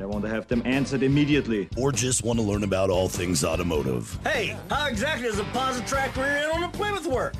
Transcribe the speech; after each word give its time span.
I 0.00 0.06
want 0.06 0.22
to 0.24 0.30
have 0.30 0.46
them 0.48 0.62
answered 0.64 1.02
immediately. 1.02 1.68
or 1.76 1.92
just 1.92 2.22
want 2.24 2.38
to 2.38 2.44
learn 2.44 2.62
about 2.64 2.90
all 2.90 3.08
things 3.08 3.44
automotive, 3.44 4.18
Hey, 4.24 4.56
how 4.70 4.86
exactly 4.86 5.26
does 5.28 5.38
a 5.38 5.44
Positrack 5.44 6.16
rear 6.16 6.26
end 6.26 6.52
on 6.52 6.62
a 6.64 6.68
Plymouth 6.68 7.06
work? 7.06 7.34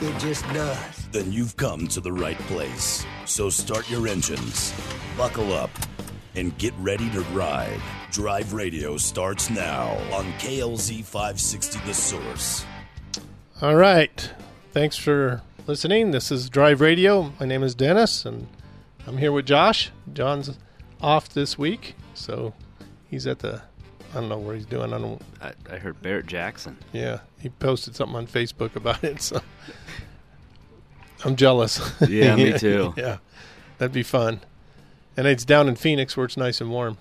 It 0.00 0.18
just 0.18 0.44
does. 0.52 1.06
then 1.12 1.32
you've 1.32 1.56
come 1.56 1.86
to 1.88 2.00
the 2.00 2.12
right 2.12 2.38
place. 2.40 3.04
So 3.24 3.48
start 3.50 3.90
your 3.90 4.06
engines, 4.08 4.72
buckle 5.16 5.52
up, 5.52 5.70
and 6.34 6.56
get 6.58 6.74
ready 6.78 7.08
to 7.10 7.20
ride. 7.32 7.80
Drive 8.12 8.52
Radio 8.52 8.96
starts 8.98 9.48
now 9.50 9.92
on 10.12 10.24
KLZ 10.34 11.02
560 11.04 11.78
The 11.86 11.94
Source. 11.94 12.64
All 13.62 13.74
right. 13.76 14.30
Thanks 14.72 14.96
for 14.98 15.40
listening. 15.66 16.10
This 16.10 16.30
is 16.30 16.50
Drive 16.50 16.80
Radio. 16.82 17.32
My 17.40 17.46
name 17.46 17.62
is 17.62 17.74
Dennis, 17.74 18.26
and 18.26 18.46
I'm 19.06 19.16
here 19.16 19.32
with 19.32 19.46
Josh. 19.46 19.90
John's 20.12 20.50
off 21.00 21.28
this 21.30 21.56
week, 21.58 21.94
so 22.16 22.52
he's 23.08 23.26
at 23.26 23.38
the. 23.40 23.62
I 24.12 24.20
don't 24.20 24.28
know 24.28 24.38
where 24.38 24.54
he's 24.54 24.66
doing. 24.66 24.92
I 24.92 24.98
don't. 24.98 25.22
I, 25.42 25.52
I 25.70 25.78
heard 25.78 26.00
Barrett 26.02 26.26
Jackson. 26.26 26.78
Yeah, 26.92 27.20
he 27.40 27.48
posted 27.50 27.94
something 27.96 28.16
on 28.16 28.26
Facebook 28.26 28.76
about 28.76 29.04
it. 29.04 29.20
So 29.20 29.40
I'm 31.24 31.36
jealous. 31.36 31.80
Yeah, 32.08 32.36
me 32.36 32.52
too. 32.58 32.94
yeah, 32.96 33.18
that'd 33.78 33.92
be 33.92 34.02
fun. 34.02 34.40
And 35.16 35.26
it's 35.26 35.44
down 35.44 35.68
in 35.68 35.76
Phoenix 35.76 36.16
where 36.16 36.26
it's 36.26 36.36
nice 36.36 36.60
and 36.60 36.70
warm. 36.70 36.98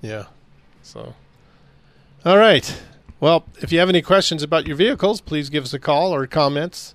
Yeah. 0.00 0.24
So. 0.82 1.14
All 2.24 2.38
right. 2.38 2.82
Well, 3.20 3.44
if 3.60 3.70
you 3.72 3.78
have 3.78 3.88
any 3.88 4.02
questions 4.02 4.42
about 4.42 4.66
your 4.66 4.76
vehicles, 4.76 5.20
please 5.20 5.48
give 5.50 5.64
us 5.64 5.74
a 5.74 5.78
call 5.78 6.14
or 6.14 6.26
comments. 6.26 6.94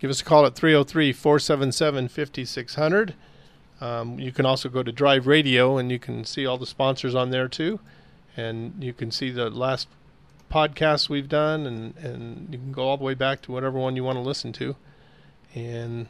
Give 0.00 0.10
us 0.10 0.20
a 0.20 0.24
call 0.24 0.44
at 0.44 0.54
303 0.56 1.12
477 1.12 2.08
5600. 2.08 3.14
Um, 3.82 4.20
You 4.20 4.30
can 4.30 4.46
also 4.46 4.68
go 4.68 4.84
to 4.84 4.92
Drive 4.92 5.26
Radio 5.26 5.76
and 5.76 5.90
you 5.90 5.98
can 5.98 6.24
see 6.24 6.46
all 6.46 6.56
the 6.56 6.66
sponsors 6.66 7.14
on 7.16 7.30
there 7.30 7.48
too. 7.48 7.80
And 8.36 8.82
you 8.82 8.92
can 8.92 9.10
see 9.10 9.30
the 9.30 9.50
last 9.50 9.88
podcasts 10.50 11.08
we've 11.08 11.28
done, 11.28 11.66
and, 11.66 11.96
and 11.96 12.48
you 12.50 12.58
can 12.58 12.72
go 12.72 12.82
all 12.84 12.96
the 12.96 13.04
way 13.04 13.14
back 13.14 13.42
to 13.42 13.52
whatever 13.52 13.78
one 13.78 13.96
you 13.96 14.04
want 14.04 14.16
to 14.16 14.22
listen 14.22 14.52
to. 14.54 14.76
And 15.54 16.06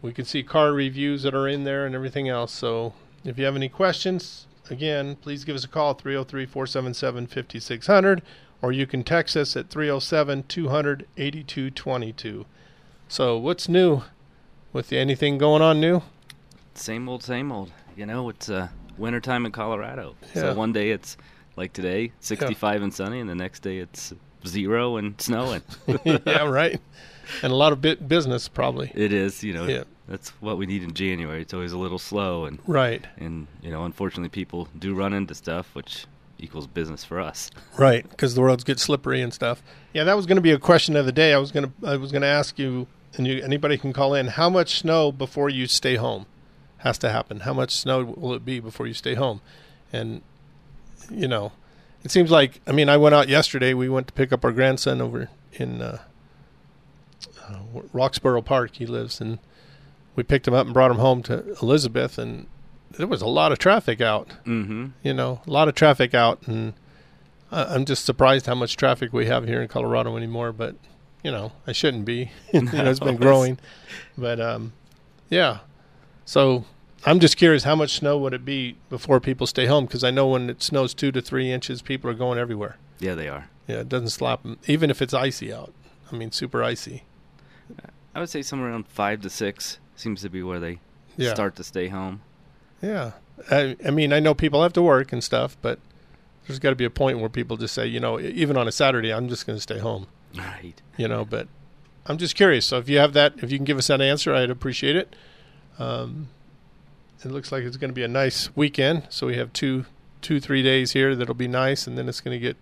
we 0.00 0.12
can 0.12 0.24
see 0.24 0.42
car 0.42 0.72
reviews 0.72 1.22
that 1.22 1.34
are 1.34 1.46
in 1.46 1.64
there 1.64 1.84
and 1.86 1.94
everything 1.94 2.28
else. 2.28 2.52
So 2.52 2.94
if 3.24 3.38
you 3.38 3.44
have 3.44 3.54
any 3.54 3.68
questions, 3.68 4.46
again, 4.70 5.16
please 5.16 5.44
give 5.44 5.54
us 5.54 5.64
a 5.64 5.68
call 5.68 5.90
at 5.90 6.00
303 6.00 6.46
477 6.46 7.26
5600 7.26 8.22
or 8.62 8.72
you 8.72 8.86
can 8.86 9.02
text 9.02 9.36
us 9.36 9.56
at 9.56 9.68
307 9.68 10.44
200 10.44 11.06
8222. 11.16 12.46
So, 13.08 13.36
what's 13.36 13.68
new 13.68 14.02
with? 14.72 14.92
Anything 14.92 15.36
going 15.36 15.60
on 15.60 15.80
new? 15.80 16.02
Same 16.74 17.08
old, 17.08 17.22
same 17.22 17.52
old. 17.52 17.70
You 17.96 18.06
know, 18.06 18.28
it's 18.28 18.48
uh, 18.48 18.68
wintertime 18.98 19.46
in 19.46 19.52
Colorado. 19.52 20.14
Yeah. 20.34 20.42
So 20.42 20.54
one 20.54 20.72
day 20.72 20.90
it's 20.90 21.16
like 21.56 21.72
today, 21.72 22.12
65 22.20 22.82
and 22.82 22.94
sunny, 22.94 23.20
and 23.20 23.28
the 23.28 23.34
next 23.34 23.60
day 23.60 23.78
it's 23.78 24.12
zero 24.46 24.96
and 24.96 25.20
snowing. 25.20 25.62
yeah, 26.04 26.44
right. 26.48 26.80
And 27.42 27.52
a 27.52 27.56
lot 27.56 27.72
of 27.72 27.80
bit 27.80 28.08
business, 28.08 28.48
probably. 28.48 28.90
it 28.94 29.12
is, 29.12 29.44
you 29.44 29.52
know, 29.52 29.66
Yeah. 29.66 29.84
that's 30.08 30.30
what 30.40 30.58
we 30.58 30.66
need 30.66 30.82
in 30.82 30.94
January. 30.94 31.42
It's 31.42 31.54
always 31.54 31.72
a 31.72 31.78
little 31.78 31.98
slow, 31.98 32.46
and 32.46 32.58
Right, 32.66 33.06
and 33.18 33.46
you 33.62 33.70
know, 33.70 33.84
unfortunately, 33.84 34.30
people 34.30 34.68
do 34.78 34.94
run 34.94 35.12
into 35.12 35.34
stuff, 35.34 35.74
which 35.74 36.06
equals 36.38 36.66
business 36.66 37.04
for 37.04 37.20
us. 37.20 37.50
right. 37.78 38.08
Because 38.10 38.34
the 38.34 38.42
roads 38.42 38.64
get 38.64 38.80
slippery 38.80 39.20
and 39.22 39.32
stuff. 39.32 39.62
Yeah, 39.92 40.02
that 40.04 40.16
was 40.16 40.26
going 40.26 40.36
to 40.36 40.42
be 40.42 40.50
a 40.50 40.58
question 40.58 40.96
of 40.96 41.06
the 41.06 41.12
day. 41.12 41.32
I 41.32 41.38
was 41.38 41.52
going 41.52 41.66
to 41.80 41.86
I 41.86 41.96
was 41.96 42.10
going 42.10 42.22
to 42.22 42.28
ask 42.28 42.58
you, 42.58 42.88
and 43.16 43.26
you, 43.26 43.40
anybody 43.42 43.78
can 43.78 43.92
call 43.92 44.14
in. 44.14 44.26
How 44.26 44.50
much 44.50 44.78
snow 44.80 45.12
before 45.12 45.48
you 45.50 45.66
stay 45.68 45.94
home 45.96 46.26
has 46.82 46.98
to 46.98 47.10
happen? 47.10 47.40
How 47.40 47.52
much 47.52 47.72
snow 47.72 48.04
will 48.04 48.34
it 48.34 48.44
be 48.44 48.60
before 48.60 48.86
you 48.86 48.94
stay 48.94 49.14
home? 49.14 49.40
And 49.92 50.22
you 51.10 51.26
know, 51.28 51.52
it 52.04 52.10
seems 52.10 52.30
like 52.30 52.60
I 52.66 52.72
mean, 52.72 52.88
I 52.88 52.96
went 52.96 53.14
out 53.14 53.28
yesterday. 53.28 53.74
We 53.74 53.88
went 53.88 54.06
to 54.08 54.12
pick 54.12 54.32
up 54.32 54.44
our 54.44 54.52
grandson 54.52 55.00
over 55.00 55.28
in 55.54 55.82
uh, 55.82 55.98
uh, 57.48 57.58
Roxborough 57.92 58.44
Park. 58.44 58.72
He 58.76 58.86
lives, 58.86 59.20
and 59.20 59.38
we 60.16 60.22
picked 60.22 60.46
him 60.48 60.54
up 60.54 60.66
and 60.66 60.74
brought 60.74 60.90
him 60.90 60.98
home 60.98 61.22
to 61.24 61.56
Elizabeth, 61.62 62.18
and 62.18 62.46
there 62.90 63.06
was 63.06 63.22
a 63.22 63.26
lot 63.26 63.52
of 63.52 63.58
traffic 63.58 64.00
out. 64.00 64.28
Mm-hmm. 64.44 64.88
You 65.02 65.14
know, 65.14 65.40
a 65.46 65.50
lot 65.50 65.68
of 65.68 65.74
traffic 65.74 66.14
out, 66.14 66.40
and 66.46 66.74
I- 67.50 67.74
I'm 67.74 67.84
just 67.84 68.04
surprised 68.04 68.46
how 68.46 68.54
much 68.54 68.76
traffic 68.76 69.12
we 69.12 69.26
have 69.26 69.46
here 69.46 69.62
in 69.62 69.68
Colorado 69.68 70.16
anymore. 70.16 70.52
But 70.52 70.76
you 71.22 71.30
know, 71.30 71.52
I 71.66 71.72
shouldn't 71.72 72.04
be. 72.04 72.30
you 72.52 72.62
know, 72.62 72.90
it's 72.90 73.00
been 73.00 73.16
growing, 73.28 73.58
but 74.16 74.40
um, 74.40 74.72
yeah. 75.30 75.58
So 76.32 76.64
I'm 77.04 77.20
just 77.20 77.36
curious, 77.36 77.64
how 77.64 77.76
much 77.76 77.98
snow 77.98 78.16
would 78.16 78.32
it 78.32 78.42
be 78.42 78.76
before 78.88 79.20
people 79.20 79.46
stay 79.46 79.66
home? 79.66 79.84
Because 79.84 80.02
I 80.02 80.10
know 80.10 80.28
when 80.28 80.48
it 80.48 80.62
snows 80.62 80.94
two 80.94 81.12
to 81.12 81.20
three 81.20 81.52
inches, 81.52 81.82
people 81.82 82.08
are 82.10 82.14
going 82.14 82.38
everywhere. 82.38 82.78
Yeah, 83.00 83.14
they 83.14 83.28
are. 83.28 83.50
Yeah, 83.68 83.80
it 83.80 83.90
doesn't 83.90 84.08
slap 84.08 84.40
'em, 84.46 84.56
even 84.66 84.88
if 84.88 85.02
it's 85.02 85.12
icy 85.12 85.52
out. 85.52 85.74
I 86.10 86.16
mean, 86.16 86.32
super 86.32 86.64
icy. 86.64 87.02
I 88.14 88.20
would 88.20 88.30
say 88.30 88.40
somewhere 88.40 88.70
around 88.70 88.86
five 88.88 89.20
to 89.20 89.28
six 89.28 89.78
seems 89.94 90.22
to 90.22 90.30
be 90.30 90.42
where 90.42 90.58
they 90.58 90.78
Yeah. 91.18 91.34
start 91.34 91.54
to 91.56 91.64
stay 91.64 91.88
home. 91.88 92.22
Yeah. 92.80 93.10
I, 93.50 93.76
I 93.86 93.90
mean, 93.90 94.14
I 94.14 94.18
know 94.18 94.32
people 94.32 94.62
have 94.62 94.72
to 94.72 94.82
work 94.82 95.12
and 95.12 95.22
stuff, 95.22 95.58
but 95.60 95.80
there's 96.46 96.58
got 96.58 96.70
to 96.70 96.76
be 96.76 96.86
a 96.86 96.90
point 96.90 97.18
where 97.18 97.28
people 97.28 97.58
just 97.58 97.74
say, 97.74 97.86
you 97.86 98.00
know, 98.00 98.18
even 98.18 98.56
on 98.56 98.66
a 98.66 98.72
Saturday, 98.72 99.12
I'm 99.12 99.28
just 99.28 99.46
going 99.46 99.58
to 99.58 99.62
stay 99.62 99.80
home. 99.80 100.06
Right. 100.34 100.80
you 100.96 101.08
know 101.08 101.26
but 101.26 101.46
i'm 102.06 102.16
just 102.16 102.34
curious 102.34 102.64
so 102.64 102.78
if 102.78 102.88
you 102.88 102.96
have 102.96 103.12
that 103.12 103.34
if 103.42 103.52
you 103.52 103.58
can 103.58 103.66
give 103.66 103.76
us 103.76 103.88
that 103.88 104.00
answer 104.00 104.34
i'd 104.34 104.48
appreciate 104.48 104.96
it 104.96 105.14
um, 105.82 106.28
it 107.24 107.30
looks 107.30 107.52
like 107.52 107.62
it's 107.64 107.76
going 107.76 107.90
to 107.90 107.94
be 107.94 108.02
a 108.02 108.08
nice 108.08 108.54
weekend. 108.56 109.04
So 109.10 109.26
we 109.26 109.36
have 109.36 109.52
two 109.52 109.84
two 110.20 110.38
three 110.40 110.62
days 110.62 110.92
here 110.92 111.16
that'll 111.16 111.34
be 111.34 111.48
nice 111.48 111.86
and 111.88 111.98
then 111.98 112.08
it's 112.08 112.20
going 112.20 112.34
to 112.34 112.38
get 112.40 112.56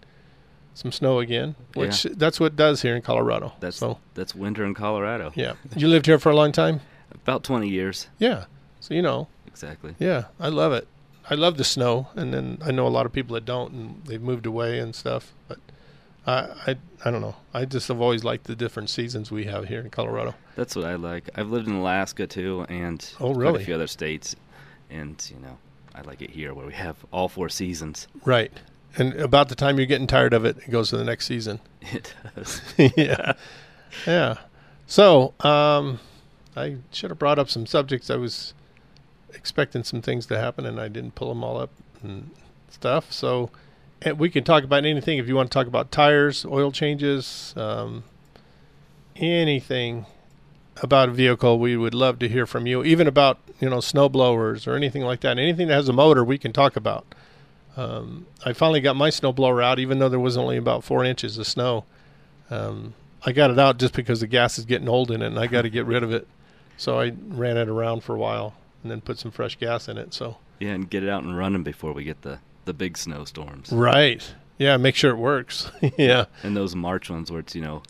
some 0.73 0.91
snow 0.91 1.19
again 1.19 1.55
which 1.75 2.05
that's 2.05 2.41
what 2.41 2.47
it 2.53 2.57
does 2.57 2.81
here 2.81 2.97
in 2.97 3.03
colorado 3.03 3.53
That's 3.61 3.77
so. 3.77 3.99
that's 4.15 4.35
winter 4.35 4.65
in 4.65 4.73
Colorado. 4.73 5.31
yeah. 5.35 5.55
You 5.77 5.89
lived 5.89 6.07
here 6.07 6.19
for 6.19 6.31
a 6.31 6.35
long 6.35 6.53
time? 6.53 6.81
About 7.13 7.45
20 7.45 7.69
years. 7.69 8.07
yeah. 8.19 8.45
So 8.81 8.95
you 8.95 9.03
know. 9.03 9.29
Exactly. 9.47 9.95
yeah 9.99 10.25
i 10.39 10.49
love 10.49 10.73
it. 10.73 10.89
I 11.29 11.35
love 11.35 11.59
the 11.59 11.65
snow 11.65 12.09
and 12.15 12.33
then 12.33 12.59
i 12.65 12.71
know 12.71 12.87
a 12.87 12.95
lot 12.97 13.05
of 13.05 13.13
people 13.13 13.35
that 13.35 13.45
don't 13.45 13.73
and 13.73 14.03
they've 14.07 14.23
moved 14.23 14.47
away 14.47 14.79
and 14.79 14.95
stuff 14.95 15.33
but 15.49 15.59
I, 16.27 16.33
I 16.67 16.77
I 17.05 17.11
don't 17.11 17.23
know. 17.23 17.37
I 17.55 17.65
just 17.65 17.89
have 17.89 18.01
always 18.01 18.25
liked 18.25 18.45
the 18.45 18.55
different 18.55 18.91
seasons 18.91 19.31
we 19.31 19.45
have 19.47 19.69
here 19.69 19.81
in 19.81 19.91
Colorado. 19.91 20.35
That's 20.55 20.77
what 20.77 20.85
I 20.85 20.97
like. 20.97 21.31
I've 21.35 21.51
lived 21.51 21.67
in 21.69 21.75
Alaska 21.75 22.27
too, 22.27 22.67
and 22.69 23.03
Oh, 23.21 23.33
quite 23.33 23.37
really? 23.41 23.63
a 23.63 23.65
few 23.65 23.75
other 23.75 23.87
states, 23.87 24.37
and 24.91 25.25
you 25.35 25.41
know, 25.41 25.57
I 25.95 26.03
like 26.03 26.21
it 26.23 26.31
here 26.31 26.53
where 26.55 26.67
we 26.67 26.75
have 26.75 26.97
all 27.13 27.29
four 27.29 27.49
seasons. 27.49 28.07
Right. 28.25 28.53
And 28.99 29.15
about 29.15 29.49
the 29.49 29.55
time 29.55 29.79
you're 29.79 29.87
getting 29.87 30.07
tired 30.09 30.33
of 30.35 30.45
it, 30.45 30.59
it 30.59 30.71
goes 30.71 30.91
to 30.91 30.97
the 30.97 31.05
next 31.05 31.27
season. 31.27 31.61
It 31.93 32.13
does. 32.37 32.61
yeah. 32.97 33.33
Yeah. 34.07 34.39
So, 34.87 35.33
um, 35.41 36.01
I 36.57 36.77
should 36.91 37.11
have 37.11 37.19
brought 37.19 37.39
up 37.39 37.49
some 37.49 37.65
subjects. 37.67 38.11
I 38.11 38.17
was 38.17 38.53
expecting 39.33 39.85
some 39.85 40.03
things 40.03 40.27
to 40.27 40.39
happen 40.39 40.67
and 40.67 40.81
I 40.81 40.89
didn't 40.89 41.15
pull 41.15 41.29
them 41.29 41.43
all 41.45 41.57
up 41.59 41.71
and 42.03 42.31
stuff. 42.69 43.13
So, 43.13 43.51
and 44.03 44.19
we 44.19 44.31
can 44.31 44.45
talk 44.45 44.65
about 44.65 44.85
anything 44.85 45.19
if 45.19 45.29
you 45.29 45.35
want 45.35 45.51
to 45.51 45.55
talk 45.55 45.67
about 45.67 45.91
tires, 45.91 46.45
oil 46.45 46.73
changes, 46.73 47.55
um, 47.57 48.05
anything 49.17 50.07
about 50.83 51.11
a 51.11 51.13
vehicle. 51.13 51.59
We 51.59 51.77
would 51.77 51.95
love 51.95 52.19
to 52.21 52.29
hear 52.29 52.47
from 52.47 52.67
you, 52.67 52.83
even 52.83 53.07
about, 53.07 53.39
you 53.61 53.69
know, 53.69 53.81
snow 53.81 54.09
blowers 54.09 54.67
or 54.67 54.75
anything 54.75 55.03
like 55.03 55.21
that. 55.21 55.39
Anything 55.39 55.69
that 55.69 55.75
has 55.75 55.89
a 55.89 55.93
motor, 55.93 56.25
we 56.25 56.39
can 56.39 56.53
talk 56.53 56.77
about. 56.77 57.15
Um, 57.77 58.27
I 58.45 58.53
finally 58.53 58.81
got 58.81 58.97
my 58.97 59.11
snow 59.11 59.33
blower 59.33 59.63
out, 59.63 59.79
even 59.79 59.99
though 59.99 60.09
there 60.09 60.19
was 60.19 60.37
only 60.37 60.57
about 60.57 60.83
four 60.83 61.05
inches 61.05 61.39
of 61.39 61.47
snow. 61.47 61.85
Um, 62.51 62.95
I 63.25 63.33
got 63.33 63.51
it 63.51 63.59
out 63.59 63.79
just 63.79 63.95
because 63.95 64.21
the 64.21 64.27
gas 64.27 64.59
is 64.59 64.65
getting 64.65 64.89
old 64.89 65.11
in 65.11 65.23
it, 65.23 65.27
and 65.27 65.39
I 65.39 65.47
got 65.47 65.63
to 65.63 65.71
get 65.71 65.85
rid 65.85 66.03
of 66.03 66.13
it. 66.13 66.27
So 66.77 66.99
I 66.99 67.13
ran 67.29 67.59
it 67.59 67.69
around 67.69 68.03
for 68.03 68.15
a 68.15 68.19
while, 68.19 68.55
and 68.83 68.91
then 68.91 69.03
put 69.03 69.19
some 69.19 69.31
fresh 69.31 69.57
gas 69.57 69.89
in 69.89 69.99
it. 69.99 70.15
So 70.15 70.39
yeah, 70.59 70.71
and 70.71 70.89
get 70.89 71.03
it 71.03 71.09
out 71.11 71.23
and 71.23 71.37
running 71.37 71.63
before 71.63 71.93
we 71.93 72.05
get 72.05 72.23
the 72.23 72.39
the 72.65 72.75
big 72.75 72.97
snowstorms 72.97 73.73
right, 73.73 74.35
yeah, 74.59 74.77
make 74.77 74.95
sure 74.95 75.11
it 75.11 75.17
works. 75.19 75.71
yeah, 75.99 76.27
and 76.43 76.57
those 76.57 76.75
March 76.75 77.11
ones 77.11 77.31
where 77.31 77.41
it's 77.41 77.55
you 77.55 77.63
know 77.63 77.83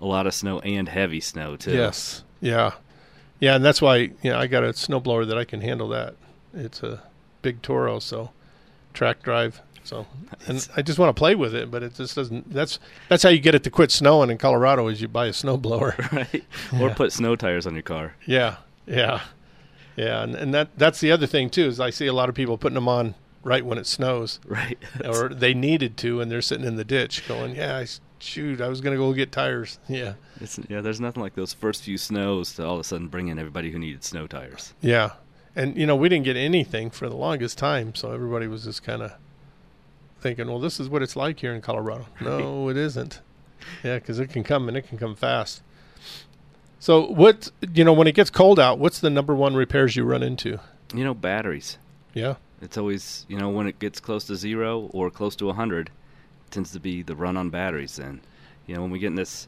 a 0.00 0.06
lot 0.06 0.26
of 0.26 0.34
snow 0.34 0.60
and 0.60 0.88
heavy 0.88 1.20
snow 1.20 1.56
too. 1.56 1.72
yes, 1.72 2.22
yeah, 2.40 2.72
yeah, 3.40 3.56
and 3.56 3.64
that's 3.64 3.80
why 3.82 3.96
you 3.96 4.14
know 4.24 4.38
I 4.38 4.46
got 4.46 4.64
a 4.64 4.68
snowblower 4.68 5.26
that 5.26 5.38
I 5.38 5.44
can 5.44 5.60
handle 5.60 5.88
that. 5.88 6.14
It's 6.54 6.82
a 6.82 7.02
big 7.42 7.62
Toro, 7.62 7.98
so 7.98 8.30
track 8.94 9.22
drive. 9.22 9.60
So, 9.84 10.06
and 10.46 10.68
I 10.76 10.82
just 10.82 10.98
want 10.98 11.16
to 11.16 11.18
play 11.18 11.34
with 11.34 11.54
it, 11.54 11.70
but 11.70 11.82
it 11.82 11.94
just 11.94 12.14
doesn't. 12.14 12.52
That's 12.52 12.78
that's 13.08 13.22
how 13.22 13.30
you 13.30 13.38
get 13.38 13.54
it 13.54 13.64
to 13.64 13.70
quit 13.70 13.90
snowing 13.90 14.28
in 14.28 14.36
Colorado 14.36 14.86
is 14.88 15.00
you 15.00 15.08
buy 15.08 15.26
a 15.26 15.30
snowblower. 15.30 16.12
right? 16.12 16.44
Or 16.80 16.90
put 16.90 17.10
snow 17.12 17.36
tires 17.36 17.66
on 17.66 17.72
your 17.72 17.82
car. 17.82 18.14
yeah, 18.26 18.56
yeah, 18.86 19.22
yeah, 19.96 20.22
and 20.22 20.34
and 20.34 20.52
that 20.52 20.76
that's 20.76 21.00
the 21.00 21.10
other 21.10 21.26
thing 21.26 21.48
too 21.48 21.66
is 21.66 21.80
I 21.80 21.88
see 21.88 22.06
a 22.06 22.12
lot 22.12 22.28
of 22.28 22.34
people 22.34 22.58
putting 22.58 22.74
them 22.74 22.88
on 22.88 23.14
right 23.42 23.64
when 23.64 23.78
it 23.78 23.86
snows, 23.86 24.40
Right. 24.46 24.78
or 25.04 25.28
they 25.28 25.54
needed 25.54 25.96
to, 25.98 26.20
and 26.20 26.30
they're 26.30 26.42
sitting 26.42 26.66
in 26.66 26.76
the 26.76 26.84
ditch 26.84 27.26
going, 27.28 27.54
"Yeah, 27.56 27.76
I, 27.78 27.86
shoot, 28.18 28.60
I 28.60 28.68
was 28.68 28.80
gonna 28.80 28.96
go 28.96 29.12
get 29.12 29.30
tires." 29.32 29.78
Yeah, 29.88 30.14
It's, 30.40 30.58
yeah, 30.68 30.80
there's 30.80 31.00
nothing 31.00 31.22
like 31.22 31.34
those 31.34 31.52
first 31.52 31.82
few 31.82 31.98
snows 31.98 32.54
to 32.54 32.66
all 32.66 32.74
of 32.74 32.80
a 32.80 32.84
sudden 32.84 33.08
bring 33.08 33.28
in 33.28 33.38
everybody 33.38 33.70
who 33.70 33.78
needed 33.78 34.04
snow 34.04 34.26
tires. 34.26 34.74
yeah, 34.80 35.12
and 35.56 35.76
you 35.76 35.86
know 35.86 35.96
we 35.96 36.08
didn't 36.08 36.24
get 36.24 36.36
anything 36.36 36.90
for 36.90 37.08
the 37.08 37.16
longest 37.16 37.58
time, 37.58 37.94
so 37.94 38.12
everybody 38.12 38.46
was 38.46 38.64
just 38.64 38.82
kind 38.82 39.02
of 39.02 39.12
thinking, 40.20 40.46
"Well, 40.48 40.58
this 40.60 40.80
is 40.80 40.88
what 40.88 41.02
it's 41.02 41.16
like 41.16 41.40
here 41.40 41.54
in 41.54 41.60
Colorado." 41.60 42.06
No, 42.20 42.68
it 42.68 42.76
isn't. 42.76 43.20
Yeah, 43.84 43.96
because 43.98 44.18
it 44.18 44.28
can 44.28 44.44
come 44.44 44.68
and 44.68 44.76
it 44.76 44.82
can 44.88 44.98
come 44.98 45.14
fast. 45.14 45.62
So, 46.80 47.06
what 47.10 47.50
you 47.74 47.84
know, 47.84 47.92
when 47.92 48.06
it 48.06 48.14
gets 48.14 48.30
cold 48.30 48.58
out, 48.60 48.78
what's 48.78 49.00
the 49.00 49.10
number 49.10 49.34
one 49.34 49.54
repairs 49.54 49.96
you 49.96 50.04
run 50.04 50.22
into? 50.22 50.60
You 50.94 51.04
know, 51.04 51.12
batteries. 51.14 51.76
Yeah, 52.14 52.36
It's 52.60 52.76
always, 52.76 53.24
you 53.28 53.38
know, 53.38 53.48
when 53.50 53.66
it 53.66 53.78
gets 53.78 54.00
close 54.00 54.24
to 54.24 54.36
zero 54.36 54.90
or 54.92 55.10
close 55.10 55.36
to 55.36 55.46
100, 55.46 55.90
tends 56.50 56.72
to 56.72 56.80
be 56.80 57.02
the 57.02 57.14
run 57.14 57.36
on 57.36 57.50
batteries 57.50 57.96
then. 57.96 58.20
You 58.66 58.74
know, 58.74 58.82
when 58.82 58.90
we 58.90 58.98
get 58.98 59.08
in 59.08 59.14
this 59.14 59.46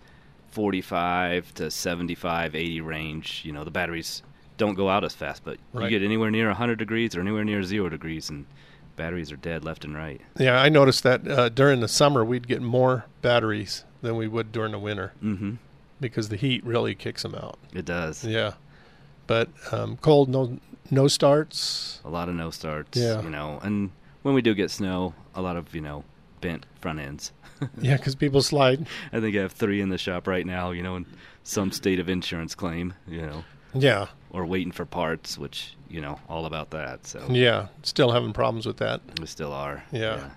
45 0.53 1.55
to 1.55 1.71
75, 1.71 2.55
80 2.55 2.81
range, 2.81 3.43
you 3.45 3.53
know, 3.53 3.65
the 3.65 3.71
batteries 3.71 4.23
don't 4.57 4.75
go 4.75 4.89
out 4.89 5.05
as 5.05 5.15
fast, 5.15 5.43
but 5.45 5.57
Right. 5.73 5.85
you 5.91 5.99
get 5.99 6.05
anywhere 6.05 6.31
near 6.31 6.49
100 6.49 6.79
degrees 6.79 7.17
or 7.17 7.21
anywhere 7.21 7.45
near 7.45 7.63
zero 7.63 7.89
degrees, 7.89 8.29
and 8.29 8.45
batteries 8.97 9.33
are 9.33 9.37
dead 9.37 9.65
left 9.65 9.85
and 9.85 9.97
right. 9.97 10.21
yeah. 10.39 10.61
I 10.61 10.69
noticed 10.69 11.03
that 11.05 11.27
uh, 11.27 11.49
during 11.49 11.81
the 11.81 11.89
summer 11.89 12.25
we'd 12.25 12.47
get 12.47 12.61
more 12.61 13.07
batteries 13.23 13.85
than 14.03 14.17
we 14.17 14.29
would 14.29 14.53
during 14.53 14.73
the 14.73 14.79
winter 14.79 15.13
Mm-hmm. 15.23 15.53
because 16.01 16.29
the 16.29 16.37
heat 16.37 16.63
really 16.65 16.95
kicks 16.95 17.23
them 17.23 17.35
out. 17.35 17.59
It 17.73 17.87
does. 17.87 18.23
Yeah, 18.25 18.53
but 19.27 19.49
um, 19.73 19.97
cold, 19.97 20.29
no 20.29 20.59
no 20.91 21.09
starts. 21.09 22.01
A 22.05 22.09
lot 22.11 22.29
of 22.29 22.35
no 22.35 22.51
starts. 22.51 22.99
Yeah. 22.99 23.23
You 23.23 23.31
know, 23.31 23.61
and 23.63 23.91
when 24.23 24.35
we 24.35 24.43
do 24.43 24.55
get 24.55 24.71
snow, 24.71 25.15
a 25.35 25.41
lot 25.43 25.57
of, 25.57 25.75
you 25.75 25.81
know, 25.81 26.05
bent 26.41 26.67
front 26.81 26.99
ends. 27.01 27.33
Yeah, 27.83 27.99
because 27.99 28.15
people 28.15 28.41
slide. 28.41 28.87
I 29.13 29.21
think 29.21 29.37
I 29.37 29.41
have 29.43 29.53
three 29.53 29.83
in 29.83 29.91
the 29.91 29.99
shop 29.99 30.27
right 30.27 30.47
now, 30.47 30.71
you 30.71 30.83
know, 30.83 30.97
in 30.97 31.05
some 31.45 31.71
state 31.73 32.01
of 32.01 32.09
insurance 32.09 32.55
claim, 32.55 32.95
you 33.07 33.21
know, 33.21 33.45
Yeah, 33.75 34.07
or 34.31 34.47
waiting 34.47 34.73
for 34.73 34.87
parts, 34.87 35.37
which, 35.37 35.75
you 35.91 36.01
know, 36.01 36.19
all 36.27 36.47
about 36.47 36.71
that. 36.71 37.07
So 37.07 37.23
yeah. 37.29 37.67
Still 37.83 38.13
having 38.13 38.33
problems 38.33 38.65
with 38.65 38.79
that. 38.79 39.03
we 39.21 39.27
still 39.27 39.53
are. 39.53 39.85
Yeah. 39.93 40.31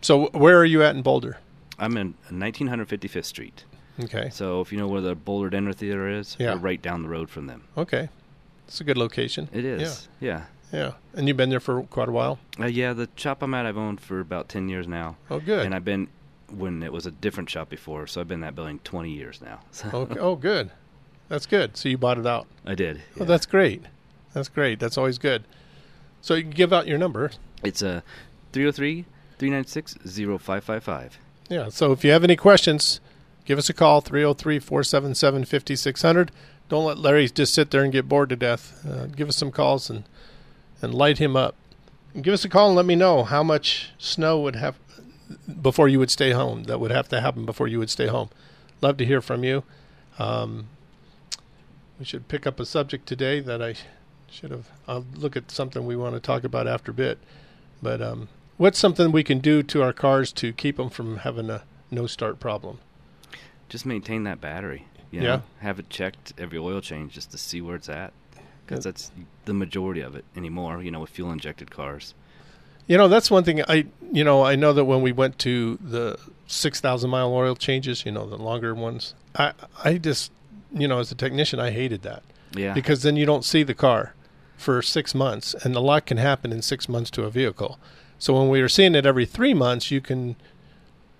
So 0.00 0.26
where 0.32 0.58
are 0.58 0.64
you 0.64 0.82
at 0.82 0.96
in 0.96 1.02
Boulder? 1.02 1.38
I'm 1.78 1.96
in 1.96 2.14
1955th 2.32 3.24
Street. 3.24 3.64
Okay. 4.02 4.28
So 4.30 4.60
if 4.60 4.72
you 4.72 4.78
know 4.78 4.88
where 4.88 5.00
the 5.00 5.14
Boulder 5.14 5.50
Dinner 5.50 5.72
Theater 5.72 6.08
is, 6.08 6.36
Yeah. 6.38 6.54
we're 6.54 6.60
right 6.60 6.82
down 6.82 7.02
the 7.04 7.08
road 7.08 7.30
from 7.30 7.46
them. 7.46 7.62
Okay. 7.78 8.08
It's 8.66 8.80
a 8.80 8.84
good 8.84 8.98
location. 8.98 9.48
It 9.52 9.64
is. 9.64 10.08
Yeah. 10.20 10.44
Yeah. 10.72 10.92
And 11.14 11.28
you've 11.28 11.36
been 11.36 11.50
there 11.50 11.60
for 11.60 11.82
quite 11.84 12.08
a 12.08 12.12
while? 12.12 12.38
Yeah. 12.58 12.64
Uh, 12.64 12.68
yeah, 12.68 12.92
the 12.92 13.08
shop 13.14 13.42
I'm 13.42 13.54
at, 13.54 13.64
I've 13.66 13.76
owned 13.76 14.00
for 14.00 14.18
about 14.20 14.48
10 14.48 14.68
years 14.68 14.88
now. 14.88 15.16
Oh, 15.30 15.38
good. 15.38 15.64
And 15.64 15.74
I've 15.74 15.84
been 15.84 16.08
when 16.50 16.82
it 16.82 16.92
was 16.92 17.06
a 17.06 17.10
different 17.10 17.48
shop 17.50 17.68
before, 17.68 18.06
so 18.06 18.20
I've 18.20 18.28
been 18.28 18.36
in 18.36 18.40
that 18.42 18.54
building 18.54 18.80
20 18.84 19.10
years 19.10 19.40
now. 19.40 19.60
So 19.72 19.88
okay. 19.92 20.18
Oh, 20.18 20.36
good. 20.36 20.70
That's 21.28 21.46
good. 21.46 21.76
So 21.76 21.88
you 21.88 21.96
bought 21.96 22.18
it 22.18 22.26
out. 22.26 22.46
I 22.66 22.74
did. 22.74 23.02
Oh, 23.18 23.24
that's 23.24 23.46
great. 23.46 23.82
That's 24.32 24.48
great. 24.48 24.78
That's 24.78 24.98
always 24.98 25.18
good. 25.18 25.44
So 26.20 26.34
you 26.34 26.42
can 26.42 26.50
give 26.50 26.72
out 26.72 26.86
your 26.86 26.98
number. 26.98 27.30
It's 27.62 27.82
a 27.82 28.02
303 28.52 29.04
396 29.38 29.94
0555. 30.04 31.18
Yeah. 31.48 31.68
So 31.68 31.92
if 31.92 32.04
you 32.04 32.10
have 32.10 32.24
any 32.24 32.36
questions, 32.36 33.00
give 33.44 33.58
us 33.58 33.68
a 33.68 33.72
call 33.74 34.00
303 34.00 34.58
477 34.58 35.44
5600. 35.44 36.30
Don't 36.74 36.86
let 36.86 36.98
Larry 36.98 37.28
just 37.28 37.54
sit 37.54 37.70
there 37.70 37.84
and 37.84 37.92
get 37.92 38.08
bored 38.08 38.30
to 38.30 38.34
death. 38.34 38.84
Uh, 38.84 39.06
give 39.06 39.28
us 39.28 39.36
some 39.36 39.52
calls 39.52 39.88
and, 39.88 40.02
and 40.82 40.92
light 40.92 41.18
him 41.18 41.36
up. 41.36 41.54
And 42.12 42.24
give 42.24 42.34
us 42.34 42.44
a 42.44 42.48
call 42.48 42.66
and 42.66 42.74
let 42.74 42.84
me 42.84 42.96
know 42.96 43.22
how 43.22 43.44
much 43.44 43.92
snow 43.96 44.40
would 44.40 44.56
have 44.56 44.76
before 45.62 45.86
you 45.86 46.00
would 46.00 46.10
stay 46.10 46.32
home. 46.32 46.64
That 46.64 46.80
would 46.80 46.90
have 46.90 47.08
to 47.10 47.20
happen 47.20 47.46
before 47.46 47.68
you 47.68 47.78
would 47.78 47.90
stay 47.90 48.08
home. 48.08 48.28
Love 48.80 48.96
to 48.96 49.06
hear 49.06 49.20
from 49.20 49.44
you. 49.44 49.62
Um, 50.18 50.66
we 52.00 52.04
should 52.04 52.26
pick 52.26 52.44
up 52.44 52.58
a 52.58 52.66
subject 52.66 53.06
today 53.06 53.38
that 53.38 53.62
I 53.62 53.76
should 54.28 54.50
have. 54.50 54.68
I'll 54.88 55.06
look 55.14 55.36
at 55.36 55.52
something 55.52 55.86
we 55.86 55.94
want 55.94 56.16
to 56.16 56.20
talk 56.20 56.42
about 56.42 56.66
after 56.66 56.90
a 56.90 56.94
bit. 56.94 57.20
But 57.84 58.02
um, 58.02 58.26
what's 58.56 58.80
something 58.80 59.12
we 59.12 59.22
can 59.22 59.38
do 59.38 59.62
to 59.62 59.80
our 59.84 59.92
cars 59.92 60.32
to 60.32 60.52
keep 60.52 60.78
them 60.78 60.90
from 60.90 61.18
having 61.18 61.50
a 61.50 61.62
no 61.92 62.08
start 62.08 62.40
problem? 62.40 62.80
Just 63.68 63.86
maintain 63.86 64.24
that 64.24 64.40
battery. 64.40 64.86
You 65.14 65.22
Yeah. 65.22 65.40
Have 65.60 65.78
it 65.78 65.88
checked 65.90 66.32
every 66.38 66.58
oil 66.58 66.80
change 66.80 67.12
just 67.12 67.30
to 67.30 67.38
see 67.38 67.60
where 67.60 67.76
it's 67.76 67.88
at. 67.88 68.12
Because 68.66 68.84
that's 68.84 69.10
the 69.44 69.52
majority 69.54 70.00
of 70.00 70.16
it 70.16 70.24
anymore, 70.34 70.82
you 70.82 70.90
know, 70.90 71.00
with 71.00 71.10
fuel 71.10 71.30
injected 71.30 71.70
cars. 71.70 72.14
You 72.86 72.96
know, 72.96 73.08
that's 73.08 73.30
one 73.30 73.44
thing 73.44 73.62
I, 73.68 73.86
you 74.12 74.24
know, 74.24 74.42
I 74.42 74.56
know 74.56 74.72
that 74.72 74.84
when 74.86 75.02
we 75.02 75.12
went 75.12 75.38
to 75.40 75.78
the 75.82 76.18
6,000 76.46 77.08
mile 77.10 77.32
oil 77.32 77.54
changes, 77.56 78.04
you 78.06 78.12
know, 78.12 78.26
the 78.28 78.36
longer 78.38 78.74
ones, 78.74 79.14
I, 79.36 79.52
I 79.84 79.98
just, 79.98 80.32
you 80.72 80.88
know, 80.88 80.98
as 80.98 81.12
a 81.12 81.14
technician, 81.14 81.60
I 81.60 81.70
hated 81.72 82.02
that 82.02 82.22
Yeah. 82.54 82.72
because 82.74 83.02
then 83.02 83.16
you 83.16 83.26
don't 83.26 83.44
see 83.44 83.62
the 83.62 83.74
car 83.74 84.14
for 84.56 84.80
six 84.82 85.14
months 85.14 85.54
and 85.62 85.74
a 85.76 85.80
lot 85.80 86.06
can 86.06 86.16
happen 86.16 86.50
in 86.52 86.62
six 86.62 86.88
months 86.88 87.10
to 87.12 87.24
a 87.24 87.30
vehicle. 87.30 87.78
So 88.18 88.32
when 88.38 88.48
we 88.48 88.62
were 88.62 88.68
seeing 88.70 88.94
it 88.94 89.04
every 89.04 89.26
three 89.26 89.52
months, 89.54 89.90
you 89.90 90.00
can, 90.00 90.36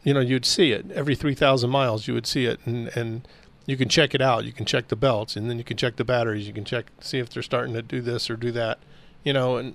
you 0.02 0.14
know, 0.14 0.20
you'd 0.20 0.46
see 0.46 0.72
it 0.72 0.90
every 0.92 1.14
3,000 1.14 1.68
miles, 1.68 2.06
you 2.08 2.14
would 2.14 2.26
see 2.26 2.46
it 2.46 2.58
and, 2.64 2.88
and 2.96 3.28
you 3.66 3.76
can 3.76 3.88
check 3.88 4.14
it 4.14 4.20
out. 4.20 4.44
You 4.44 4.52
can 4.52 4.66
check 4.66 4.88
the 4.88 4.96
belts 4.96 5.36
and 5.36 5.48
then 5.48 5.58
you 5.58 5.64
can 5.64 5.76
check 5.76 5.96
the 5.96 6.04
batteries. 6.04 6.46
You 6.46 6.52
can 6.52 6.64
check, 6.64 6.86
see 7.00 7.18
if 7.18 7.30
they're 7.30 7.42
starting 7.42 7.74
to 7.74 7.82
do 7.82 8.00
this 8.00 8.28
or 8.30 8.36
do 8.36 8.52
that, 8.52 8.78
you 9.22 9.32
know, 9.32 9.56
and 9.56 9.74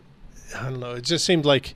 I 0.56 0.70
don't 0.70 0.80
know. 0.80 0.92
It 0.94 1.04
just 1.04 1.26
seemed 1.26 1.46
like 1.46 1.76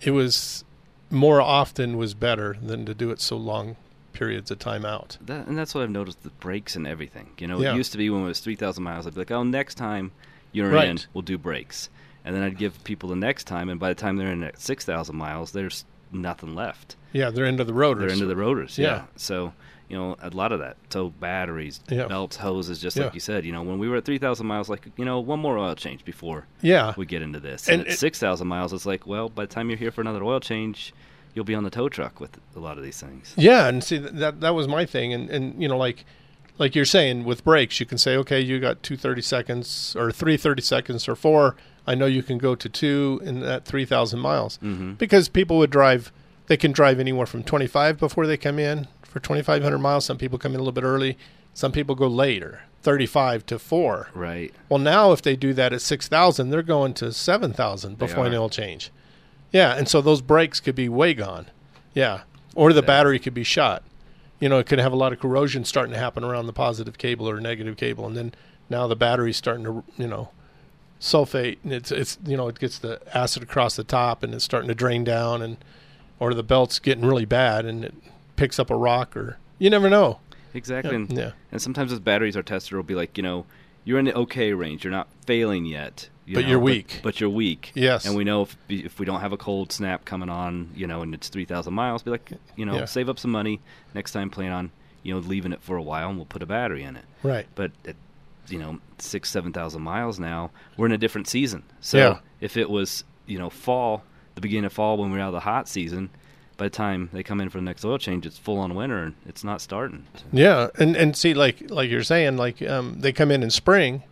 it 0.00 0.10
was 0.12 0.64
more 1.10 1.40
often 1.40 1.96
was 1.96 2.14
better 2.14 2.56
than 2.60 2.84
to 2.86 2.94
do 2.94 3.10
it 3.10 3.20
so 3.20 3.36
long 3.36 3.76
periods 4.12 4.50
of 4.50 4.58
time 4.58 4.84
out. 4.84 5.18
That, 5.20 5.46
and 5.46 5.56
that's 5.58 5.74
what 5.74 5.82
I've 5.84 5.90
noticed 5.90 6.22
the 6.22 6.30
brakes 6.30 6.74
and 6.74 6.86
everything. 6.86 7.30
You 7.38 7.46
know, 7.46 7.60
Yeah. 7.60 7.72
it 7.74 7.76
used 7.76 7.92
to 7.92 7.98
be 7.98 8.10
when 8.10 8.22
it 8.22 8.26
was 8.26 8.40
3,000 8.40 8.82
miles, 8.82 9.06
I'd 9.06 9.14
be 9.14 9.20
like, 9.20 9.30
oh, 9.30 9.42
next 9.42 9.74
time 9.76 10.12
you're 10.52 10.74
in, 10.76 10.98
we'll 11.12 11.22
do 11.22 11.36
brakes. 11.38 11.90
And 12.24 12.34
then 12.34 12.42
I'd 12.42 12.58
give 12.58 12.82
people 12.82 13.10
the 13.10 13.14
next 13.16 13.44
time, 13.44 13.68
and 13.68 13.78
by 13.78 13.88
the 13.90 13.94
time 13.94 14.16
they're 14.16 14.32
in 14.32 14.42
at 14.42 14.58
6,000 14.58 15.14
miles, 15.14 15.52
there's 15.52 15.84
nothing 16.10 16.54
left. 16.56 16.96
Yeah, 17.12 17.30
they're 17.30 17.44
into 17.44 17.62
the 17.62 17.74
rotors. 17.74 18.00
They're 18.02 18.12
into 18.14 18.26
the 18.26 18.36
rotors. 18.36 18.78
Yeah. 18.78 18.86
Yeah. 18.86 19.02
So, 19.16 19.52
you 19.88 19.96
know, 19.96 20.16
a 20.20 20.30
lot 20.30 20.52
of 20.52 20.58
that. 20.60 20.76
So 20.90 21.10
batteries, 21.10 21.80
Yeah. 21.88 22.06
belts, 22.06 22.36
hoses, 22.36 22.80
just 22.80 22.96
Yeah. 22.96 23.04
like 23.04 23.14
you 23.14 23.20
said. 23.20 23.44
You 23.44 23.52
know, 23.52 23.62
when 23.62 23.78
we 23.78 23.88
were 23.88 23.96
at 23.96 24.04
3,000 24.04 24.46
miles, 24.46 24.68
like, 24.68 24.86
you 24.96 25.04
know, 25.04 25.20
one 25.20 25.38
more 25.40 25.56
oil 25.58 25.74
change 25.74 26.04
before 26.04 26.46
yeah. 26.60 26.92
we 26.96 27.06
get 27.06 27.22
into 27.22 27.38
this. 27.40 27.68
And 27.68 27.80
And, 27.82 27.88
at 27.88 27.94
it- 27.94 27.98
6,000 27.98 28.46
miles, 28.48 28.72
it's 28.72 28.86
like, 28.86 29.06
well, 29.06 29.28
by 29.28 29.44
the 29.44 29.52
time 29.54 29.70
you're 29.70 29.78
here 29.78 29.90
for 29.92 30.00
another 30.00 30.24
oil 30.24 30.40
change, 30.40 30.92
you'll 31.34 31.44
be 31.44 31.54
on 31.54 31.64
the 31.64 31.70
tow 31.70 31.88
truck 31.88 32.18
with 32.20 32.38
a 32.56 32.58
lot 32.60 32.78
of 32.78 32.82
these 32.84 33.00
things. 33.00 33.32
Yeah, 33.36 33.68
and 33.68 33.84
see 33.84 33.98
that 33.98 34.40
that 34.40 34.54
was 34.54 34.66
my 34.66 34.86
thing, 34.86 35.12
and 35.12 35.28
and 35.30 35.60
you 35.62 35.68
know 35.68 35.76
like 35.76 36.04
like 36.58 36.74
you're 36.74 36.86
saying 36.86 37.24
with 37.24 37.44
brakes, 37.44 37.78
you 37.78 37.84
can 37.84 37.98
say 37.98 38.16
okay, 38.16 38.40
you 38.40 38.58
got 38.58 38.82
two 38.82 38.96
thirty 38.96 39.20
seconds 39.20 39.94
or 39.98 40.10
three 40.10 40.38
thirty 40.38 40.62
seconds 40.62 41.06
or 41.08 41.14
four. 41.14 41.54
I 41.86 41.94
know 41.94 42.06
you 42.06 42.22
can 42.22 42.38
go 42.38 42.54
to 42.54 42.68
two 42.70 43.20
in 43.22 43.40
that 43.40 43.66
three 43.66 43.84
thousand 43.84 44.20
miles 44.20 44.58
Mm-hmm. 44.62 44.94
because 44.94 45.28
people 45.28 45.58
would 45.58 45.70
drive. 45.70 46.10
They 46.46 46.56
can 46.56 46.72
drive 46.72 46.98
anywhere 47.00 47.26
from 47.26 47.42
twenty 47.42 47.66
five 47.66 47.98
before 47.98 48.26
they 48.26 48.38
come 48.38 48.58
in 48.58 48.88
for 49.16 49.20
twenty 49.20 49.40
five 49.42 49.62
hundred 49.62 49.78
miles. 49.78 50.04
Some 50.04 50.18
people 50.18 50.38
come 50.38 50.52
in 50.52 50.56
a 50.56 50.62
little 50.62 50.72
bit 50.72 50.84
early. 50.84 51.16
Some 51.54 51.72
people 51.72 51.94
go 51.94 52.06
later, 52.06 52.60
thirty 52.82 53.06
five 53.06 53.46
to 53.46 53.58
four. 53.58 54.10
Right. 54.12 54.52
Well, 54.68 54.78
now 54.78 55.12
if 55.12 55.22
they 55.22 55.36
do 55.36 55.54
that 55.54 55.72
at 55.72 55.80
six 55.80 56.06
thousand, 56.06 56.50
they're 56.50 56.62
going 56.62 56.92
to 56.94 57.10
seven 57.12 57.54
thousand 57.54 57.96
before 57.96 58.26
an 58.26 58.34
oil 58.34 58.50
change. 58.50 58.90
Yeah, 59.52 59.74
and 59.74 59.88
so 59.88 60.02
those 60.02 60.20
brakes 60.20 60.60
could 60.60 60.74
be 60.74 60.90
way 60.90 61.14
gone. 61.14 61.46
Yeah, 61.94 62.22
or 62.54 62.74
the 62.74 62.80
Exactly. 62.80 62.86
battery 62.86 63.18
could 63.18 63.32
be 63.32 63.42
shot. 63.44 63.82
You 64.38 64.50
know, 64.50 64.58
it 64.58 64.66
could 64.66 64.80
have 64.80 64.92
a 64.92 64.96
lot 64.96 65.14
of 65.14 65.18
corrosion 65.20 65.64
starting 65.64 65.94
to 65.94 65.98
happen 65.98 66.22
around 66.22 66.46
the 66.46 66.52
positive 66.52 66.98
cable 66.98 67.26
or 67.26 67.40
negative 67.40 67.78
cable, 67.78 68.06
and 68.06 68.14
then 68.14 68.34
now 68.68 68.86
the 68.86 68.96
battery's 68.96 69.38
starting 69.38 69.64
to 69.64 69.82
you 69.96 70.06
know 70.08 70.28
sulfate, 71.00 71.56
and 71.64 71.72
it's 71.72 71.90
it's 71.90 72.18
you 72.26 72.36
know 72.36 72.48
it 72.48 72.58
gets 72.58 72.78
the 72.78 73.00
acid 73.16 73.42
across 73.42 73.76
the 73.76 73.84
top, 73.84 74.22
and 74.22 74.34
it's 74.34 74.44
starting 74.44 74.68
to 74.68 74.74
drain 74.74 75.04
down, 75.04 75.40
and 75.40 75.56
or 76.18 76.34
the 76.34 76.42
belt's 76.42 76.78
getting 76.78 77.06
really 77.06 77.24
bad, 77.24 77.64
and 77.64 77.82
it 77.86 77.94
picks 78.36 78.58
up 78.58 78.70
a 78.70 78.76
rock, 78.76 79.16
or 79.16 79.38
you 79.58 79.70
never 79.70 79.88
know. 79.90 80.20
Exactly. 80.54 80.90
Yeah, 80.92 80.96
And, 80.96 81.12
yeah. 81.12 81.30
and 81.52 81.60
sometimes 81.60 81.92
with 81.92 82.02
batteries, 82.04 82.36
our 82.36 82.42
tester 82.42 82.76
will 82.76 82.82
be 82.82 82.94
like, 82.94 83.16
you 83.18 83.22
know, 83.22 83.44
you're 83.84 83.98
in 83.98 84.06
the 84.06 84.14
okay 84.16 84.52
range. 84.52 84.84
You're 84.84 84.90
not 84.92 85.08
failing 85.26 85.64
yet. 85.66 86.08
you 86.24 86.34
But 86.34 86.44
know, 86.44 86.50
you're 86.50 86.58
weak. 86.58 87.00
But, 87.02 87.20
you're 87.20 87.28
weak. 87.30 87.72
Yes. 87.74 88.06
And 88.06 88.16
we 88.16 88.24
know 88.24 88.42
if 88.42 88.56
if 88.68 88.98
we 88.98 89.04
don't 89.06 89.20
have 89.20 89.32
a 89.32 89.36
cold 89.36 89.70
snap 89.72 90.04
coming 90.04 90.28
on, 90.28 90.70
you 90.74 90.86
know, 90.86 91.02
and 91.02 91.14
it's 91.14 91.28
three 91.28 91.44
thousand 91.44 91.74
miles, 91.74 92.02
be 92.02 92.10
like, 92.10 92.32
you 92.56 92.64
know, 92.64 92.76
Yeah. 92.76 92.84
save 92.86 93.08
up 93.08 93.18
some 93.18 93.30
money 93.30 93.60
next 93.94 94.12
time. 94.12 94.30
Plan 94.30 94.50
on, 94.52 94.70
you 95.02 95.12
know, 95.14 95.20
leaving 95.20 95.52
it 95.52 95.60
for 95.62 95.76
a 95.76 95.82
while, 95.82 96.08
and 96.08 96.16
we'll 96.16 96.26
put 96.26 96.42
a 96.42 96.46
battery 96.46 96.82
in 96.82 96.96
it. 96.96 97.04
Right. 97.22 97.46
But 97.54 97.72
at, 97.86 97.96
you 98.48 98.58
know, 98.58 98.78
six 98.98 99.30
seven 99.30 99.52
thousand 99.52 99.82
miles 99.82 100.18
now, 100.18 100.50
we're 100.76 100.86
in 100.86 100.92
a 100.92 100.98
different 100.98 101.28
season. 101.28 101.62
So 101.80 101.98
Yeah. 101.98 102.18
if 102.40 102.56
it 102.56 102.70
was, 102.70 103.04
you 103.26 103.38
know, 103.38 103.50
fall 103.50 104.02
the 104.36 104.40
beginning 104.40 104.64
of 104.64 104.72
fall 104.72 104.96
when 104.96 105.10
we're 105.12 105.20
out 105.20 105.28
of 105.28 105.34
the 105.34 105.40
hot 105.40 105.68
season. 105.68 106.10
By 106.56 106.66
the 106.66 106.70
time 106.70 107.10
they 107.12 107.22
come 107.22 107.40
in 107.40 107.50
for 107.50 107.58
the 107.58 107.64
next 107.64 107.84
oil 107.84 107.98
change, 107.98 108.24
it's 108.26 108.38
full 108.38 108.58
on 108.58 108.74
winter 108.74 109.02
and 109.02 109.14
it's 109.26 109.44
not 109.44 109.60
starting. 109.60 110.06
Yeah, 110.32 110.68
and 110.78 110.96
and 110.96 111.16
see, 111.16 111.34
like 111.34 111.70
like 111.70 111.90
you're 111.90 112.02
saying, 112.02 112.36
like 112.38 112.62
um, 112.62 112.96
they 113.00 113.12
come 113.12 113.30
in 113.30 113.42
in 113.42 113.50
spring, 113.50 114.02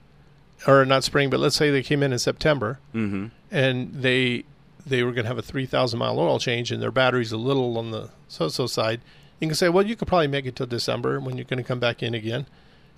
or 0.67 0.85
not 0.85 1.05
spring, 1.05 1.31
but 1.31 1.41
let's 1.41 1.57
say 1.57 1.71
they 1.71 1.83
came 1.83 2.03
in 2.03 2.13
in 2.13 2.19
September, 2.19 2.79
Mm-hmm. 2.95 3.27
and 3.51 3.93
they 3.95 4.45
they 4.87 5.03
were 5.03 5.13
going 5.13 5.25
to 5.25 5.29
have 5.29 5.39
a 5.39 5.43
three 5.43 5.65
thousand 5.65 5.99
mile 5.99 6.19
oil 6.19 6.39
change, 6.39 6.71
and 6.71 6.83
their 6.83 6.91
battery's 6.91 7.33
a 7.33 7.39
little 7.39 7.79
on 7.79 7.91
the 7.91 8.11
so-so 8.29 8.67
side. 8.67 9.01
You 9.41 9.49
can 9.49 9.55
say, 9.55 9.69
well, 9.71 9.85
you 9.87 9.97
could 9.97 10.07
probably 10.09 10.29
make 10.29 10.45
it 10.47 10.57
till 10.57 10.67
December 10.67 11.19
when 11.21 11.37
you're 11.37 11.45
going 11.47 11.59
to 11.63 11.65
come 11.67 11.81
back 11.81 12.03
in 12.03 12.13
again, 12.15 12.47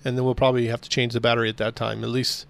and 0.03 0.17
then 0.17 0.25
we'll 0.25 0.35
probably 0.35 0.67
have 0.67 0.81
to 0.81 0.89
change 0.89 1.13
the 1.13 1.21
battery 1.21 1.47
at 1.49 1.57
that 1.57 1.75
time. 1.75 2.03
At 2.03 2.09
least 2.09 2.45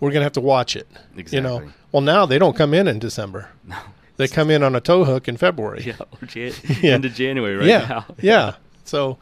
we're 0.00 0.10
going 0.10 0.20
to 0.20 0.24
have 0.24 0.32
to 0.32 0.40
watch 0.40 0.74
it. 0.76 0.88
Exactly. 1.16 1.36
You 1.36 1.42
know. 1.66 1.72
Well, 1.92 2.02
now 2.02 2.26
they 2.26 2.38
don't 2.38 2.56
come 2.56 2.74
in 2.74 2.88
in 2.88 2.98
December. 2.98 3.50
No. 3.64 3.76
They 4.20 4.28
come 4.28 4.50
in 4.50 4.62
on 4.62 4.74
a 4.76 4.80
tow 4.80 5.04
hook 5.04 5.26
in 5.28 5.36
February. 5.36 5.82
Yeah, 5.84 5.96
or 6.00 6.26
Jan- 6.26 6.52
Yeah. 6.82 6.92
end 6.94 7.04
of 7.04 7.14
January 7.14 7.56
right 7.56 7.66
yeah, 7.66 7.86
now. 7.88 8.04
yeah. 8.20 8.54
So, 8.84 9.18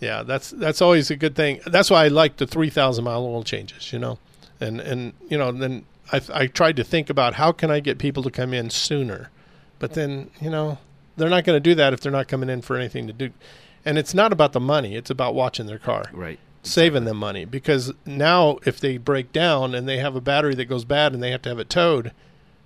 yeah, 0.00 0.22
that's 0.22 0.50
that's 0.50 0.80
always 0.82 1.10
a 1.10 1.16
good 1.16 1.34
thing. 1.34 1.60
That's 1.66 1.90
why 1.90 2.04
I 2.04 2.08
like 2.08 2.36
the 2.36 2.46
three 2.46 2.70
thousand 2.70 3.04
mile 3.04 3.24
oil 3.24 3.42
changes. 3.44 3.92
You 3.92 3.98
know, 3.98 4.18
and 4.60 4.80
and 4.80 5.12
you 5.28 5.38
know 5.38 5.52
then 5.52 5.84
I 6.12 6.20
I 6.32 6.46
tried 6.46 6.76
to 6.76 6.84
think 6.84 7.10
about 7.10 7.34
how 7.34 7.52
can 7.52 7.70
I 7.70 7.80
get 7.80 7.98
people 7.98 8.22
to 8.24 8.30
come 8.30 8.52
in 8.54 8.70
sooner, 8.70 9.30
but 9.78 9.94
then 9.94 10.30
you 10.40 10.50
know 10.50 10.78
they're 11.16 11.28
not 11.30 11.44
going 11.44 11.56
to 11.56 11.60
do 11.60 11.74
that 11.74 11.92
if 11.92 12.00
they're 12.00 12.12
not 12.12 12.28
coming 12.28 12.48
in 12.48 12.62
for 12.62 12.76
anything 12.76 13.06
to 13.06 13.12
do, 13.12 13.30
and 13.84 13.98
it's 13.98 14.14
not 14.14 14.32
about 14.32 14.52
the 14.52 14.60
money. 14.60 14.96
It's 14.96 15.10
about 15.10 15.34
watching 15.34 15.66
their 15.66 15.78
car 15.78 16.04
Right. 16.12 16.38
saving 16.62 17.04
them 17.04 17.18
money 17.18 17.44
because 17.44 17.92
now 18.06 18.58
if 18.64 18.80
they 18.80 18.96
break 18.96 19.32
down 19.32 19.74
and 19.74 19.86
they 19.86 19.98
have 19.98 20.16
a 20.16 20.20
battery 20.20 20.54
that 20.54 20.64
goes 20.66 20.84
bad 20.86 21.12
and 21.12 21.22
they 21.22 21.30
have 21.30 21.42
to 21.42 21.48
have 21.50 21.58
it 21.58 21.68
towed, 21.68 22.12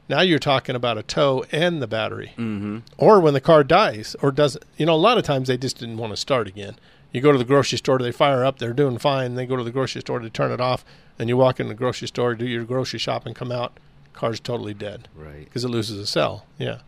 now 0.09 0.21
you're 0.21 0.39
talking 0.39 0.75
about 0.77 0.99
a 0.99 1.03
tow 1.03 1.45
and 1.53 1.81
the 1.81 1.87
battery. 1.87 2.29
Mm-hmm. 2.37 2.79
Or 2.99 3.21
when 3.21 3.35
the 3.35 3.41
car 3.41 3.65
dies 3.65 4.15
or 4.21 4.31
doesn't, 4.31 4.65
you 4.77 4.85
know, 4.87 4.95
a 4.95 4.97
lot 4.97 5.19
of 5.19 5.25
times 5.25 5.49
they 5.49 5.57
just 5.57 5.79
didn't 5.79 5.97
want 5.99 6.13
to 6.13 6.17
start 6.17 6.47
again. 6.47 6.77
You 7.13 7.21
go 7.21 7.33
to 7.33 7.39
the 7.39 7.45
grocery 7.45 7.79
store, 7.79 7.99
they 7.99 8.11
fire 8.13 8.45
up, 8.45 8.59
they're 8.59 8.73
doing 8.73 8.99
fine. 8.99 9.35
They 9.37 9.47
go 9.47 9.57
to 9.57 9.63
the 9.65 9.71
grocery 9.71 10.01
store 10.01 10.19
to 10.19 10.29
turn 10.31 10.51
it 10.51 10.61
off, 10.61 10.85
and 11.19 11.29
you 11.29 11.37
walk 11.37 11.61
in 11.61 11.69
the 11.69 11.75
grocery 11.75 12.09
store, 12.09 12.35
do 12.35 12.45
your 12.47 12.65
grocery 12.65 12.99
shop, 12.99 13.25
and 13.25 13.35
come 13.37 13.53
out, 13.53 13.79
car's 14.13 14.41
totally 14.41 14.75
dead 14.75 15.09
Right. 15.15 15.45
because 15.45 15.65
it 15.65 15.69
loses 15.69 15.99
a 15.99 16.07
cell. 16.07 16.45
Yeah. 16.59 16.79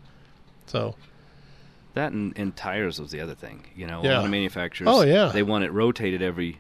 So 0.66 0.96
That 1.94 2.12
and, 2.12 2.36
and 2.36 2.54
tires 2.56 3.00
was 3.00 3.12
the 3.12 3.20
other 3.20 3.34
thing. 3.36 3.66
You 3.76 3.86
know, 3.86 4.00
a 4.00 4.02
lot 4.02 4.24
of 4.24 4.30
manufacturers. 4.30 4.88
Oh, 4.90 5.02
yeah. 5.02 5.28
They 5.32 5.42
want 5.44 5.64
it 5.64 5.70
rotated 5.72 6.22
every 6.22 6.58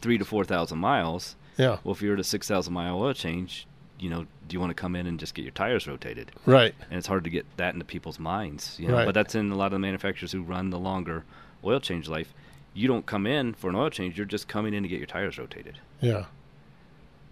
three 0.00 0.16
to 0.18 0.24
four 0.24 0.44
thousand 0.44 0.78
miles. 0.78 1.34
yeah, 1.58 1.78
Well, 1.84 1.94
if 1.94 2.02
you're 2.02 2.14
at 2.14 2.20
a 2.20 2.24
six 2.24 2.46
thousand 2.48 2.72
mile 2.72 3.00
oil 3.00 3.12
change, 3.14 3.66
you 4.02 4.10
know, 4.10 4.22
do 4.48 4.54
you 4.54 4.60
want 4.60 4.70
to 4.70 4.74
come 4.74 4.96
in 4.96 5.06
and 5.06 5.18
just 5.20 5.34
get 5.34 5.42
your 5.42 5.52
tires 5.52 5.86
rotated? 5.86 6.32
right. 6.44 6.74
And 6.90 6.98
it's 6.98 7.06
hard 7.06 7.24
to 7.24 7.30
get 7.30 7.46
that 7.56 7.72
into 7.74 7.84
people's 7.86 8.18
minds. 8.18 8.76
You 8.80 8.88
know, 8.88 8.94
Right. 8.94 9.04
but 9.06 9.14
that's 9.14 9.34
in 9.34 9.50
a 9.52 9.54
lot 9.56 9.66
of 9.66 9.72
the 9.72 9.78
manufacturers 9.78 10.32
who 10.32 10.42
run 10.42 10.70
the 10.70 10.78
longer 10.78 11.24
oil 11.64 11.80
change 11.80 12.08
life. 12.08 12.34
You 12.74 12.88
don't 12.88 13.06
come 13.06 13.26
in 13.26 13.54
for 13.54 13.70
an 13.70 13.76
oil 13.76 13.90
change; 13.90 14.16
you're 14.16 14.26
just 14.26 14.48
coming 14.48 14.74
in 14.74 14.82
to 14.82 14.88
get 14.88 14.98
your 14.98 15.06
tires 15.06 15.38
rotated. 15.38 15.78
Yeah. 16.00 16.24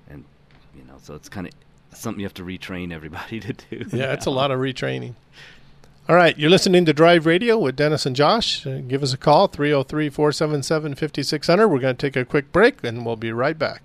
And 0.08 0.24
you 0.76 0.84
know, 0.84 0.94
so 1.02 1.14
it's 1.14 1.28
kind 1.28 1.46
of 1.46 1.52
something 1.92 2.20
you 2.20 2.26
have 2.26 2.34
to 2.34 2.44
retrain 2.44 2.92
everybody 2.92 3.40
to 3.48 3.52
do. 3.52 3.84
Yeah, 3.96 4.12
it's 4.12 4.26
a 4.26 4.30
lot 4.40 4.50
of 4.50 4.58
retraining. 4.60 5.14
All 6.08 6.16
right, 6.16 6.36
you're 6.38 6.50
listening 6.50 6.84
to 6.86 6.92
Drive 6.92 7.24
Radio 7.26 7.56
with 7.58 7.76
Dennis 7.76 8.04
and 8.04 8.16
Josh. 8.16 8.66
Uh, 8.66 8.78
give 8.78 9.02
us 9.02 9.12
a 9.12 9.16
call, 9.18 9.46
303 9.46 10.08
477 10.08 10.94
5600. 10.96 11.68
We're 11.68 11.78
going 11.78 11.96
to 11.96 12.06
take 12.10 12.16
a 12.16 12.24
quick 12.24 12.50
break 12.52 12.82
and 12.84 13.06
we'll 13.06 13.16
be 13.16 13.32
right 13.32 13.56
back. 13.58 13.82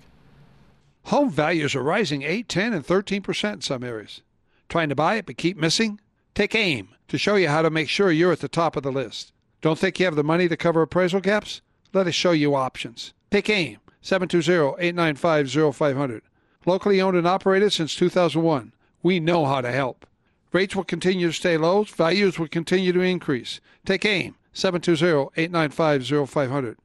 Home 1.06 1.30
values 1.30 1.74
are 1.76 1.84
rising 1.84 2.22
8, 2.22 2.48
10, 2.48 2.72
and 2.72 2.84
13% 2.84 3.52
in 3.52 3.60
some 3.60 3.84
areas. 3.84 4.22
Trying 4.68 4.88
to 4.88 4.96
buy 4.96 5.14
it 5.14 5.26
but 5.26 5.36
keep 5.36 5.56
missing? 5.56 6.00
Take 6.34 6.56
AIM 6.56 6.88
to 7.06 7.16
show 7.16 7.36
you 7.36 7.46
how 7.46 7.62
to 7.62 7.70
make 7.70 7.88
sure 7.88 8.10
you're 8.10 8.32
at 8.32 8.40
the 8.40 8.48
top 8.48 8.74
of 8.74 8.82
the 8.82 8.90
list. 8.90 9.32
Don't 9.60 9.78
think 9.78 10.00
you 10.00 10.06
have 10.06 10.16
the 10.16 10.24
money 10.24 10.48
to 10.48 10.56
cover 10.56 10.82
appraisal 10.82 11.20
gaps? 11.20 11.62
Let 11.92 12.08
us 12.08 12.14
show 12.14 12.32
you 12.32 12.56
options. 12.56 13.14
Take 13.30 13.48
AIM 13.48 13.78
720-895-0500. 14.02 16.22
Locally 16.66 17.00
owned 17.00 17.16
and 17.16 17.28
operated 17.28 17.72
since 17.72 17.94
2001. 17.94 18.72
We 19.00 19.20
know 19.20 19.46
how 19.46 19.60
to 19.60 19.70
help. 19.70 20.06
Rates 20.52 20.74
will 20.74 20.82
continue 20.82 21.28
to 21.28 21.32
stay 21.32 21.56
low. 21.56 21.84
Values 21.84 22.36
will 22.36 22.48
continue 22.48 22.92
to 22.92 23.00
increase. 23.00 23.60
Take 23.84 24.04
AIM 24.04 24.34
720-895-0500. 24.52 26.76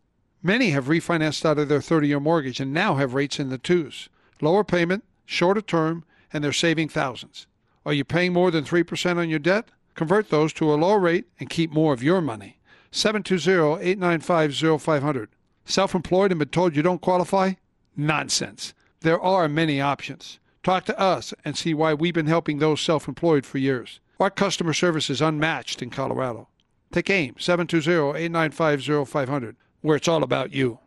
Many 0.43 0.71
have 0.71 0.86
refinanced 0.86 1.45
out 1.45 1.60
of 1.60 1.69
their 1.69 1.81
30 1.81 2.07
year 2.07 2.19
mortgage 2.19 2.60
and 2.60 2.74
now 2.74 2.95
have 2.95 3.13
rates 3.13 3.39
in 3.39 3.50
the 3.50 3.57
twos. 3.57 4.10
Lower 4.41 4.63
payment, 4.63 5.03
shorter 5.25 5.62
term, 5.62 6.03
and 6.33 6.43
they're 6.43 6.51
saving 6.51 6.89
thousands. 6.89 7.45
Are 7.86 7.93
you 7.93 8.03
paying 8.03 8.33
more 8.33 8.50
than 8.50 8.63
3% 8.63 9.17
on 9.17 9.29
your 9.29 9.39
debt? 9.39 9.69
Convert 9.93 10.29
those 10.29 10.53
to 10.53 10.74
a 10.74 10.75
lower 10.75 11.00
rate 11.00 11.25
and 11.39 11.50
keep 11.50 11.71
more 11.71 11.93
of 11.93 12.03
your 12.03 12.21
money. 12.21 12.57
720 12.91 13.83
895 13.83 14.81
0500. 14.81 15.29
Self 15.65 15.93
employed 15.93 16.31
and 16.31 16.39
been 16.39 16.50
told 16.50 16.75
you 16.75 16.81
don't 16.81 17.01
qualify? 17.01 17.53
Nonsense. 17.95 18.74
There 19.01 19.21
are 19.21 19.48
many 19.48 19.79
options. 19.79 20.39
Talk 20.63 20.86
to 20.86 21.00
us 21.00 21.33
and 21.43 21.57
see 21.57 21.74
why 21.74 21.93
we've 21.93 22.13
been 22.13 22.27
helping 22.27 22.60
those 22.60 22.81
self 22.81 23.07
employed 23.07 23.45
for 23.45 23.57
years. 23.57 24.00
Our 24.19 24.29
customer 24.29 24.74
service 24.74 25.10
is 25.10 25.21
unmatched 25.21 25.81
in 25.81 25.89
Colorado. 25.89 26.48
Take 26.91 27.10
AIM 27.10 27.36
720 27.39 28.19
895 28.19 29.07
0500, 29.07 29.55
where 29.81 29.95
it's 29.97 30.07
all 30.07 30.23
about 30.23 30.53
you. 30.53 30.79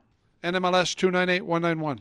NMLS 0.42 0.94
298191. 0.94 2.00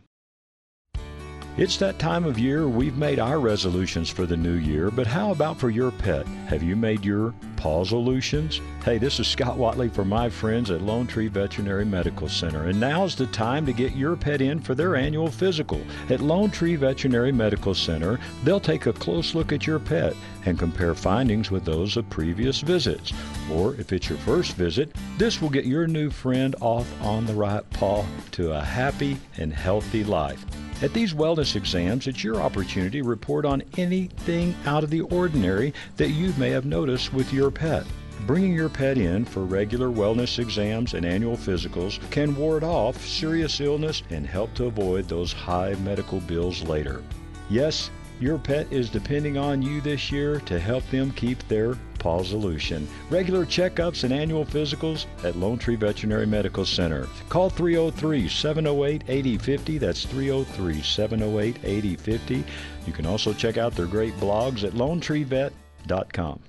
It's 1.56 1.78
that 1.78 2.00
time 2.00 2.26
of 2.26 2.40
year 2.40 2.68
we've 2.68 2.98
made 2.98 3.20
our 3.20 3.40
resolutions 3.40 4.10
for 4.10 4.26
the 4.26 4.36
new 4.36 4.56
year, 4.56 4.90
but 4.90 5.06
how 5.06 5.30
about 5.30 5.60
for 5.60 5.70
your 5.70 5.92
pet? 5.92 6.26
Have 6.48 6.64
you 6.64 6.76
made 6.76 7.06
your 7.06 7.32
pausolutions? 7.58 8.60
Hey, 8.84 8.98
this 8.98 9.20
is 9.20 9.28
Scott 9.28 9.56
Watley 9.56 9.88
for 9.88 10.04
my 10.04 10.32
friends 10.32 10.72
at 10.72 10.82
Lone 10.82 11.06
Tree 11.06 11.28
Veterinary 11.28 11.86
Medical 11.86 12.28
Center, 12.28 12.70
and 12.70 12.80
now's 12.80 13.16
the 13.16 13.28
time 13.28 13.68
to 13.68 13.72
get 13.72 13.96
your 13.96 14.16
pet 14.16 14.42
in 14.42 14.60
for 14.60 14.74
their 14.74 14.96
annual 14.96 15.30
physical. 15.30 15.80
At 16.10 16.22
Lone 16.22 16.50
Tree 16.50 16.76
Veterinary 16.76 17.32
Medical 17.32 17.76
Center, 17.76 18.20
they'll 18.44 18.60
take 18.60 18.88
a 18.88 18.94
close 18.94 19.36
look 19.36 19.54
at 19.54 19.68
your 19.68 19.78
pet 19.78 20.16
and 20.48 20.58
compare 20.58 20.96
findings 20.96 21.52
with 21.52 21.66
those 21.66 21.98
of 21.98 22.10
previous 22.10 22.62
visits. 22.62 23.14
Or 23.52 23.76
if 23.76 23.94
it's 23.94 24.10
your 24.10 24.18
first 24.18 24.56
visit, 24.56 24.96
this 25.20 25.40
will 25.40 25.52
get 25.52 25.66
your 25.66 25.86
new 25.86 26.10
friend 26.10 26.56
off 26.62 26.92
on 27.04 27.28
the 27.28 27.36
right 27.36 27.64
paw 27.74 28.04
to 28.32 28.54
a 28.54 28.62
happy 28.62 29.18
and 29.38 29.54
healthy 29.54 30.04
life. 30.04 30.44
At 30.84 30.94
these 30.94 31.14
wellness 31.14 31.56
exams, 31.56 32.08
it's 32.08 32.26
your 32.26 32.42
opportunity 32.42 33.00
to 33.00 33.08
report 33.08 33.46
on 33.46 33.64
anything 33.78 34.54
out 34.66 34.84
of 34.84 34.90
the 34.90 35.00
ordinary 35.00 35.74
that 35.96 36.10
you 36.10 36.34
may 36.38 36.50
have 36.50 36.66
noticed 36.66 37.14
with 37.14 37.32
your 37.32 37.52
pet. 37.52 37.86
Bringing 38.28 38.54
your 38.54 38.68
pet 38.68 38.98
in 38.98 39.24
for 39.24 39.46
regular 39.46 39.88
wellness 39.88 40.40
exams 40.40 40.94
and 40.94 41.06
annual 41.06 41.38
physicals 41.38 42.02
can 42.12 42.36
ward 42.36 42.66
off 42.66 43.08
serious 43.08 43.62
illness 43.62 44.04
and 44.10 44.28
help 44.28 44.54
to 44.56 44.66
avoid 44.66 45.08
those 45.08 45.32
high 45.32 45.74
medical 45.86 46.20
bills 46.20 46.62
later. 46.64 47.02
Yes, 47.50 47.90
your 48.20 48.38
pet 48.38 48.68
is 48.70 48.90
depending 48.90 49.38
on 49.38 49.62
you 49.62 49.80
this 49.80 50.12
year 50.12 50.42
to 50.42 50.60
help 50.60 50.86
them 50.90 51.12
keep 51.12 51.48
their 51.48 51.78
pausolution. 52.04 52.86
Regular 53.10 53.46
checkups 53.46 54.04
and 54.04 54.14
annual 54.14 54.46
physicals 54.46 55.06
at 55.24 55.38
Lone 55.38 55.58
Tree 55.58 55.76
Veterinary 55.76 56.26
Medical 56.26 56.66
Center. 56.66 57.08
Call 57.30 57.50
303 57.50 58.28
708 58.28 59.04
8050. 59.08 59.78
That's 59.78 60.06
303 60.06 60.82
708 60.82 61.58
8050. 61.64 62.44
You 62.86 62.94
can 62.94 63.06
also 63.06 63.34
check 63.34 63.58
out 63.58 63.76
their 63.76 63.88
great 63.88 64.14
blogs 64.18 64.64
at 64.64 64.74
lonetreevet.com. 64.74 66.40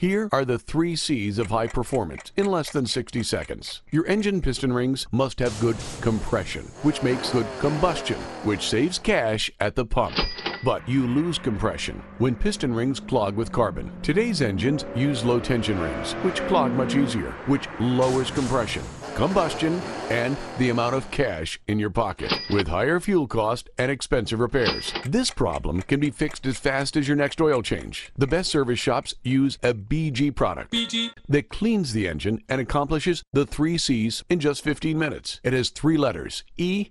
Here 0.00 0.30
are 0.32 0.46
the 0.46 0.58
three 0.58 0.96
C's 0.96 1.38
of 1.38 1.48
high 1.48 1.66
performance 1.66 2.32
in 2.34 2.46
less 2.46 2.70
than 2.70 2.86
60 2.86 3.22
seconds. 3.22 3.82
Your 3.90 4.06
engine 4.06 4.40
piston 4.40 4.72
rings 4.72 5.06
must 5.12 5.38
have 5.40 5.60
good 5.60 5.76
compression, 6.00 6.62
which 6.80 7.02
makes 7.02 7.28
good 7.28 7.46
combustion, 7.60 8.16
which 8.42 8.70
saves 8.70 8.98
cash 8.98 9.50
at 9.60 9.74
the 9.74 9.84
pump. 9.84 10.16
But 10.62 10.86
you 10.86 11.06
lose 11.06 11.38
compression 11.38 12.02
when 12.18 12.34
piston 12.34 12.74
rings 12.74 13.00
clog 13.00 13.34
with 13.34 13.50
carbon. 13.50 13.90
Today's 14.02 14.42
engines 14.42 14.84
use 14.94 15.24
low 15.24 15.40
tension 15.40 15.78
rings, 15.78 16.12
which 16.24 16.40
clog 16.48 16.72
much 16.72 16.96
easier, 16.96 17.30
which 17.46 17.66
lowers 17.80 18.30
compression, 18.30 18.82
combustion, 19.14 19.80
and 20.10 20.36
the 20.58 20.68
amount 20.68 20.94
of 20.94 21.10
cash 21.10 21.58
in 21.66 21.78
your 21.78 21.88
pocket 21.88 22.32
with 22.50 22.68
higher 22.68 23.00
fuel 23.00 23.26
cost 23.26 23.70
and 23.78 23.90
expensive 23.90 24.38
repairs. 24.38 24.92
This 25.06 25.30
problem 25.30 25.80
can 25.82 25.98
be 25.98 26.10
fixed 26.10 26.44
as 26.44 26.58
fast 26.58 26.96
as 26.96 27.08
your 27.08 27.16
next 27.16 27.40
oil 27.40 27.62
change. 27.62 28.12
The 28.18 28.26
best 28.26 28.50
service 28.50 28.78
shops 28.78 29.14
use 29.22 29.58
a 29.62 29.72
BG 29.72 30.34
product 30.34 30.74
that 31.28 31.48
cleans 31.48 31.92
the 31.94 32.06
engine 32.06 32.42
and 32.50 32.60
accomplishes 32.60 33.22
the 33.32 33.46
three 33.46 33.78
C's 33.78 34.24
in 34.28 34.40
just 34.40 34.62
15 34.62 34.98
minutes. 34.98 35.40
It 35.42 35.54
has 35.54 35.70
three 35.70 35.96
letters 35.96 36.44
E 36.58 36.90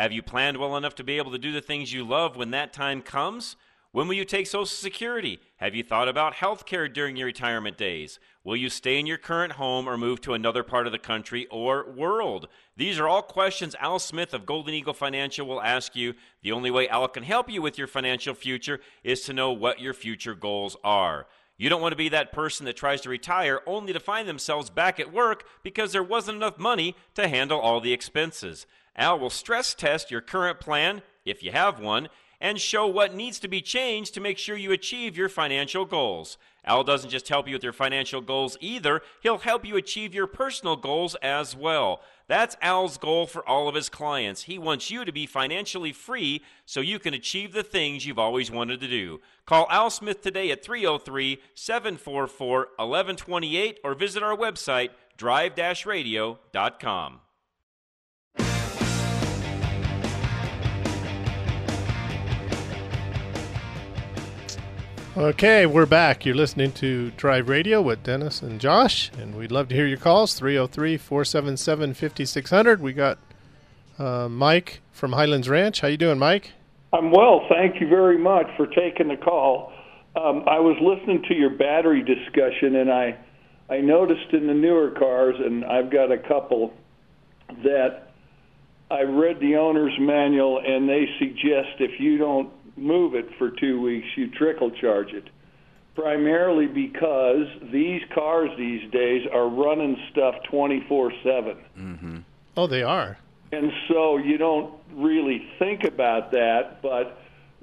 Have 0.00 0.12
you 0.12 0.22
planned 0.22 0.56
well 0.56 0.78
enough 0.78 0.94
to 0.94 1.04
be 1.04 1.18
able 1.18 1.30
to 1.30 1.36
do 1.36 1.52
the 1.52 1.60
things 1.60 1.92
you 1.92 2.04
love 2.04 2.34
when 2.34 2.52
that 2.52 2.72
time 2.72 3.02
comes? 3.02 3.56
When 3.92 4.08
will 4.08 4.14
you 4.14 4.24
take 4.24 4.46
Social 4.46 4.64
Security? 4.64 5.40
Have 5.58 5.74
you 5.74 5.82
thought 5.82 6.08
about 6.08 6.32
health 6.32 6.64
care 6.64 6.88
during 6.88 7.18
your 7.18 7.26
retirement 7.26 7.76
days? 7.76 8.18
Will 8.42 8.56
you 8.56 8.70
stay 8.70 8.98
in 8.98 9.04
your 9.04 9.18
current 9.18 9.52
home 9.52 9.86
or 9.86 9.98
move 9.98 10.22
to 10.22 10.32
another 10.32 10.62
part 10.62 10.86
of 10.86 10.92
the 10.92 10.98
country 10.98 11.46
or 11.50 11.92
world? 11.92 12.48
These 12.78 12.98
are 12.98 13.06
all 13.06 13.20
questions 13.20 13.76
Al 13.78 13.98
Smith 13.98 14.32
of 14.32 14.46
Golden 14.46 14.72
Eagle 14.72 14.94
Financial 14.94 15.46
will 15.46 15.60
ask 15.60 15.94
you. 15.94 16.14
The 16.42 16.52
only 16.52 16.70
way 16.70 16.88
Al 16.88 17.06
can 17.08 17.24
help 17.24 17.50
you 17.50 17.60
with 17.60 17.76
your 17.76 17.86
financial 17.86 18.32
future 18.32 18.80
is 19.04 19.20
to 19.24 19.34
know 19.34 19.52
what 19.52 19.80
your 19.80 19.92
future 19.92 20.34
goals 20.34 20.78
are. 20.82 21.26
You 21.58 21.68
don't 21.68 21.82
want 21.82 21.92
to 21.92 21.96
be 21.96 22.08
that 22.08 22.32
person 22.32 22.64
that 22.64 22.76
tries 22.78 23.02
to 23.02 23.10
retire 23.10 23.60
only 23.66 23.92
to 23.92 24.00
find 24.00 24.26
themselves 24.26 24.70
back 24.70 24.98
at 24.98 25.12
work 25.12 25.44
because 25.62 25.92
there 25.92 26.02
wasn't 26.02 26.38
enough 26.38 26.58
money 26.58 26.96
to 27.16 27.28
handle 27.28 27.60
all 27.60 27.82
the 27.82 27.92
expenses. 27.92 28.66
Al 28.96 29.18
will 29.18 29.30
stress 29.30 29.74
test 29.74 30.10
your 30.10 30.20
current 30.20 30.60
plan, 30.60 31.02
if 31.24 31.42
you 31.42 31.52
have 31.52 31.80
one, 31.80 32.08
and 32.40 32.58
show 32.58 32.86
what 32.86 33.14
needs 33.14 33.38
to 33.38 33.48
be 33.48 33.60
changed 33.60 34.14
to 34.14 34.20
make 34.20 34.38
sure 34.38 34.56
you 34.56 34.72
achieve 34.72 35.16
your 35.16 35.28
financial 35.28 35.84
goals. 35.84 36.38
Al 36.64 36.84
doesn't 36.84 37.10
just 37.10 37.28
help 37.28 37.46
you 37.48 37.54
with 37.54 37.62
your 37.62 37.72
financial 37.72 38.20
goals 38.20 38.56
either, 38.60 39.02
he'll 39.22 39.38
help 39.38 39.64
you 39.64 39.76
achieve 39.76 40.14
your 40.14 40.26
personal 40.26 40.76
goals 40.76 41.14
as 41.22 41.56
well. 41.56 42.00
That's 42.28 42.56
Al's 42.62 42.96
goal 42.96 43.26
for 43.26 43.46
all 43.48 43.68
of 43.68 43.74
his 43.74 43.88
clients. 43.88 44.42
He 44.42 44.58
wants 44.58 44.90
you 44.90 45.04
to 45.04 45.12
be 45.12 45.26
financially 45.26 45.92
free 45.92 46.42
so 46.64 46.80
you 46.80 46.98
can 46.98 47.14
achieve 47.14 47.52
the 47.52 47.62
things 47.62 48.06
you've 48.06 48.18
always 48.18 48.50
wanted 48.50 48.80
to 48.80 48.88
do. 48.88 49.20
Call 49.46 49.66
Al 49.68 49.90
Smith 49.90 50.22
today 50.22 50.50
at 50.50 50.64
303 50.64 51.40
744 51.54 52.58
1128 52.76 53.80
or 53.82 53.94
visit 53.94 54.22
our 54.22 54.36
website, 54.36 54.90
drive 55.16 55.54
Okay, 65.16 65.66
we're 65.66 65.86
back. 65.86 66.24
You're 66.24 66.36
listening 66.36 66.70
to 66.74 67.10
Drive 67.16 67.48
Radio 67.48 67.82
with 67.82 68.04
Dennis 68.04 68.42
and 68.42 68.60
Josh, 68.60 69.10
and 69.18 69.34
we'd 69.34 69.50
love 69.50 69.66
to 69.70 69.74
hear 69.74 69.86
your 69.86 69.98
calls 69.98 70.34
303 70.34 70.96
477 70.96 71.94
5600. 71.94 72.80
We 72.80 72.92
got 72.92 73.18
uh, 73.98 74.28
Mike 74.28 74.82
from 74.92 75.14
Highlands 75.14 75.48
Ranch. 75.48 75.80
How 75.80 75.88
you 75.88 75.96
doing, 75.96 76.20
Mike? 76.20 76.52
I'm 76.92 77.10
well. 77.10 77.44
Thank 77.48 77.80
you 77.80 77.88
very 77.88 78.18
much 78.18 78.46
for 78.56 78.68
taking 78.68 79.08
the 79.08 79.16
call. 79.16 79.72
Um, 80.14 80.44
I 80.46 80.60
was 80.60 80.76
listening 80.80 81.24
to 81.26 81.34
your 81.34 81.50
battery 81.50 82.04
discussion, 82.04 82.76
and 82.76 82.92
I 82.92 83.18
I 83.68 83.80
noticed 83.80 84.32
in 84.32 84.46
the 84.46 84.54
newer 84.54 84.92
cars, 84.92 85.34
and 85.44 85.64
I've 85.64 85.90
got 85.90 86.12
a 86.12 86.18
couple 86.18 86.72
that 87.64 88.12
I 88.92 89.02
read 89.02 89.40
the 89.40 89.56
owner's 89.56 89.96
manual, 89.98 90.62
and 90.64 90.88
they 90.88 91.06
suggest 91.18 91.80
if 91.80 91.98
you 91.98 92.16
don't 92.16 92.52
move 92.80 93.14
it 93.14 93.26
for 93.38 93.50
two 93.50 93.80
weeks, 93.80 94.06
you 94.16 94.30
trickle 94.30 94.70
charge 94.70 95.12
it. 95.12 95.28
Primarily 95.94 96.66
because 96.66 97.46
these 97.72 98.00
cars 98.14 98.50
these 98.56 98.90
days 98.90 99.26
are 99.32 99.48
running 99.48 99.96
stuff 100.12 100.36
24 100.50 101.12
7. 101.22 101.56
Mm-hmm. 101.78 102.18
Oh, 102.56 102.66
they 102.66 102.82
are. 102.82 103.18
And 103.52 103.70
so 103.88 104.16
you 104.16 104.38
don't 104.38 104.74
really 104.92 105.42
think 105.58 105.84
about 105.84 106.30
that, 106.30 106.80
but 106.80 107.18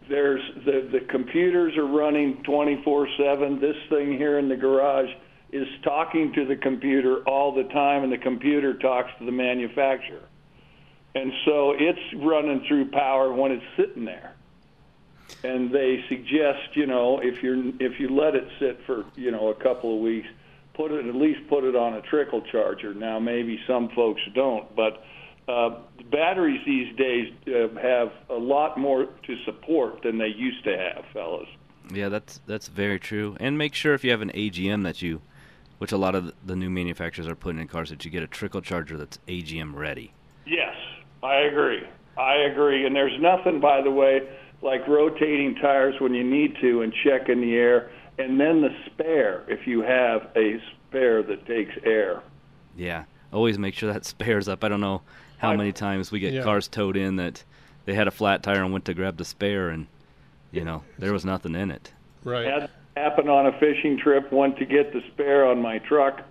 there's 0.09 0.41
the, 0.65 0.89
the 0.91 1.05
computers 1.09 1.75
are 1.77 1.87
running 1.87 2.43
24 2.43 3.07
7. 3.17 3.59
This 3.59 3.75
thing 3.89 4.11
here 4.17 4.37
in 4.37 4.49
the 4.49 4.57
garage 4.57 5.09
is 5.51 5.67
talking 5.83 6.33
to 6.33 6.45
the 6.45 6.57
computer 6.57 7.23
all 7.27 7.55
the 7.55 7.63
time, 7.73 8.03
and 8.03 8.11
the 8.11 8.17
computer 8.17 8.77
talks 8.77 9.09
to 9.19 9.25
the 9.25 9.31
manufacturer. 9.31 10.27
And 11.15 11.31
so 11.45 11.71
it's 11.71 11.99
running 12.23 12.63
through 12.67 12.91
power 12.91 13.33
when 13.33 13.51
it's 13.53 13.63
sitting 13.77 14.05
there 14.05 14.36
and 15.43 15.71
they 15.71 16.03
suggest 16.09 16.75
you 16.75 16.85
know 16.85 17.19
if 17.19 17.43
you 17.43 17.73
if 17.79 17.99
you 17.99 18.09
let 18.09 18.35
it 18.35 18.47
sit 18.59 18.79
for 18.85 19.05
you 19.15 19.31
know 19.31 19.49
a 19.49 19.55
couple 19.55 19.93
of 19.93 20.01
weeks 20.01 20.27
put 20.73 20.91
it 20.91 21.05
at 21.05 21.15
least 21.15 21.39
put 21.49 21.63
it 21.63 21.75
on 21.75 21.95
a 21.95 22.01
trickle 22.01 22.41
charger. 22.51 22.93
Now 22.93 23.19
maybe 23.19 23.59
some 23.67 23.89
folks 23.89 24.21
don't 24.33 24.73
but 24.75 25.03
uh, 25.47 25.79
batteries 26.11 26.61
these 26.65 26.95
days 26.97 27.33
uh, 27.47 27.69
have 27.79 28.11
a 28.29 28.35
lot 28.35 28.77
more 28.77 29.05
to 29.05 29.43
support 29.45 30.03
than 30.03 30.17
they 30.17 30.27
used 30.27 30.63
to 30.65 30.77
have 30.77 31.05
fellas. 31.13 31.47
Yeah 31.91 32.09
that's 32.09 32.41
that's 32.45 32.67
very 32.67 32.99
true. 32.99 33.35
And 33.39 33.57
make 33.57 33.73
sure 33.73 33.93
if 33.93 34.03
you 34.03 34.11
have 34.11 34.21
an 34.21 34.31
AGM 34.31 34.83
that 34.83 35.01
you 35.01 35.21
which 35.79 35.91
a 35.91 35.97
lot 35.97 36.15
of 36.15 36.33
the 36.43 36.55
new 36.55 36.69
manufacturers 36.69 37.27
are 37.27 37.35
putting 37.35 37.61
in 37.61 37.67
cars 37.67 37.89
that 37.89 38.03
you 38.03 38.11
get 38.11 38.23
a 38.23 38.27
trickle 38.27 38.61
charger 38.61 38.97
that's 38.97 39.19
AGM 39.27 39.75
ready. 39.75 40.13
Yes 40.45 40.75
i 41.23 41.37
agree. 41.37 41.83
I 42.17 42.35
agree. 42.51 42.85
And 42.85 42.95
there's 42.95 43.19
nothing 43.19 43.59
by 43.59 43.81
the 43.81 43.91
way 43.91 44.27
like 44.61 44.87
rotating 44.87 45.55
tires 45.55 45.95
when 45.99 46.13
you 46.13 46.23
need 46.23 46.57
to 46.61 46.81
and 46.81 46.93
checking 47.03 47.41
the 47.41 47.55
air, 47.55 47.91
and 48.17 48.39
then 48.39 48.61
the 48.61 48.69
spare 48.87 49.43
if 49.47 49.67
you 49.67 49.81
have 49.81 50.29
a 50.35 50.59
spare 50.87 51.23
that 51.23 51.45
takes 51.45 51.73
air. 51.83 52.21
Yeah, 52.75 53.05
always 53.31 53.57
make 53.57 53.73
sure 53.73 53.91
that 53.91 54.05
spares 54.15 54.47
up. 54.47 54.63
I 54.63 54.69
don't 54.69 54.81
know 54.81 55.01
how 55.37 55.53
many 55.55 55.71
times 55.71 56.11
we 56.11 56.19
get 56.19 56.33
yeah. 56.33 56.43
cars 56.43 56.67
towed 56.67 56.97
in 56.97 57.17
that 57.17 57.43
they 57.85 57.93
had 57.93 58.07
a 58.07 58.11
flat 58.11 58.43
tire 58.43 58.63
and 58.63 58.71
went 58.71 58.85
to 58.85 58.93
grab 58.93 59.17
the 59.17 59.25
spare, 59.25 59.69
and 59.69 59.87
you 60.51 60.65
know 60.65 60.83
there 60.97 61.13
was 61.13 61.25
nothing 61.25 61.55
in 61.55 61.71
it. 61.71 61.91
Right. 62.23 62.45
Had 62.45 62.69
happened 62.95 63.29
on 63.29 63.45
a 63.45 63.57
fishing 63.59 63.97
trip. 63.97 64.31
Went 64.31 64.57
to 64.57 64.65
get 64.65 64.91
the 64.93 65.01
spare 65.13 65.45
on 65.45 65.61
my 65.61 65.79
truck, 65.79 66.21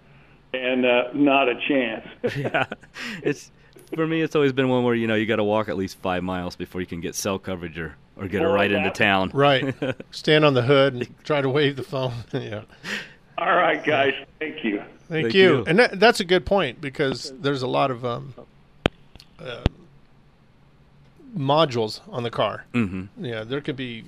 and 0.52 0.84
uh, 0.84 1.04
not 1.14 1.48
a 1.48 1.54
chance. 1.68 2.06
yeah, 2.36 2.66
it's 3.22 3.50
for 3.94 4.06
me. 4.06 4.20
It's 4.20 4.34
always 4.34 4.52
been 4.52 4.68
one 4.68 4.84
where 4.84 4.94
you 4.94 5.06
know 5.06 5.14
you 5.14 5.26
got 5.26 5.36
to 5.36 5.44
walk 5.44 5.68
at 5.68 5.76
least 5.76 5.98
five 5.98 6.22
miles 6.22 6.56
before 6.56 6.80
you 6.80 6.86
can 6.86 7.00
get 7.00 7.14
cell 7.14 7.38
coverage 7.38 7.78
or 7.78 7.96
or 8.16 8.28
get 8.28 8.42
or 8.42 8.48
a 8.48 8.52
ride 8.52 8.72
into 8.72 8.90
town. 8.90 9.30
Right. 9.32 9.74
Stand 10.10 10.44
on 10.44 10.54
the 10.54 10.62
hood 10.62 10.94
and 10.94 11.24
try 11.24 11.40
to 11.40 11.48
wave 11.48 11.76
the 11.76 11.82
phone. 11.82 12.14
yeah. 12.32 12.62
All 13.38 13.54
right, 13.54 13.82
guys. 13.84 14.14
Thank 14.38 14.64
you. 14.64 14.78
Thank, 15.08 15.26
Thank 15.26 15.34
you. 15.34 15.58
you. 15.58 15.64
And 15.66 15.78
that, 15.78 16.00
that's 16.00 16.20
a 16.20 16.24
good 16.24 16.46
point 16.46 16.80
because 16.80 17.32
there's 17.38 17.62
a 17.62 17.66
lot 17.66 17.90
of 17.90 18.04
um, 18.04 18.34
uh, 19.38 19.62
modules 21.36 22.00
on 22.08 22.22
the 22.22 22.30
car. 22.30 22.64
Mm-hmm. 22.72 23.24
Yeah, 23.24 23.44
there 23.44 23.60
could 23.60 23.76
be 23.76 24.04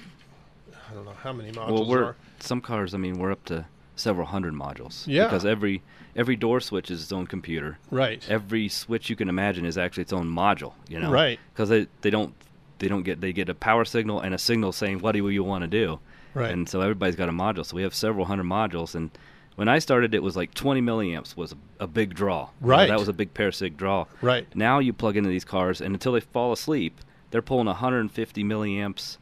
I 0.90 0.94
don't 0.94 1.04
know 1.04 1.12
how 1.22 1.32
many 1.32 1.52
modules 1.52 1.72
well, 1.72 1.86
we're, 1.86 2.04
are. 2.04 2.16
Some 2.40 2.60
cars, 2.60 2.94
I 2.94 2.98
mean, 2.98 3.18
we're 3.18 3.32
up 3.32 3.44
to 3.46 3.66
several 3.96 4.26
hundred 4.26 4.54
modules. 4.54 5.06
Yeah. 5.06 5.24
Because 5.24 5.44
every 5.44 5.82
every 6.16 6.36
door 6.36 6.60
switch 6.60 6.90
is 6.90 7.02
its 7.02 7.12
own 7.12 7.26
computer. 7.26 7.78
Right. 7.90 8.24
Every 8.28 8.68
switch 8.68 9.10
you 9.10 9.16
can 9.16 9.28
imagine 9.28 9.66
is 9.66 9.76
actually 9.76 10.02
its 10.02 10.12
own 10.12 10.28
module. 10.28 10.72
You 10.88 11.00
know. 11.00 11.10
Right. 11.10 11.38
Because 11.52 11.68
they 11.68 11.86
they 12.00 12.10
don't 12.10 12.34
they 12.78 12.88
don't 12.88 13.02
get 13.02 13.20
they 13.20 13.32
get 13.32 13.48
a 13.48 13.54
power 13.54 13.84
signal 13.84 14.20
and 14.20 14.34
a 14.34 14.38
signal 14.38 14.72
saying 14.72 15.00
what 15.00 15.12
do 15.12 15.28
you 15.28 15.44
want 15.44 15.62
to 15.62 15.68
do. 15.68 15.98
Right. 16.34 16.50
And 16.50 16.68
so 16.68 16.80
everybody's 16.80 17.16
got 17.16 17.28
a 17.28 17.32
module. 17.32 17.64
So 17.64 17.76
we 17.76 17.82
have 17.82 17.94
several 17.94 18.26
hundred 18.26 18.44
modules 18.44 18.94
and 18.94 19.10
when 19.58 19.66
I 19.66 19.80
started, 19.80 20.14
it 20.14 20.22
was 20.22 20.36
like 20.36 20.54
20 20.54 20.80
milliamps 20.82 21.36
was 21.36 21.50
a, 21.50 21.56
a 21.82 21.86
big 21.88 22.14
draw. 22.14 22.48
Right. 22.60 22.84
Know, 22.84 22.92
that 22.92 23.00
was 23.00 23.08
a 23.08 23.12
big 23.12 23.34
parasitic 23.34 23.76
draw. 23.76 24.06
Right. 24.22 24.46
Now 24.54 24.78
you 24.78 24.92
plug 24.92 25.16
into 25.16 25.28
these 25.28 25.44
cars, 25.44 25.80
and 25.80 25.96
until 25.96 26.12
they 26.12 26.20
fall 26.20 26.52
asleep, 26.52 27.00
they're 27.32 27.42
pulling 27.42 27.66
150 27.66 28.44
milliamps, 28.44 29.18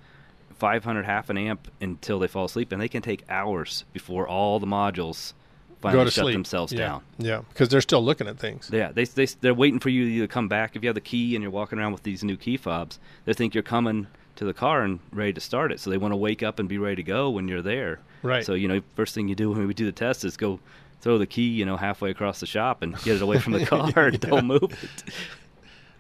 500 0.59 1.07
half 1.07 1.31
an 1.31 1.39
amp 1.39 1.71
until 1.81 2.19
they 2.19 2.27
fall 2.27 2.45
asleep, 2.45 2.71
and 2.71 2.83
they 2.83 2.89
can 2.89 3.01
take 3.01 3.25
hours 3.31 3.87
before 3.95 4.29
all 4.29 4.61
the 4.61 4.67
modules 4.67 5.33
finally 5.81 6.01
Go 6.01 6.05
to 6.05 6.11
shut 6.11 6.25
sleep. 6.25 6.35
themselves 6.35 6.73
yeah. 6.73 6.79
down. 6.79 7.03
Yeah, 7.19 7.41
because 7.49 7.69
they're 7.69 7.81
still 7.81 8.05
looking 8.05 8.27
at 8.27 8.39
things. 8.39 8.71
Yeah, 8.73 8.93
they 8.93 9.05
they 9.05 9.27
they're 9.27 9.55
waiting 9.55 9.81
for 9.81 9.89
you 9.91 10.21
to 10.21 10.29
come 10.29 10.49
back. 10.49 10.77
If 10.77 10.83
you 10.83 10.89
have 10.89 10.95
the 10.95 11.01
key 11.01 11.35
and 11.35 11.43
you're 11.43 11.51
walking 11.51 11.79
around 11.79 11.93
with 11.93 12.03
these 12.03 12.23
new 12.25 12.37
key 12.37 12.57
fobs, 12.57 12.99
they 13.25 13.33
think 13.33 13.55
you're 13.55 13.63
coming 13.63 14.07
to 14.37 14.45
the 14.45 14.55
car 14.55 14.83
and 14.83 15.01
ready 15.13 15.33
to 15.33 15.41
start 15.41 15.73
it. 15.73 15.81
So 15.81 15.91
they 15.91 15.97
want 15.97 16.13
to 16.13 16.17
wake 16.17 16.43
up 16.43 16.59
and 16.59 16.69
be 16.69 16.79
ready 16.79 16.97
to 16.97 17.03
go 17.03 17.31
when 17.31 17.49
you're 17.49 17.63
there. 17.63 18.01
Right. 18.23 18.45
So 18.45 18.55
you 18.55 18.69
know, 18.69 18.81
first 18.95 19.15
thing 19.15 19.29
you 19.29 19.35
do 19.35 19.51
when 19.51 19.67
we 19.67 19.75
do 19.75 19.87
the 19.87 19.93
test 19.93 20.25
is 20.25 20.37
go 20.37 20.61
throw 21.01 21.19
the 21.19 21.27
key, 21.27 21.49
you 21.49 21.65
know, 21.65 21.77
halfway 21.77 22.11
across 22.11 22.41
the 22.41 22.47
shop 22.47 22.83
and 22.83 22.97
get 23.03 23.17
it 23.17 23.23
away 23.23 23.39
from 23.39 23.53
the 23.53 23.65
car 23.67 23.93
yeah. 23.97 24.05
and 24.07 24.21
don't 24.21 24.47
move 24.47 24.63
it. 24.65 25.13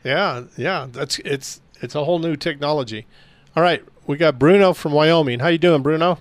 Yeah, 0.04 0.44
yeah, 0.56 0.86
that's 0.90 1.18
it's 1.20 1.60
it's 1.80 1.94
a 1.94 2.04
whole 2.04 2.18
new 2.18 2.36
technology. 2.36 3.06
All 3.54 3.62
right, 3.62 3.82
we 4.06 4.16
got 4.16 4.38
Bruno 4.38 4.72
from 4.72 4.92
Wyoming. 4.92 5.40
How 5.40 5.48
you 5.48 5.58
doing, 5.58 5.82
Bruno? 5.82 6.18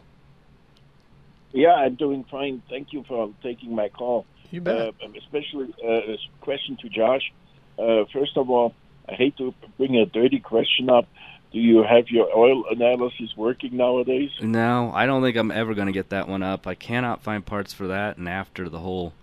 Yeah, 1.55 1.73
I'm 1.73 1.95
doing 1.95 2.25
fine. 2.29 2.61
Thank 2.69 2.91
you 2.91 3.05
for 3.07 3.33
taking 3.41 3.73
my 3.73 3.87
call. 3.87 4.25
You 4.51 4.59
bet. 4.59 4.75
Uh, 4.75 4.91
especially 5.17 5.73
uh, 5.81 6.13
a 6.13 6.17
question 6.41 6.77
to 6.81 6.89
Josh. 6.89 7.31
Uh, 7.79 8.03
first 8.11 8.35
of 8.35 8.49
all, 8.49 8.73
I 9.07 9.13
hate 9.13 9.37
to 9.37 9.53
bring 9.77 9.95
a 9.95 10.05
dirty 10.05 10.39
question 10.39 10.89
up. 10.89 11.07
Do 11.53 11.59
you 11.59 11.83
have 11.83 12.09
your 12.09 12.27
oil 12.35 12.65
analysis 12.69 13.33
working 13.37 13.77
nowadays? 13.77 14.31
No, 14.41 14.91
I 14.93 15.05
don't 15.05 15.21
think 15.21 15.37
I'm 15.37 15.51
ever 15.51 15.73
going 15.73 15.87
to 15.87 15.93
get 15.93 16.09
that 16.09 16.27
one 16.27 16.43
up. 16.43 16.67
I 16.67 16.75
cannot 16.75 17.23
find 17.23 17.45
parts 17.45 17.71
for 17.73 17.87
that, 17.87 18.17
and 18.17 18.27
after 18.27 18.67
the 18.67 18.79
whole 18.79 19.13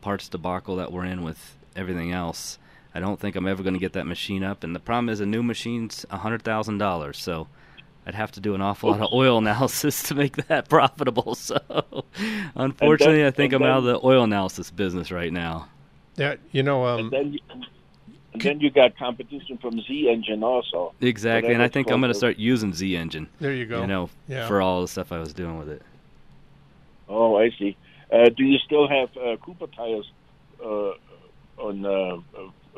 parts 0.00 0.28
debacle 0.28 0.76
that 0.76 0.90
we're 0.90 1.04
in 1.04 1.22
with 1.22 1.56
everything 1.76 2.10
else, 2.10 2.58
I 2.92 2.98
don't 2.98 3.20
think 3.20 3.36
I'm 3.36 3.46
ever 3.46 3.62
going 3.62 3.74
to 3.74 3.80
get 3.80 3.92
that 3.92 4.06
machine 4.06 4.42
up. 4.42 4.64
And 4.64 4.74
the 4.74 4.80
problem 4.80 5.08
is, 5.08 5.20
a 5.20 5.26
new 5.26 5.44
machine's 5.44 6.04
a 6.10 6.16
hundred 6.16 6.42
thousand 6.42 6.78
dollars, 6.78 7.18
so 7.18 7.46
I'd 8.06 8.14
have 8.14 8.30
to 8.32 8.40
do 8.40 8.54
an 8.54 8.60
awful 8.60 8.90
lot 8.90 9.00
of 9.00 9.12
oil 9.12 9.38
analysis 9.38 10.02
to 10.04 10.14
make 10.14 10.36
that 10.48 10.68
profitable. 10.68 11.34
So, 11.34 11.58
unfortunately, 12.54 13.26
I 13.26 13.30
think 13.30 13.52
I'm 13.52 13.62
and 13.62 13.70
out 13.70 13.78
of 13.78 13.84
the 13.84 14.00
oil 14.04 14.22
analysis 14.24 14.70
business 14.70 15.10
right 15.10 15.32
now. 15.32 15.68
Yeah, 16.16 16.36
you 16.52 16.62
know, 16.62 16.86
um, 16.86 17.00
and 17.00 17.10
then 17.10 17.32
you, 17.34 17.38
and 18.32 18.40
then 18.42 18.60
you 18.60 18.70
got 18.70 18.96
competition 18.96 19.58
from 19.58 19.80
Z 19.82 20.08
Engine 20.08 20.42
also. 20.42 20.94
Exactly, 21.00 21.50
So 21.50 21.54
and 21.54 21.62
I 21.62 21.68
think 21.68 21.90
I'm 21.90 22.00
going 22.00 22.12
to 22.12 22.18
start 22.18 22.36
using 22.38 22.72
Z 22.72 22.96
Engine. 22.96 23.28
There 23.40 23.52
you 23.52 23.66
go. 23.66 23.80
You 23.80 23.86
know, 23.86 24.10
Yeah. 24.28 24.46
for 24.46 24.62
all 24.62 24.82
the 24.82 24.88
stuff 24.88 25.10
I 25.12 25.18
was 25.18 25.34
doing 25.34 25.58
with 25.58 25.68
it. 25.68 25.82
Oh, 27.08 27.36
I 27.36 27.50
see. 27.58 27.76
Uh, 28.12 28.28
do 28.28 28.44
you 28.44 28.58
still 28.58 28.88
have 28.88 29.08
uh, 29.16 29.36
Cooper 29.38 29.66
tires 29.66 30.10
uh, 30.64 30.92
on 31.58 31.84
uh, 31.84 32.18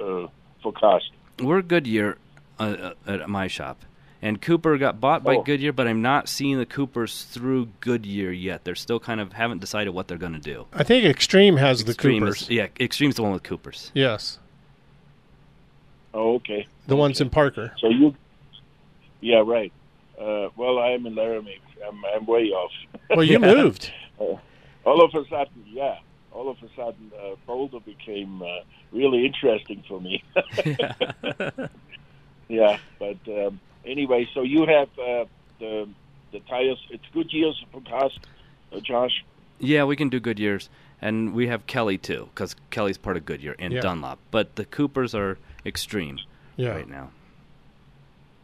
uh, 0.01 0.03
uh, 0.25 0.29
for 0.63 0.73
cost? 0.73 1.11
We're 1.43 1.63
Goodyear 1.63 2.19
uh, 2.59 2.93
uh, 3.07 3.13
at 3.13 3.29
my 3.29 3.47
shop, 3.47 3.83
and 4.21 4.41
Cooper 4.43 4.77
got 4.79 5.01
bought 5.01 5.23
by 5.23 5.37
Oh. 5.37 5.43
Goodyear, 5.43 5.73
but 5.73 5.87
I'm 5.87 6.03
not 6.03 6.29
seeing 6.29 6.59
the 6.59 6.67
Coopers 6.67 7.25
through 7.25 7.69
Goodyear 7.81 8.33
yet. 8.33 8.65
They're 8.65 8.75
still 8.75 8.99
kind 9.01 9.21
of 9.21 9.33
haven't 9.35 9.61
decided 9.61 9.91
what 9.91 10.09
they're 10.09 10.19
going 10.19 10.33
to 10.33 10.39
do. 10.41 10.67
I 10.73 10.83
think 10.83 11.05
Extreme 11.05 11.57
has 11.59 11.83
Extreme 11.83 12.23
the 12.23 12.29
is- 12.29 12.35
Coopers. 12.39 12.51
yeah, 12.51 12.67
Extreme's 12.81 13.15
the 13.17 13.23
one 13.23 13.33
with 13.33 13.43
Coopers. 13.43 13.91
Yes, 13.95 14.39
Oh, 16.15 16.35
okay. 16.37 16.67
the 16.87 16.97
ones 16.97 17.21
in 17.21 17.31
Parker. 17.31 17.73
So 17.79 17.89
you, 17.89 18.15
yeah, 19.21 19.43
right. 19.45 19.73
Uh, 20.21 20.49
well, 20.57 20.79
I'm 20.79 21.07
in 21.07 21.15
Laramie. 21.15 21.61
I'm, 21.87 22.03
I'm 22.05 22.27
way 22.27 22.45
off. 22.51 22.73
Well, 23.11 23.23
you 23.23 23.39
moved. 23.55 23.93
Uh, 24.21 24.35
all 24.85 25.03
of 25.05 25.15
a 25.15 25.29
sudden, 25.29 25.65
yeah. 25.67 25.99
All 26.33 26.49
of 26.49 26.57
a 26.63 26.69
sudden, 26.75 27.13
uh, 27.21 27.37
Boulder 27.47 27.81
became 27.81 28.43
uh, 28.43 28.47
really 28.91 29.27
interesting 29.27 29.85
for 29.87 30.01
me. 30.01 30.25
yeah, 32.49 32.79
but 32.99 33.17
um, 33.29 33.61
anyway, 33.85 34.29
so 34.35 34.43
you 34.43 34.67
have 34.67 34.89
uh, 34.99 35.25
the 35.59 35.89
the 36.33 36.41
tires. 36.41 36.79
It's 36.91 37.05
good 37.13 37.33
years 37.33 37.63
for 37.73 37.81
cost, 37.81 38.19
uh, 38.73 38.81
Josh. 38.81 39.25
Yeah, 39.59 39.85
we 39.85 39.97
can 39.97 40.09
do 40.09 40.21
Goodyears, 40.21 40.69
and 41.01 41.35
we 41.35 41.49
have 41.49 41.67
Kelly 41.67 41.99
too, 41.99 42.29
because 42.35 42.55
Kelly's 42.71 42.99
part 42.99 43.17
of 43.17 43.25
Goodyear 43.25 43.57
and 43.59 43.73
Yeah. 43.73 43.81
Dunlop. 43.81 44.19
But 44.31 44.57
the 44.57 44.65
Coopers 44.65 45.15
are 45.15 45.39
Extreme 45.67 46.19
Yeah. 46.57 46.71
right 46.71 46.89
now. 46.89 47.11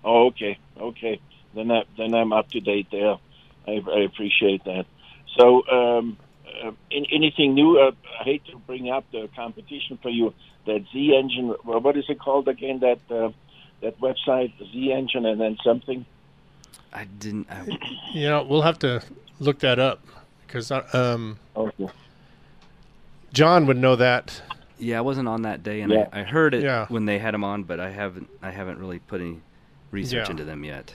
Oh, 0.05 0.27
okay, 0.27 0.59
okay. 0.79 1.21
Then 1.55 1.71
I, 1.71 1.85
then 1.97 2.15
I'm 2.15 2.33
up 2.33 2.51
to 2.51 2.61
date 2.61 2.89
there. 2.91 3.17
I, 3.67 3.81
I 3.91 4.01
appreciate 4.01 4.65
that. 4.65 4.87
So, 5.39 5.67
um, 5.69 6.17
uh, 6.63 6.73
in, 6.91 7.07
anything 7.13 7.55
new? 7.55 7.79
Uh, 7.79 7.93
I 8.21 8.25
hate 8.25 8.45
to 8.47 8.59
bring 8.59 8.91
up 8.91 9.05
the 9.13 9.29
competition 9.35 9.99
for 10.03 10.11
you. 10.11 10.35
That 10.67 10.85
Z 10.93 11.15
engine. 11.17 11.55
Well, 11.65 11.81
what 11.81 11.97
is 11.97 12.05
it 12.09 12.19
called 12.19 12.49
again? 12.49 12.81
That 12.81 12.99
uh, 13.11 13.31
that 13.85 14.01
website, 14.01 14.53
the 14.59 14.67
Z 14.67 14.93
engine, 14.93 15.25
and 15.27 15.41
then 15.41 15.57
something. 15.63 16.05
I 16.93 17.05
didn't. 17.05 17.47
I, 17.51 17.67
You 18.13 18.29
know, 18.29 18.43
we'll 18.43 18.63
have 18.63 18.79
to 18.81 19.03
look 19.41 19.61
that 19.61 19.79
up 19.79 20.01
because 20.47 20.71
um, 20.71 21.39
Okay. 21.57 21.89
John 23.33 23.67
would 23.67 23.77
know 23.77 23.97
that. 23.97 24.43
Yeah, 24.79 24.99
I 24.99 25.01
wasn't 25.03 25.29
on 25.29 25.43
that 25.43 25.63
day, 25.63 25.81
and 25.81 25.93
Yeah. 25.93 26.09
I, 26.13 26.21
I 26.21 26.23
heard 26.25 26.55
it 26.55 26.63
Yeah. 26.63 26.87
when 26.89 27.05
they 27.07 27.19
had 27.19 27.35
them 27.35 27.45
on, 27.45 27.63
but 27.65 27.79
I 27.81 27.91
haven't. 27.91 28.29
I 28.43 28.51
haven't 28.51 28.79
really 28.79 28.99
put 28.99 29.21
any 29.21 29.41
research 29.91 30.27
Yeah. 30.27 30.31
into 30.31 30.45
them 30.45 30.65
yet. 30.65 30.95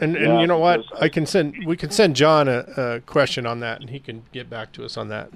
And 0.00 0.16
and 0.16 0.34
Yeah, 0.34 0.40
you 0.40 0.46
know 0.46 0.58
what? 0.58 0.80
I 1.00 1.08
can 1.08 1.26
send 1.26 1.64
we 1.66 1.76
can 1.76 1.90
send 1.90 2.16
John 2.16 2.48
a, 2.48 2.64
a 2.76 3.00
question 3.00 3.46
on 3.46 3.60
that, 3.60 3.80
and 3.80 3.90
he 3.90 3.98
can 4.00 4.24
get 4.32 4.48
back 4.50 4.72
to 4.72 4.84
us 4.84 4.96
on 4.96 5.08
that. 5.08 5.30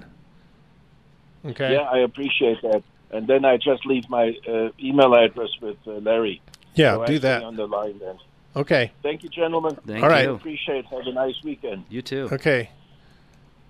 Okay. 1.45 1.73
Yeah, 1.73 1.81
I 1.81 1.99
appreciate 1.99 2.61
that. 2.63 2.83
And 3.11 3.27
then 3.27 3.45
I 3.45 3.57
just 3.57 3.85
leave 3.85 4.09
my 4.09 4.35
uh, 4.47 4.69
email 4.79 5.13
address 5.15 5.49
with 5.61 5.77
uh, 5.87 5.91
Larry. 5.93 6.41
Yeah, 6.75 6.95
So 6.95 7.05
do 7.05 7.17
stay 7.17 7.27
that. 7.29 7.43
on 7.43 7.55
the 7.55 7.65
line 7.67 7.99
then. 7.99 8.17
Okay. 8.55 8.91
Thank 9.03 9.23
you, 9.23 9.29
gentlemen. 9.29 9.77
Thank 9.87 10.03
All 10.03 10.09
right. 10.09 10.25
you. 10.25 10.33
Appreciate. 10.33 10.79
it. 10.79 10.85
Have 10.87 11.05
a 11.07 11.11
nice 11.13 11.35
weekend. 11.43 11.85
You 11.89 12.01
too. 12.01 12.27
Okay. 12.31 12.69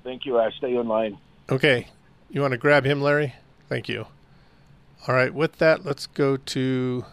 Thank 0.03 0.25
you. 0.25 0.39
I 0.39 0.49
stay 0.51 0.75
online. 0.75 1.17
Okay. 1.51 1.87
You 2.29 2.41
want 2.41 2.51
to 2.53 2.57
grab 2.57 2.85
him, 2.85 3.01
Larry? 3.01 3.35
Thank 3.69 3.87
you. 3.89 4.07
All 5.07 5.13
right. 5.15 5.33
With 5.33 5.57
that, 5.57 5.85
let's 5.85 6.07
go 6.07 6.37
to 6.37 7.05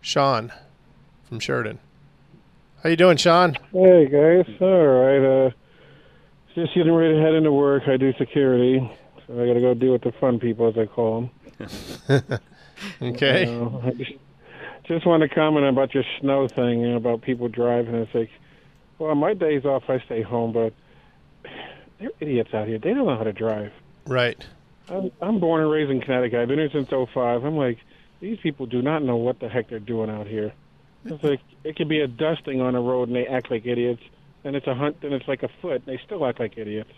Sean 0.00 0.52
from 1.24 1.40
Sheridan. 1.40 1.78
How 2.82 2.90
you 2.90 2.96
doing, 2.96 3.16
Sean? 3.16 3.54
Hey 3.72 4.06
guys, 4.06 4.46
all 4.60 4.86
right. 4.86 5.46
Uh, 5.46 5.50
just 6.54 6.74
getting 6.74 6.92
ready 6.92 7.14
to 7.14 7.20
head 7.20 7.32
into 7.34 7.50
work. 7.50 7.84
I 7.88 7.96
do 7.96 8.12
security, 8.18 8.78
so 9.26 9.42
I 9.42 9.46
got 9.46 9.54
to 9.54 9.60
go 9.60 9.74
deal 9.74 9.92
with 9.92 10.02
the 10.02 10.12
fun 10.12 10.38
people, 10.38 10.68
as 10.68 10.78
I 10.78 10.86
call 10.86 11.30
them. 12.08 12.40
Okay. 13.00 13.44
I 13.44 13.90
just, 13.92 14.12
just 14.84 15.06
want 15.06 15.22
to 15.22 15.28
comment 15.28 15.66
about 15.66 15.94
your 15.94 16.04
snow 16.20 16.48
thing, 16.48 16.80
you 16.80 16.90
know, 16.90 16.96
about 16.96 17.22
people 17.22 17.48
driving. 17.48 17.94
It's 17.94 18.14
like, 18.14 18.30
well, 18.98 19.14
my 19.14 19.34
days 19.34 19.64
off, 19.64 19.84
I 19.88 20.00
stay 20.00 20.22
home, 20.22 20.52
but 20.52 20.72
they're 21.98 22.10
idiots 22.20 22.52
out 22.54 22.68
here. 22.68 22.78
They 22.78 22.92
don't 22.92 23.06
know 23.06 23.16
how 23.16 23.24
to 23.24 23.32
drive. 23.32 23.72
Right. 24.06 24.44
I'm, 24.88 25.10
I'm 25.20 25.40
born 25.40 25.62
and 25.62 25.70
raised 25.70 25.90
in 25.90 26.00
Connecticut. 26.00 26.40
I've 26.40 26.48
been 26.48 26.58
here 26.58 26.70
since 26.70 26.88
'05. 26.90 27.44
I'm 27.44 27.56
like, 27.56 27.78
these 28.20 28.38
people 28.42 28.66
do 28.66 28.82
not 28.82 29.02
know 29.02 29.16
what 29.16 29.40
the 29.40 29.48
heck 29.48 29.68
they're 29.70 29.78
doing 29.78 30.10
out 30.10 30.26
here. 30.26 30.52
It's 31.06 31.22
like 31.22 31.40
it 31.64 31.76
could 31.76 31.88
be 31.88 32.00
a 32.00 32.06
dusting 32.06 32.60
on 32.60 32.74
the 32.74 32.80
road 32.80 33.08
and 33.08 33.16
they 33.16 33.26
act 33.26 33.50
like 33.50 33.66
idiots. 33.66 34.02
And 34.42 34.54
it's 34.54 34.66
a 34.66 34.74
hunt, 34.74 34.98
and 35.02 35.14
it's 35.14 35.26
like 35.26 35.42
a 35.42 35.48
foot. 35.62 35.76
And 35.76 35.86
they 35.86 36.00
still 36.04 36.26
act 36.26 36.38
like 36.38 36.58
idiots. 36.58 36.90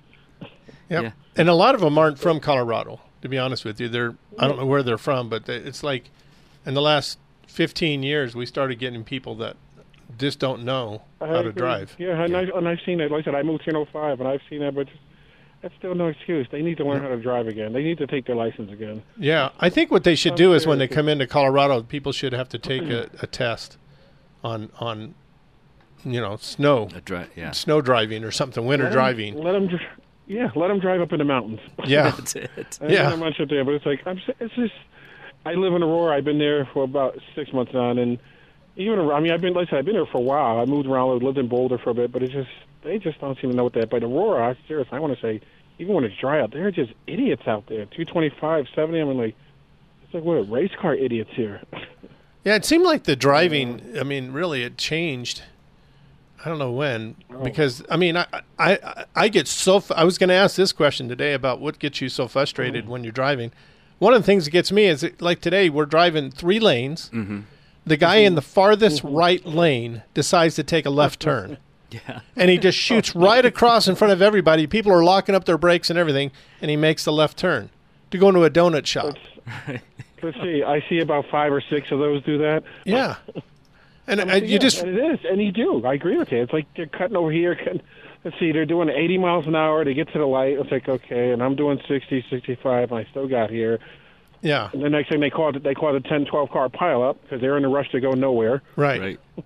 Yep. 0.89 1.13
And 1.37 1.49
a 1.49 1.55
lot 1.55 1.75
of 1.75 1.81
them 1.81 1.99
aren't 1.99 2.19
from 2.19 2.39
Colorado. 2.41 3.01
To 3.23 3.29
be 3.29 3.39
honest 3.39 3.65
with 3.65 3.81
you, 3.81 3.89
they're 3.89 4.15
I 4.39 4.47
don't 4.47 4.57
know 4.59 4.67
where 4.67 4.83
they're 4.83 4.99
from, 4.99 5.29
but 5.29 5.47
they- 5.47 5.57
it's 5.57 5.83
like 5.83 6.11
in 6.65 6.75
the 6.75 6.83
last 6.83 7.19
15 7.49 8.03
years 8.03 8.35
we 8.37 8.47
started 8.47 8.79
getting 8.79 9.03
people 9.05 9.35
that 9.37 9.57
just 10.19 10.39
don't 10.39 10.63
know 10.65 11.03
how 11.21 11.43
to 11.43 11.53
drive. 11.53 11.95
Yeah, 11.99 12.23
and, 12.23 12.37
I, 12.37 12.43
and 12.43 12.69
I've 12.69 12.79
seen 12.87 13.01
it. 13.01 13.11
Like 13.11 13.23
I 13.23 13.25
said, 13.25 13.35
I 13.35 13.43
moved 13.43 13.65
here 13.65 13.77
in 13.77 13.85
'05, 13.87 14.21
and 14.21 14.29
I've 14.29 14.41
seen 14.49 14.61
that, 14.61 14.75
but 14.75 14.87
that's 15.63 15.75
still 15.79 15.95
no 15.97 16.07
excuse. 16.07 16.47
They 16.53 16.63
need 16.63 16.77
to 16.77 16.85
learn 16.85 17.03
how 17.03 17.09
to 17.09 17.17
drive 17.21 17.49
again. 17.49 17.73
They 17.73 17.83
need 17.83 17.99
to 17.99 18.07
take 18.07 18.27
their 18.27 18.37
license 18.37 18.71
again. 18.71 19.03
Yeah, 19.19 19.51
I 19.59 19.69
think 19.71 19.91
what 19.91 20.05
they 20.05 20.15
should 20.15 20.37
do 20.37 20.53
is 20.55 20.67
when 20.67 20.79
they 20.79 20.87
come 20.89 21.09
into 21.09 21.27
Colorado, 21.27 21.83
people 21.83 22.13
should 22.13 22.33
have 22.33 22.49
to 22.51 22.59
take 22.59 22.83
a, 22.85 23.09
a 23.21 23.27
test 23.27 23.77
on 24.45 24.71
on 24.79 25.15
you 26.05 26.21
know 26.21 26.37
snow, 26.37 26.89
dri- 27.05 27.27
yeah. 27.35 27.51
snow 27.51 27.81
driving 27.81 28.23
or 28.23 28.31
something, 28.31 28.65
winter 28.65 28.85
Let 28.85 28.91
'em- 28.93 28.95
driving. 28.97 29.35
Let 29.43 29.53
them, 29.53 29.67
dr- 29.69 29.83
yeah, 30.27 30.51
let 30.55 30.69
them 30.69 30.79
drive 30.81 31.01
up 31.01 31.13
in 31.13 31.19
the 31.19 31.25
mountains. 31.25 31.61
Yeah. 31.87 32.11
That's 32.11 32.35
it. 32.37 32.79
I 32.81 32.87
Yeah. 32.89 33.03
don't 33.11 33.19
know 33.21 33.25
much 33.27 33.41
up 33.41 33.49
there, 33.49 33.65
but 33.65 33.75
it's 33.75 33.87
like 33.87 34.01
I'm. 34.07 34.21
It's 34.41 34.55
just. 34.55 34.75
I 35.45 35.55
live 35.55 35.75
in 35.75 35.83
Aurora. 35.83 36.17
I've 36.17 36.25
been 36.25 36.39
there 36.39 36.69
for 36.73 36.83
about 36.83 37.19
six 37.37 37.53
months 37.53 37.73
now, 37.73 37.91
and 37.91 38.19
even 38.77 38.99
I 39.11 39.21
mean, 39.21 39.31
I've 39.33 39.41
been 39.41 39.55
like 39.55 39.69
I 39.69 39.71
said, 39.71 39.79
I've 39.81 39.85
been 39.85 39.95
there 39.95 40.07
for 40.07 40.19
a 40.19 40.21
while. 40.23 40.59
I 40.59 40.65
moved 40.65 40.89
around, 40.89 41.11
I 41.11 41.25
lived 41.25 41.39
in 41.39 41.47
Boulder 41.49 41.79
for 41.79 41.91
a 41.91 41.95
bit, 41.95 42.11
but 42.11 42.23
it's 42.23 42.33
just 42.33 42.51
they 42.83 42.99
just 42.99 43.21
don't 43.21 43.39
seem 43.41 43.51
to 43.51 43.57
know 43.57 43.65
what 43.65 43.73
that. 43.75 43.89
But 43.91 44.03
Aurora, 44.03 44.49
I 44.51 44.57
serious, 44.67 44.89
I 44.91 44.99
want 44.99 45.15
to 45.15 45.21
say, 45.21 45.41
even 45.79 45.95
when 45.95 46.03
it's 46.05 46.17
dry 46.17 46.41
out, 46.41 46.51
they're 46.51 46.71
just 46.73 46.93
idiots 47.07 47.47
out 47.47 47.67
there. 47.69 47.87
Two 47.87 48.05
twenty 48.05 48.31
five, 48.41 48.67
seventy. 48.75 48.99
I'm 48.99 49.17
like, 49.17 49.37
it's 50.03 50.13
like 50.15 50.25
what 50.25 50.51
race 50.51 50.73
car 50.81 50.95
idiots 50.95 51.31
here. 51.35 51.63
Yeah, 52.45 52.55
it 52.55 52.65
seemed 52.65 52.85
like 52.85 53.03
the 53.03 53.17
driving. 53.17 53.99
I 53.99 54.05
mean, 54.05 54.31
really, 54.31 54.63
it 54.63 54.79
changed. 54.79 55.43
I 56.47 56.49
don't 56.49 56.59
know 56.61 56.71
when 56.71 57.17
Oh. 57.35 57.43
because 57.43 57.83
I 57.91 57.97
mean, 57.97 58.17
I 58.17 58.27
I 58.57 59.05
I 59.17 59.29
get 59.29 59.49
so. 59.49 59.83
I 59.91 60.05
was 60.05 60.17
going 60.17 60.29
to 60.29 60.35
ask 60.35 60.55
this 60.55 60.73
question 60.73 61.09
today 61.09 61.33
about 61.33 61.61
what 61.61 61.81
gets 61.81 62.01
you 62.01 62.09
so 62.09 62.29
frustrated 62.29 62.85
mm-hmm. 62.85 62.93
when 62.93 63.03
you're 63.03 63.13
driving. 63.13 63.51
One 63.99 64.15
of 64.15 64.23
the 64.23 64.27
things 64.27 64.45
that 64.45 64.53
gets 64.53 64.71
me 64.71 64.87
is 64.87 65.01
that, 65.01 65.21
like 65.21 65.41
today 65.41 65.69
we're 65.69 65.87
driving 65.87 66.31
three 66.31 66.61
lanes. 66.61 67.11
Mm-hmm. 67.13 67.41
The 67.85 67.97
guy 67.97 68.17
in 68.19 68.37
the 68.37 68.43
mm-hmm. 68.43 68.49
farthest 68.49 69.03
mm-hmm. 69.03 69.17
right 69.17 69.45
lane 69.45 70.05
decides 70.15 70.55
to 70.55 70.63
take 70.63 70.87
a 70.87 70.91
left 70.91 71.21
turn. 71.21 71.59
Yeah. 71.89 72.21
and 72.35 72.51
he 72.51 72.59
just 72.59 72.77
shoots 72.77 73.15
right 73.15 73.47
across 73.47 73.87
in 73.87 73.95
front 73.95 74.13
of 74.13 74.21
everybody. 74.21 74.67
People 74.67 74.91
are 74.91 75.05
locking 75.05 75.37
up 75.37 75.45
their 75.45 75.57
brakes 75.57 75.89
and 75.89 75.97
everything, 75.97 76.33
and 76.61 76.69
he 76.69 76.77
makes 76.77 77.05
the 77.05 77.13
left 77.13 77.39
turn 77.39 77.71
to 78.11 78.19
go 78.19 78.29
into 78.29 78.43
a 78.43 78.51
donut 78.51 78.87
shop. 78.87 79.15
Let's 80.23 80.37
see. 80.39 80.65
I 80.65 80.85
see 80.89 80.99
about 80.99 81.27
five 81.31 81.53
or 81.53 81.61
six 81.61 81.93
of 81.93 82.01
those 82.01 82.25
do 82.25 82.39
that. 82.39 82.65
Yeah. 82.85 83.17
And 84.09 84.21
I 84.21 84.35
uh, 84.35 84.37
you 84.37 84.47
yeah, 84.55 84.59
just 84.59 84.83
and 84.83 84.97
it 84.97 85.13
is, 85.15 85.19
and 85.29 85.41
you 85.43 85.51
do. 85.53 85.85
I 85.85 85.95
agree 85.95 86.17
with 86.17 86.31
you. 86.33 86.43
It's 86.43 86.53
like 86.53 86.67
they're 86.77 86.87
cutting 86.87 87.17
over 87.17 87.31
here. 87.33 87.55
Cutting, 87.57 87.81
let's 88.25 88.39
see, 88.39 88.53
they're 88.53 88.65
doing 88.67 88.89
80 88.89 89.19
miles 89.19 89.47
an 89.47 89.57
hour. 89.57 89.85
They 89.85 89.95
get 89.95 90.13
to 90.13 90.19
the 90.19 90.27
light. 90.27 90.59
It's 90.59 90.71
like 90.71 90.89
okay, 90.89 91.33
and 91.33 91.43
I'm 91.43 91.57
doing 91.57 91.81
60, 91.89 92.25
65, 92.31 92.91
and 92.93 93.01
I 93.01 93.11
still 93.11 93.27
got 93.29 93.51
here. 93.51 93.79
yeah, 94.43 94.71
And 94.73 94.83
the 94.83 94.91
next 94.91 95.09
thing 95.09 95.21
they 95.21 95.31
call 95.31 95.57
it, 95.57 95.63
they 95.63 95.75
call 95.75 95.95
it 95.97 96.07
a 96.07 96.09
10, 96.09 96.27
12 96.27 96.51
car 96.51 96.69
pileup 96.69 97.17
because 97.23 97.41
they're 97.41 97.57
in 97.57 97.65
a 97.65 97.69
rush 97.69 97.91
to 97.91 98.01
go 98.01 98.13
nowhere. 98.13 98.63
right. 98.77 99.01
Right. 99.01 99.21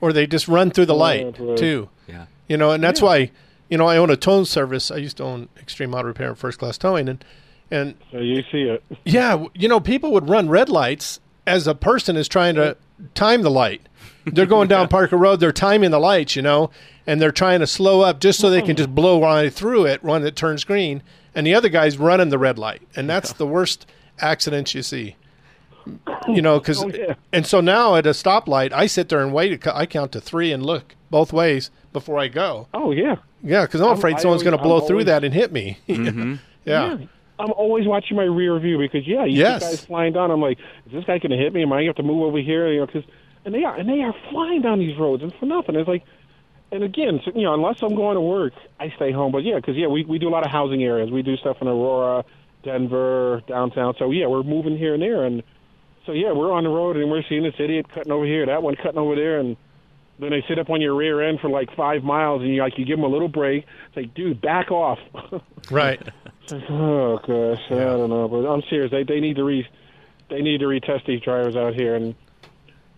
Or 0.00 0.12
they 0.12 0.26
just 0.26 0.48
run 0.48 0.70
through 0.70 0.84
the 0.86 0.94
light 0.94 1.38
right. 1.38 1.56
too. 1.56 1.88
Yeah. 2.06 2.26
You 2.46 2.58
know, 2.58 2.72
and 2.72 2.82
that's 2.84 3.00
Yeah. 3.00 3.06
why 3.06 3.30
you 3.70 3.78
know 3.78 3.86
I 3.86 3.96
own 3.96 4.10
a 4.10 4.16
towing 4.16 4.44
service. 4.44 4.90
I 4.90 4.96
used 4.96 5.16
to 5.16 5.24
own 5.24 5.48
Extreme 5.58 5.94
Auto 5.94 6.08
Repair 6.08 6.28
and 6.28 6.38
First 6.38 6.58
Class 6.58 6.76
Towing, 6.76 7.08
and 7.08 7.24
and 7.70 7.94
So 8.12 8.18
you 8.18 8.42
see 8.52 8.62
it. 8.64 8.82
yeah, 9.06 9.46
you 9.54 9.66
know, 9.68 9.80
people 9.80 10.12
would 10.12 10.28
run 10.28 10.50
red 10.50 10.68
lights 10.68 11.20
as 11.46 11.66
a 11.66 11.74
person 11.74 12.16
is 12.16 12.28
trying 12.28 12.54
to 12.56 12.76
time 13.14 13.42
the 13.42 13.50
light. 13.50 13.82
They're 14.24 14.46
going 14.46 14.68
down 14.68 14.88
Parker 14.96 15.16
Road, 15.16 15.40
they're 15.40 15.52
timing 15.52 15.90
the 15.90 15.98
lights, 16.00 16.34
you 16.36 16.42
know, 16.42 16.70
and 17.06 17.20
they're 17.20 17.32
trying 17.32 17.60
to 17.60 17.66
slow 17.66 18.00
up 18.00 18.20
just 18.20 18.40
so 18.40 18.48
they 18.50 18.62
can 18.62 18.76
just 18.76 18.94
blow 18.94 19.20
right 19.20 19.52
through 19.52 19.86
it 19.86 20.02
when 20.02 20.24
it 20.26 20.36
turns 20.36 20.64
green. 20.64 21.02
And 21.34 21.46
the 21.46 21.54
other 21.54 21.68
guy's 21.68 21.98
running 21.98 22.28
the 22.30 22.38
red 22.38 22.58
light, 22.58 22.82
and 22.96 23.10
that's 23.10 23.32
the 23.32 23.46
worst 23.46 23.86
accidents 24.20 24.74
you 24.74 24.82
see. 24.82 25.16
You 26.28 26.40
know, 26.40 26.58
because 26.60 26.82
Oh, 26.82 26.88
yeah. 26.88 27.14
and 27.32 27.46
so 27.46 27.60
now 27.60 27.96
at 27.96 28.06
a 28.06 28.10
stoplight, 28.10 28.72
I 28.72 28.86
sit 28.86 29.10
there 29.10 29.20
and 29.20 29.34
wait. 29.34 29.66
I 29.66 29.84
count 29.84 30.12
to 30.12 30.20
three 30.20 30.50
and 30.52 30.64
look 30.64 30.94
both 31.10 31.30
ways 31.32 31.70
before 31.92 32.18
I 32.18 32.28
go. 32.28 32.68
Oh 32.72 32.90
yeah. 32.92 33.16
Yeah, 33.42 33.62
because 33.66 33.82
I'm 33.82 33.88
I'm- 33.88 33.98
afraid 33.98 34.18
someone's 34.20 34.42
going 34.42 34.56
to 34.56 34.62
blow 34.62 34.80
I'm 34.80 34.86
through 34.86 35.04
that 35.04 35.24
and 35.24 35.34
hit 35.34 35.52
me. 35.52 35.78
Mhm. 35.88 36.38
yeah. 36.64 36.96
I'm 37.38 37.52
always 37.52 37.86
watching 37.86 38.16
my 38.16 38.24
rear 38.24 38.58
view 38.60 38.78
because 38.78 39.06
yeah, 39.06 39.24
you 39.24 39.38
Yes. 39.38 39.60
see 39.60 39.64
guys 39.64 39.78
flying 39.86 40.12
down. 40.12 40.30
I'm 40.30 40.40
like, 40.40 40.58
is 40.86 40.92
this 40.92 41.04
guy 41.04 41.18
going 41.18 41.30
to 41.30 41.36
hit 41.36 41.52
me? 41.52 41.62
Am 41.62 41.72
I 41.72 41.76
going 41.78 41.84
to 41.86 41.88
have 41.90 41.96
to 41.96 42.02
move 42.04 42.22
over 42.24 42.38
here? 42.38 42.72
You 42.72 42.80
know, 42.80 42.86
because 42.86 43.04
and 43.44 43.54
they 43.54 43.64
are 43.64 43.76
and 43.76 43.88
they 43.88 44.00
are 44.02 44.14
flying 44.30 44.62
down 44.62 44.78
these 44.78 44.98
roads 44.98 45.22
and 45.22 45.32
for 45.40 45.46
nothing. 45.46 45.76
It's 45.76 45.88
like, 45.88 46.04
and 46.72 46.84
again, 46.84 47.20
so, 47.24 47.32
you 47.34 47.42
know, 47.44 47.54
unless 47.54 47.76
I'm 47.82 47.94
going 47.96 48.16
to 48.16 48.20
work, 48.20 48.54
I 48.80 48.90
stay 48.96 49.12
home. 49.12 49.32
But 49.32 49.44
yeah, 49.44 49.56
because 49.56 49.76
yeah, 49.76 49.88
we 49.88 50.04
we 50.04 50.18
do 50.18 50.28
a 50.28 50.34
lot 50.34 50.44
of 50.44 50.50
housing 50.52 50.82
areas. 50.84 51.10
We 51.10 51.22
do 51.22 51.36
stuff 51.36 51.58
in 51.60 51.68
Aurora, 51.68 52.24
Denver, 52.64 53.42
downtown. 53.48 53.94
So 53.98 54.10
yeah, 54.10 54.26
we're 54.26 54.42
moving 54.44 54.78
here 54.78 54.94
and 54.94 55.02
there, 55.02 55.24
and 55.24 55.42
so 56.06 56.12
yeah, 56.12 56.32
we're 56.32 56.52
on 56.52 56.64
the 56.64 56.70
road 56.70 56.96
and 56.96 57.10
we're 57.10 57.22
seeing 57.28 57.42
this 57.44 57.54
idiot 57.58 57.86
cutting 57.94 58.12
over 58.12 58.26
here, 58.26 58.46
that 58.46 58.62
one 58.62 58.76
cutting 58.76 58.98
over 58.98 59.14
there, 59.16 59.38
and 59.40 59.56
then 60.18 60.30
they 60.30 60.44
sit 60.48 60.58
up 60.58 60.70
on 60.70 60.80
your 60.80 60.94
rear 60.94 61.22
end 61.22 61.40
for 61.40 61.48
like 61.50 61.74
five 61.76 62.02
miles, 62.04 62.42
and 62.42 62.54
you 62.54 62.60
like 62.62 62.78
you 62.78 62.84
give 62.84 62.96
them 62.96 63.04
a 63.04 63.08
little 63.08 63.28
break. 63.28 63.64
It's 63.88 63.96
like, 63.96 64.14
dude, 64.14 64.40
back 64.40 64.70
off. 64.70 64.98
Right. 65.70 66.00
Oh 66.52 67.16
gosh, 67.26 67.60
I 67.70 67.74
don't 67.74 68.10
know, 68.10 68.28
but 68.28 68.46
I'm 68.46 68.62
serious. 68.68 68.90
They 68.90 69.02
they 69.02 69.18
need 69.18 69.36
to 69.36 69.44
re 69.44 69.66
they 70.28 70.42
need 70.42 70.58
to 70.58 70.66
retest 70.66 71.06
these 71.06 71.22
drivers 71.22 71.56
out 71.56 71.72
here, 71.74 71.94
and 71.94 72.14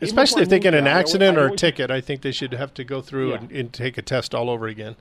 Especially 0.01 0.43
if 0.43 0.49
they 0.49 0.59
get 0.59 0.75
an 0.75 0.87
I 0.87 0.91
always- 0.91 1.01
accident 1.05 1.39
I 1.39 1.43
or 1.43 1.47
a 1.47 1.57
ticket, 1.57 1.91
I 1.93 2.01
think 2.01 2.23
they 2.23 2.33
should 2.33 2.53
have 2.55 2.75
to 2.75 2.83
go 2.85 3.01
through 3.01 3.31
Yeah. 3.31 3.37
and, 3.39 3.53
and 3.53 3.73
take 3.73 3.97
a 3.99 4.03
test 4.03 4.35
all 4.35 4.51
over 4.51 4.67
again. 4.67 4.97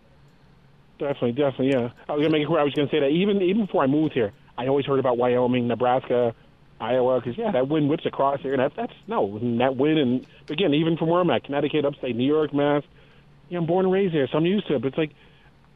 Definitely, 0.99 1.31
definitely, 1.33 1.69
yeah. 1.71 1.89
I 2.07 2.13
was 2.13 2.21
gonna 2.21 2.29
make 2.29 2.43
it 2.43 2.49
where 2.49 2.61
I 2.61 2.63
was 2.63 2.73
gonna 2.75 2.89
say 2.89 2.99
that 2.99 3.09
even 3.09 3.41
even 3.41 3.65
before 3.65 3.83
I 3.83 3.87
moved 3.87 4.13
here, 4.13 4.31
I 4.57 4.67
always 4.67 4.85
heard 4.85 4.99
about 4.99 5.17
Wyoming, 5.17 5.67
Nebraska, 5.67 6.35
Iowa, 6.79 7.19
because 7.21 7.37
yeah, 7.37 7.51
that 7.51 7.67
wind 7.67 7.89
whips 7.89 8.05
across 8.05 8.41
here, 8.41 8.53
and 8.53 8.61
that, 8.61 8.73
that's 8.75 8.93
no 9.07 9.37
and 9.37 9.59
that 9.61 9.77
wind, 9.77 9.97
and 9.97 10.25
again, 10.49 10.73
even 10.73 10.97
from 10.97 11.09
where 11.09 11.21
I'm 11.21 11.29
at, 11.29 11.43
Connecticut, 11.45 11.85
upstate 11.85 12.15
New 12.15 12.27
York, 12.27 12.53
Mass. 12.53 12.83
Yeah, 13.49 13.59
I'm 13.59 13.65
born 13.65 13.85
and 13.85 13.93
raised 13.93 14.13
here, 14.13 14.27
so 14.31 14.37
I'm 14.37 14.45
used 14.45 14.67
to 14.67 14.75
it. 14.75 14.81
But 14.81 14.89
it's 14.89 14.97
like 14.97 15.11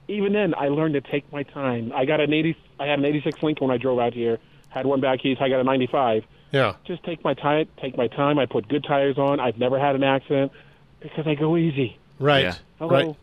even 0.07 0.33
then, 0.33 0.53
I 0.55 0.69
learned 0.69 0.95
to 0.95 1.01
take 1.01 1.31
my 1.31 1.43
time. 1.43 1.91
I 1.95 2.05
got 2.05 2.19
an 2.19 2.33
80, 2.33 2.57
I 2.79 2.88
had 2.88 2.99
an 2.99 3.05
86 3.05 3.41
Lincoln 3.43 3.67
when 3.67 3.73
I 3.75 3.77
drove 3.77 3.99
out 3.99 4.13
here. 4.13 4.39
Had 4.69 4.85
one 4.85 5.01
back 5.01 5.23
east. 5.25 5.41
I 5.41 5.49
got 5.49 5.59
a 5.59 5.63
95. 5.63 6.25
Yeah. 6.51 6.75
Just 6.85 7.03
take 7.03 7.23
my 7.23 7.33
time. 7.35 7.67
Take 7.79 7.95
my 7.95 8.07
time. 8.07 8.39
I 8.39 8.45
put 8.47 8.67
good 8.67 8.83
tires 8.83 9.17
on. 9.17 9.39
I've 9.39 9.57
never 9.57 9.79
had 9.79 9.95
an 9.95 10.03
accident 10.03 10.51
because 10.99 11.27
I 11.27 11.35
go 11.35 11.55
easy. 11.57 11.97
Right. 12.19 12.43
Yeah. 12.45 12.55
Hello. 12.79 12.91
Right. 12.91 13.15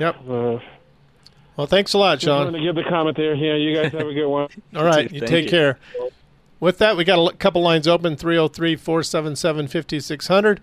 Yep. 0.00 0.16
Uh, 0.28 0.58
Well, 1.56 1.66
thanks 1.66 1.92
a 1.94 1.98
lot, 1.98 2.18
just 2.18 2.28
wanted 2.30 2.50
Sean. 2.50 2.52
to 2.54 2.60
give 2.60 2.74
the 2.74 2.84
comment 2.88 3.16
there. 3.16 3.34
Yeah, 3.34 3.54
you 3.54 3.74
guys 3.74 3.92
have 3.92 4.06
a 4.06 4.12
good 4.14 4.26
one. 4.28 4.48
All 4.76 4.84
right. 4.84 5.10
You 5.10 5.20
Thank 5.20 5.30
take 5.30 5.44
you. 5.44 5.50
care. 5.50 5.78
With 6.58 6.78
that, 6.78 6.96
we 6.96 7.04
got 7.04 7.18
a 7.18 7.36
couple 7.36 7.62
lines 7.62 7.86
open 7.86 8.16
303 8.16 8.76
477 8.76 9.68
5600. 9.68 10.60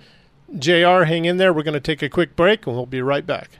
JR, 0.57 1.03
hang 1.03 1.25
in 1.25 1.37
there. 1.37 1.53
We're 1.53 1.63
going 1.63 1.73
to 1.73 1.79
take 1.79 2.01
a 2.01 2.09
quick 2.09 2.35
break 2.35 2.65
and 2.65 2.75
we'll 2.75 2.85
be 2.85 3.01
right 3.01 3.25
back. 3.25 3.59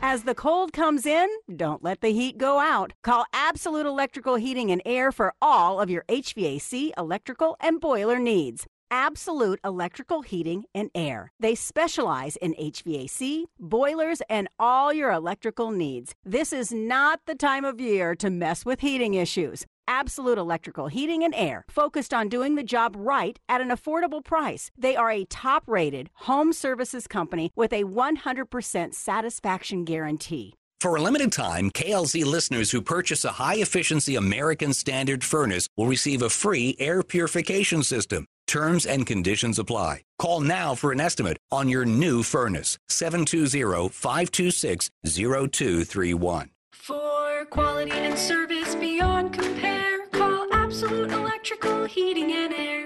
As 0.00 0.22
the 0.22 0.34
cold 0.34 0.72
comes 0.72 1.06
in, 1.06 1.28
don't 1.56 1.82
let 1.82 2.02
the 2.02 2.12
heat 2.12 2.38
go 2.38 2.60
out. 2.60 2.92
Call 3.02 3.26
Absolute 3.32 3.84
Electrical 3.84 4.36
Heating 4.36 4.70
and 4.70 4.80
Air 4.86 5.10
for 5.10 5.34
all 5.42 5.80
of 5.80 5.90
your 5.90 6.04
HVAC, 6.08 6.92
electrical, 6.96 7.56
and 7.58 7.80
boiler 7.80 8.20
needs. 8.20 8.64
Absolute 8.92 9.58
Electrical 9.64 10.22
Heating 10.22 10.64
and 10.72 10.90
Air. 10.94 11.32
They 11.40 11.56
specialize 11.56 12.36
in 12.36 12.54
HVAC, 12.54 13.46
boilers, 13.58 14.22
and 14.30 14.48
all 14.56 14.92
your 14.92 15.10
electrical 15.10 15.72
needs. 15.72 16.14
This 16.24 16.52
is 16.52 16.72
not 16.72 17.20
the 17.26 17.34
time 17.34 17.64
of 17.64 17.80
year 17.80 18.14
to 18.16 18.30
mess 18.30 18.64
with 18.64 18.80
heating 18.80 19.14
issues. 19.14 19.66
Absolute 19.88 20.38
Electrical 20.38 20.86
Heating 20.86 21.24
and 21.24 21.34
Air, 21.34 21.64
focused 21.68 22.14
on 22.14 22.28
doing 22.28 22.54
the 22.54 22.62
job 22.62 22.94
right 22.96 23.36
at 23.48 23.60
an 23.60 23.70
affordable 23.70 24.24
price. 24.24 24.70
They 24.78 24.94
are 24.94 25.10
a 25.10 25.24
top 25.24 25.64
rated 25.66 26.10
home 26.28 26.52
services 26.52 27.08
company 27.08 27.50
with 27.56 27.72
a 27.72 27.82
100% 27.82 28.94
satisfaction 28.94 29.84
guarantee. 29.84 30.54
For 30.80 30.94
a 30.94 31.02
limited 31.02 31.32
time, 31.32 31.72
KLZ 31.72 32.24
listeners 32.24 32.70
who 32.70 32.80
purchase 32.80 33.24
a 33.24 33.32
high 33.32 33.56
efficiency 33.56 34.14
American 34.14 34.72
Standard 34.72 35.24
furnace 35.24 35.68
will 35.76 35.86
receive 35.86 36.22
a 36.22 36.30
free 36.30 36.76
air 36.78 37.02
purification 37.02 37.82
system. 37.82 38.26
Terms 38.46 38.86
and 38.86 39.04
conditions 39.04 39.58
apply. 39.58 40.02
Call 40.20 40.40
now 40.40 40.76
for 40.76 40.92
an 40.92 41.00
estimate 41.00 41.36
on 41.50 41.68
your 41.68 41.84
new 41.84 42.22
furnace. 42.22 42.78
720 42.88 43.88
526 43.88 44.90
0231. 45.04 46.50
For 46.72 47.44
quality 47.50 47.90
and 47.92 48.16
service 48.18 48.57
beyond 48.98 49.32
compare, 49.32 50.08
call 50.08 50.52
Absolute 50.52 51.12
Electrical 51.12 51.84
Heating 51.84 52.32
and 52.32 52.52
Air. 52.52 52.78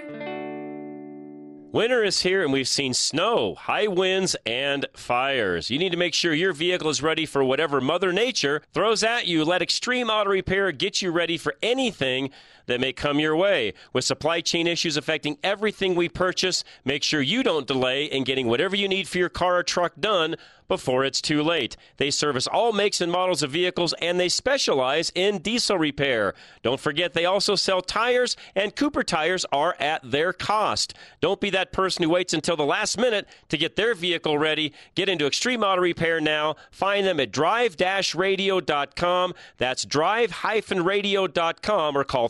Winter 1.71 2.03
is 2.03 2.21
here 2.21 2.43
and 2.43 2.53
we've 2.53 2.67
seen 2.67 2.93
snow, 2.93 3.55
high 3.55 3.87
winds, 3.87 4.35
and 4.45 4.85
fires. 4.95 5.71
You 5.71 5.79
need 5.79 5.91
to 5.91 5.97
make 5.97 6.13
sure 6.13 6.31
your 6.31 6.53
vehicle 6.53 6.91
is 6.91 7.01
ready 7.01 7.25
for 7.25 7.43
whatever 7.43 7.81
Mother 7.81 8.13
Nature 8.13 8.61
throws 8.75 9.03
at 9.03 9.25
you. 9.25 9.43
Let 9.43 9.63
Extreme 9.63 10.11
Auto 10.11 10.29
Repair 10.29 10.71
get 10.71 11.01
you 11.01 11.09
ready 11.09 11.35
for 11.35 11.55
anything 11.63 12.29
that 12.65 12.79
may 12.79 12.93
come 12.93 13.19
your 13.19 13.35
way. 13.35 13.73
With 13.91 14.05
supply 14.05 14.41
chain 14.41 14.67
issues 14.67 14.97
affecting 14.97 15.37
everything 15.43 15.95
we 15.95 16.09
purchase, 16.09 16.63
make 16.85 17.03
sure 17.03 17.21
you 17.21 17.43
don't 17.43 17.67
delay 17.67 18.05
in 18.05 18.23
getting 18.23 18.47
whatever 18.47 18.75
you 18.75 18.87
need 18.87 19.07
for 19.07 19.17
your 19.17 19.29
car 19.29 19.57
or 19.57 19.63
truck 19.63 19.93
done 19.99 20.35
before 20.67 21.05
it's 21.05 21.21
too 21.21 21.43
late. 21.43 21.77
They 21.97 22.09
service 22.09 22.47
all 22.47 22.71
makes 22.71 23.01
and 23.01 23.11
models 23.11 23.43
of 23.43 23.51
vehicles 23.51 23.93
and 24.01 24.19
they 24.19 24.29
specialize 24.29 25.11
in 25.13 25.39
diesel 25.39 25.77
repair. 25.77 26.33
Don't 26.61 26.79
forget 26.79 27.13
they 27.13 27.25
also 27.25 27.55
sell 27.55 27.81
tires 27.81 28.37
and 28.55 28.75
Cooper 28.75 29.03
tires 29.03 29.45
are 29.51 29.75
at 29.79 30.09
their 30.09 30.33
cost. 30.33 30.93
Don't 31.21 31.39
be 31.39 31.49
that 31.51 31.71
person 31.71 32.03
who 32.03 32.09
waits 32.09 32.33
until 32.33 32.55
the 32.55 32.65
last 32.65 32.97
minute 32.97 33.27
to 33.49 33.57
get 33.57 33.75
their 33.75 33.93
vehicle 33.93 34.37
ready. 34.37 34.73
Get 34.95 35.09
into 35.09 35.27
Extreme 35.27 35.63
Auto 35.63 35.81
Repair 35.81 36.19
now. 36.19 36.55
Find 36.71 37.05
them 37.05 37.19
at 37.19 37.31
drive-radio.com. 37.31 39.33
That's 39.57 39.85
drive-radio.com 39.85 41.97
or 41.97 42.03
call 42.03 42.29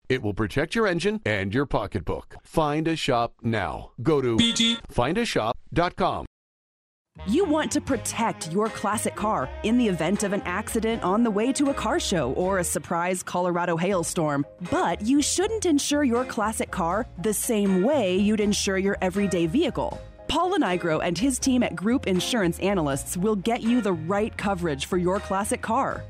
It 0.11 0.21
will 0.21 0.33
protect 0.33 0.75
your 0.75 0.87
engine 0.87 1.21
and 1.25 1.53
your 1.53 1.65
pocketbook. 1.65 2.35
Find 2.43 2.85
a 2.85 2.97
shop 2.97 3.35
now. 3.43 3.91
Go 4.03 4.19
to 4.19 4.35
bgfindashop.com. 4.35 6.25
You 7.27 7.45
want 7.45 7.71
to 7.71 7.79
protect 7.79 8.51
your 8.51 8.67
classic 8.67 9.15
car 9.15 9.49
in 9.63 9.77
the 9.77 9.87
event 9.87 10.23
of 10.23 10.33
an 10.33 10.41
accident 10.41 11.01
on 11.03 11.23
the 11.23 11.31
way 11.31 11.53
to 11.53 11.69
a 11.69 11.73
car 11.73 11.97
show 11.97 12.33
or 12.33 12.57
a 12.59 12.63
surprise 12.65 13.23
Colorado 13.23 13.77
hailstorm. 13.77 14.45
But 14.69 15.01
you 15.01 15.21
shouldn't 15.21 15.65
insure 15.65 16.03
your 16.03 16.25
classic 16.25 16.71
car 16.71 17.07
the 17.21 17.33
same 17.33 17.81
way 17.81 18.17
you'd 18.17 18.41
insure 18.41 18.77
your 18.77 18.97
everyday 19.01 19.45
vehicle. 19.45 19.97
Paul 20.27 20.51
Lenigro 20.51 21.01
and 21.01 21.17
his 21.17 21.39
team 21.39 21.63
at 21.63 21.73
Group 21.75 22.05
Insurance 22.07 22.59
Analysts 22.59 23.15
will 23.15 23.37
get 23.37 23.63
you 23.63 23.79
the 23.79 23.93
right 23.93 24.35
coverage 24.37 24.87
for 24.87 24.97
your 24.97 25.21
classic 25.21 25.61
car. 25.61 26.03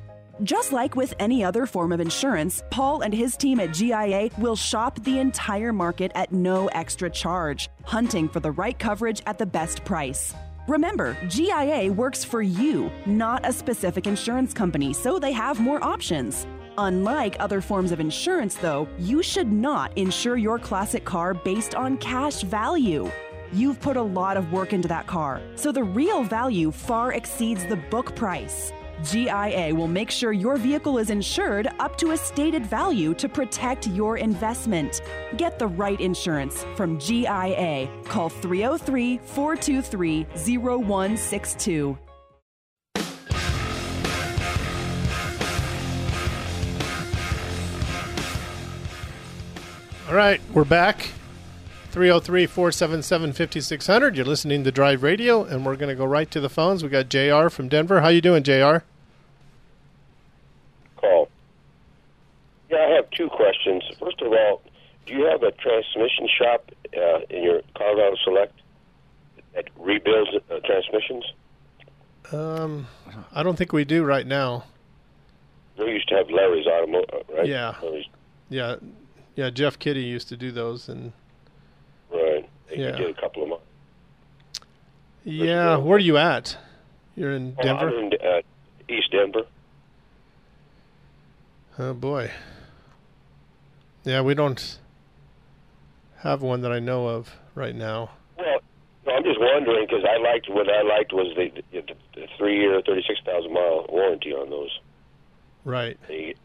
Just 0.43 0.73
like 0.73 0.95
with 0.95 1.13
any 1.19 1.43
other 1.43 1.67
form 1.67 1.91
of 1.91 1.99
insurance, 1.99 2.63
Paul 2.71 3.01
and 3.01 3.13
his 3.13 3.37
team 3.37 3.59
at 3.59 3.75
GIA 3.75 4.31
will 4.39 4.55
shop 4.55 4.99
the 5.03 5.19
entire 5.19 5.71
market 5.71 6.11
at 6.15 6.31
no 6.31 6.65
extra 6.69 7.11
charge, 7.11 7.69
hunting 7.83 8.27
for 8.27 8.39
the 8.39 8.49
right 8.49 8.77
coverage 8.79 9.21
at 9.27 9.37
the 9.37 9.45
best 9.45 9.85
price. 9.85 10.33
Remember, 10.67 11.15
GIA 11.27 11.93
works 11.93 12.23
for 12.23 12.41
you, 12.41 12.89
not 13.05 13.45
a 13.47 13.53
specific 13.53 14.07
insurance 14.07 14.51
company, 14.51 14.93
so 14.93 15.19
they 15.19 15.31
have 15.31 15.59
more 15.59 15.83
options. 15.83 16.47
Unlike 16.79 17.35
other 17.39 17.61
forms 17.61 17.91
of 17.91 17.99
insurance, 17.99 18.55
though, 18.55 18.87
you 18.97 19.21
should 19.21 19.51
not 19.51 19.95
insure 19.95 20.37
your 20.37 20.57
classic 20.57 21.05
car 21.05 21.35
based 21.35 21.75
on 21.75 21.97
cash 21.97 22.41
value. 22.41 23.11
You've 23.53 23.79
put 23.79 23.95
a 23.95 24.01
lot 24.01 24.37
of 24.37 24.51
work 24.51 24.73
into 24.73 24.87
that 24.87 25.05
car, 25.05 25.39
so 25.53 25.71
the 25.71 25.83
real 25.83 26.23
value 26.23 26.71
far 26.71 27.13
exceeds 27.13 27.63
the 27.67 27.75
book 27.75 28.15
price. 28.15 28.73
GIA 29.03 29.73
will 29.73 29.87
make 29.87 30.11
sure 30.11 30.31
your 30.31 30.57
vehicle 30.57 30.97
is 30.97 31.09
insured 31.09 31.67
up 31.79 31.97
to 31.97 32.11
a 32.11 32.17
stated 32.17 32.65
value 32.65 33.13
to 33.15 33.27
protect 33.27 33.87
your 33.87 34.17
investment. 34.17 35.01
Get 35.37 35.59
the 35.59 35.67
right 35.67 35.99
insurance 35.99 36.65
from 36.75 36.99
GIA. 36.99 37.89
Call 38.05 38.29
303 38.29 39.17
423 39.17 40.23
0162. 40.57 41.97
All 50.11 50.17
right, 50.17 50.41
we're 50.51 50.65
back. 50.65 51.11
303 51.91 52.45
477 52.45 53.33
5600. 53.33 54.15
You're 54.17 54.25
listening 54.25 54.65
to 54.65 54.71
Drive 54.71 55.03
Radio, 55.03 55.45
and 55.45 55.65
we're 55.65 55.77
going 55.77 55.87
to 55.89 55.95
go 55.95 56.03
right 56.03 56.29
to 56.31 56.41
the 56.41 56.49
phones. 56.49 56.83
We 56.83 56.89
got 56.89 57.07
JR 57.07 57.47
from 57.47 57.69
Denver. 57.69 58.01
How 58.01 58.09
you 58.09 58.19
doing, 58.19 58.43
JR? 58.43 58.83
Call. 61.01 61.29
Yeah, 62.69 62.77
I 62.77 62.95
have 62.95 63.09
two 63.11 63.27
questions. 63.29 63.83
First 63.99 64.21
of 64.21 64.31
all, 64.31 64.61
do 65.05 65.13
you 65.13 65.25
have 65.25 65.43
a 65.43 65.51
transmission 65.51 66.27
shop 66.39 66.71
uh, 66.95 67.19
in 67.29 67.43
your 67.43 67.61
Colorado 67.75 68.15
Select 68.23 68.53
that 69.53 69.65
rebuilds 69.77 70.29
uh, 70.49 70.59
transmissions? 70.65 71.25
Um, 72.31 72.87
I 73.33 73.43
don't 73.43 73.57
think 73.57 73.73
we 73.73 73.83
do 73.83 74.03
right 74.05 74.25
now. 74.25 74.63
We 75.77 75.91
used 75.91 76.07
to 76.09 76.15
have 76.15 76.29
Larry's 76.29 76.67
Automotive, 76.67 77.23
right? 77.35 77.47
Yeah. 77.47 77.73
Larry's, 77.81 78.05
Yeah, 78.49 78.75
yeah. 79.35 79.49
Jeff 79.49 79.79
Kitty 79.79 80.01
used 80.03 80.29
to 80.29 80.37
do 80.37 80.51
those, 80.51 80.87
and 80.87 81.11
right. 82.13 82.47
They 82.69 82.77
Yeah. 82.77 82.91
did 82.95 83.09
a 83.17 83.19
couple 83.19 83.43
of 83.43 83.49
months. 83.49 83.65
yeah. 85.23 85.75
Where 85.77 85.95
are 85.95 85.99
you 85.99 86.17
at? 86.17 86.55
You're 87.15 87.31
in 87.31 87.53
Denver. 87.55 87.89
I'm 87.89 87.93
in 88.05 88.13
uh, 88.25 88.41
East 88.87 89.11
Denver. 89.11 89.45
Oh 91.79 91.93
boy. 91.93 92.31
Yeah, 94.03 94.21
we 94.21 94.33
don't 94.33 94.79
have 96.17 96.41
one 96.41 96.61
that 96.61 96.71
I 96.71 96.79
know 96.79 97.07
of 97.07 97.35
right 97.55 97.75
now. 97.75 98.11
Well, 98.37 98.59
I'm 99.07 99.23
just 99.23 99.39
wondering 99.39 99.87
because 99.87 100.03
I 100.03 100.17
liked 100.21 100.49
what 100.49 100.67
I 100.69 100.81
liked 100.81 101.13
was 101.13 101.33
the, 101.35 101.63
the, 101.71 101.93
the 102.15 102.27
three-year, 102.37 102.81
thirty-six 102.85 103.19
thousand 103.25 103.53
mile 103.53 103.85
warranty 103.89 104.31
on 104.33 104.49
those. 104.49 104.79
Right. 105.63 105.97
The, 106.07 106.35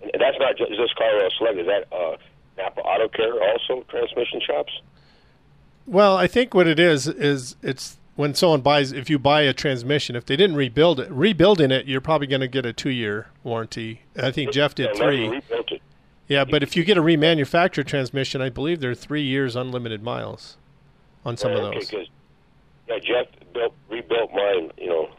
and 0.00 0.12
that's 0.14 0.36
not 0.38 0.56
just, 0.56 0.70
just 0.70 0.96
Colorado 0.96 1.28
Select. 1.36 1.58
Is 1.58 1.66
that 1.66 1.92
uh, 1.92 2.16
Napa 2.56 2.80
Auto 2.80 3.08
Care 3.08 3.34
also 3.42 3.84
transmission 3.88 4.40
shops? 4.46 4.72
Well, 5.86 6.16
I 6.16 6.26
think 6.26 6.54
what 6.54 6.66
it 6.66 6.78
is 6.78 7.06
is 7.06 7.56
it's 7.62 7.97
when 8.18 8.34
someone 8.34 8.60
buys 8.60 8.90
if 8.90 9.08
you 9.08 9.16
buy 9.16 9.42
a 9.42 9.52
transmission, 9.52 10.16
if 10.16 10.26
they 10.26 10.34
didn't 10.34 10.56
rebuild 10.56 10.98
it, 10.98 11.08
rebuilding 11.08 11.70
it, 11.70 11.86
you're 11.86 12.00
probably 12.00 12.26
going 12.26 12.40
to 12.40 12.48
get 12.48 12.66
a 12.66 12.72
2-year 12.72 13.28
warranty. 13.44 14.02
I 14.20 14.32
think 14.32 14.50
Jeff 14.52 14.74
did 14.74 14.90
Yeah, 14.96 15.00
Larry 15.00 15.16
3. 15.18 15.28
rebuilt 15.28 15.70
it. 15.72 15.82
Yeah, 16.26 16.44
but 16.44 16.64
if 16.64 16.74
you 16.76 16.82
get 16.82 16.98
a 16.98 17.00
remanufactured 17.00 17.86
transmission, 17.86 18.42
I 18.42 18.48
believe 18.48 18.80
they're 18.80 18.92
3 18.92 19.22
years 19.22 19.54
unlimited 19.54 20.02
miles 20.02 20.56
on 21.24 21.36
some 21.36 21.52
of 21.52 21.62
those. 21.62 21.84
okay, 21.94 22.10
yeah, 22.88 22.98
Jeff 22.98 23.26
built 23.54 23.72
rebuilt 23.88 24.32
mine. 24.34 24.72
You 24.78 24.88
know, 24.88 25.10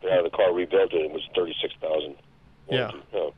got 0.00 0.12
out 0.12 0.18
of 0.24 0.30
the 0.30 0.36
car, 0.36 0.52
rebuilt 0.54 0.92
it. 0.92 1.06
It 1.06 1.10
was 1.10 1.28
thirty-six 1.34 1.74
thousand. 1.80 2.14
Yeah. 2.70 2.92
Oh, 3.14 3.34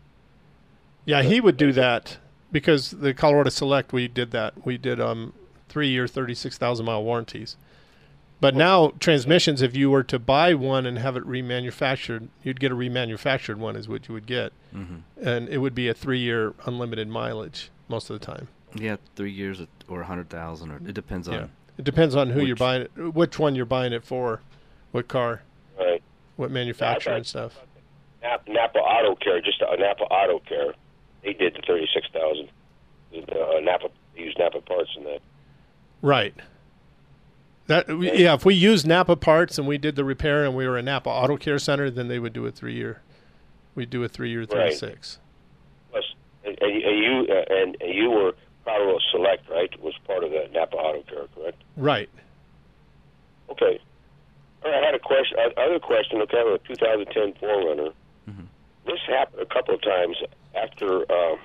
Yeah, 1.07 1.22
he 1.22 1.40
would 1.40 1.57
do 1.57 1.72
that 1.72 2.18
because 2.52 2.90
the 2.90 3.14
Colorado 3.14 3.48
Select 3.48 3.94
we 3.94 4.09
did 4.09 4.31
that. 4.33 4.66
We 4.66 4.76
did 4.76 5.00
um 5.00 5.33
3-year 5.70 6.07
36,000 6.07 6.85
mile 6.85 7.02
warranties. 7.02 7.57
But 8.40 8.55
now 8.55 8.92
transmissions 9.01 9.62
if 9.62 9.75
you 9.75 9.90
were 9.90 10.03
to 10.05 10.18
buy 10.18 10.53
one 10.55 10.85
and 10.85 10.99
have 10.99 11.16
it 11.16 11.27
remanufactured, 11.27 12.29
you'd 12.42 12.61
get 12.61 12.70
a 12.70 12.75
remanufactured 12.75 13.57
one 13.57 13.77
is 13.77 13.88
what 13.88 14.09
you 14.09 14.14
would 14.14 14.27
get. 14.27 14.53
Mhm. 14.75 15.03
And 15.20 15.49
it 15.49 15.59
would 15.59 15.75
be 15.75 15.88
a 15.88 15.94
3-year 15.94 16.55
unlimited 16.66 17.09
mileage 17.09 17.70
most 17.88 18.11
of 18.11 18.18
the 18.20 18.25
time. 18.27 18.49
Yeah, 18.75 18.96
three 19.14 19.31
years 19.31 19.62
or 19.88 20.03
a 20.03 20.05
hundred 20.05 20.29
thousand, 20.29 20.70
or 20.70 20.77
it 20.77 20.92
depends 20.92 21.29
on. 21.29 21.35
Yeah. 21.35 21.46
It 21.79 21.85
depends 21.85 22.14
on 22.14 22.31
who 22.31 22.44
you're 22.44 22.57
buying 22.57 22.83
it, 22.83 23.14
which 23.14 23.38
one 23.38 23.55
you're 23.55 23.64
buying 23.64 23.92
it 23.92 24.05
for, 24.05 24.40
what 24.92 25.09
car, 25.09 25.42
right. 25.79 26.03
what 26.37 26.51
manufacturer 26.51 27.14
and 27.14 27.27
stuff. 27.27 27.61
Napa, 28.22 28.51
Napa 28.51 28.79
Auto 28.79 29.14
Care, 29.14 29.40
just 29.40 29.62
uh, 29.62 29.75
Napa 29.77 30.05
Auto 30.05 30.40
Care. 30.40 30.75
They 31.22 31.33
did 31.33 31.55
the 31.55 31.62
thirty-six 31.66 32.09
thousand. 32.12 32.49
Uh, 33.14 33.61
Napa 33.61 33.88
they 34.14 34.22
used 34.22 34.38
Napa 34.38 34.61
parts 34.61 34.90
in 34.96 35.05
that. 35.05 35.20
Right. 36.03 36.35
That 37.68 37.87
yeah, 37.88 38.35
if 38.35 38.44
we 38.44 38.55
used 38.55 38.87
Napa 38.87 39.16
parts 39.16 39.59
and 39.59 39.66
we 39.66 39.76
did 39.79 39.96
the 39.96 40.05
repair 40.05 40.44
and 40.44 40.55
we 40.55 40.66
were 40.68 40.79
a 40.79 40.83
Napa 40.83 41.09
Auto 41.11 41.37
Care 41.37 41.59
Center, 41.59 41.90
then 41.90 42.07
they 42.09 42.18
would 42.18 42.33
do 42.33 42.46
a 42.46 42.50
three 42.52 42.74
year. 42.74 43.02
We'd 43.74 43.90
do 43.90 44.05
a 44.05 44.09
three 44.09 44.31
year 44.31 44.40
Right. 44.40 44.50
thirty 44.50 44.74
six. 44.74 45.18
Plus, 45.90 46.05
and, 46.44 46.57
and 46.61 46.83
and 46.83 46.98
you 47.05 47.26
uh, 47.35 47.44
and, 47.55 47.76
and 47.81 47.94
you 47.94 48.11
were 48.11 48.33
Colorado 48.64 48.98
Select, 49.11 49.48
right? 49.50 49.68
Was 49.83 49.94
part 50.07 50.22
of 50.22 50.31
the 50.31 50.48
Napa 50.52 50.76
Auto 50.76 51.02
Care, 51.02 51.26
correct? 51.35 51.61
Right. 51.76 52.09
Okay. 53.50 53.81
All 54.64 54.70
right, 54.70 54.83
I 54.83 54.87
had 54.87 54.94
a 54.94 54.98
question. 54.98 55.37
uh, 55.38 55.61
Other 55.61 55.79
question. 55.79 56.20
Okay, 56.22 56.37
I 56.37 56.40
have 56.50 56.55
a 56.55 56.59
2010 56.59 57.35
4Runner. 57.48 57.92
This 58.87 59.00
happened 59.09 59.42
a 59.42 59.46
couple 59.46 59.74
of 59.74 59.83
times 59.83 60.16
after 60.55 61.00
um, 61.12 61.38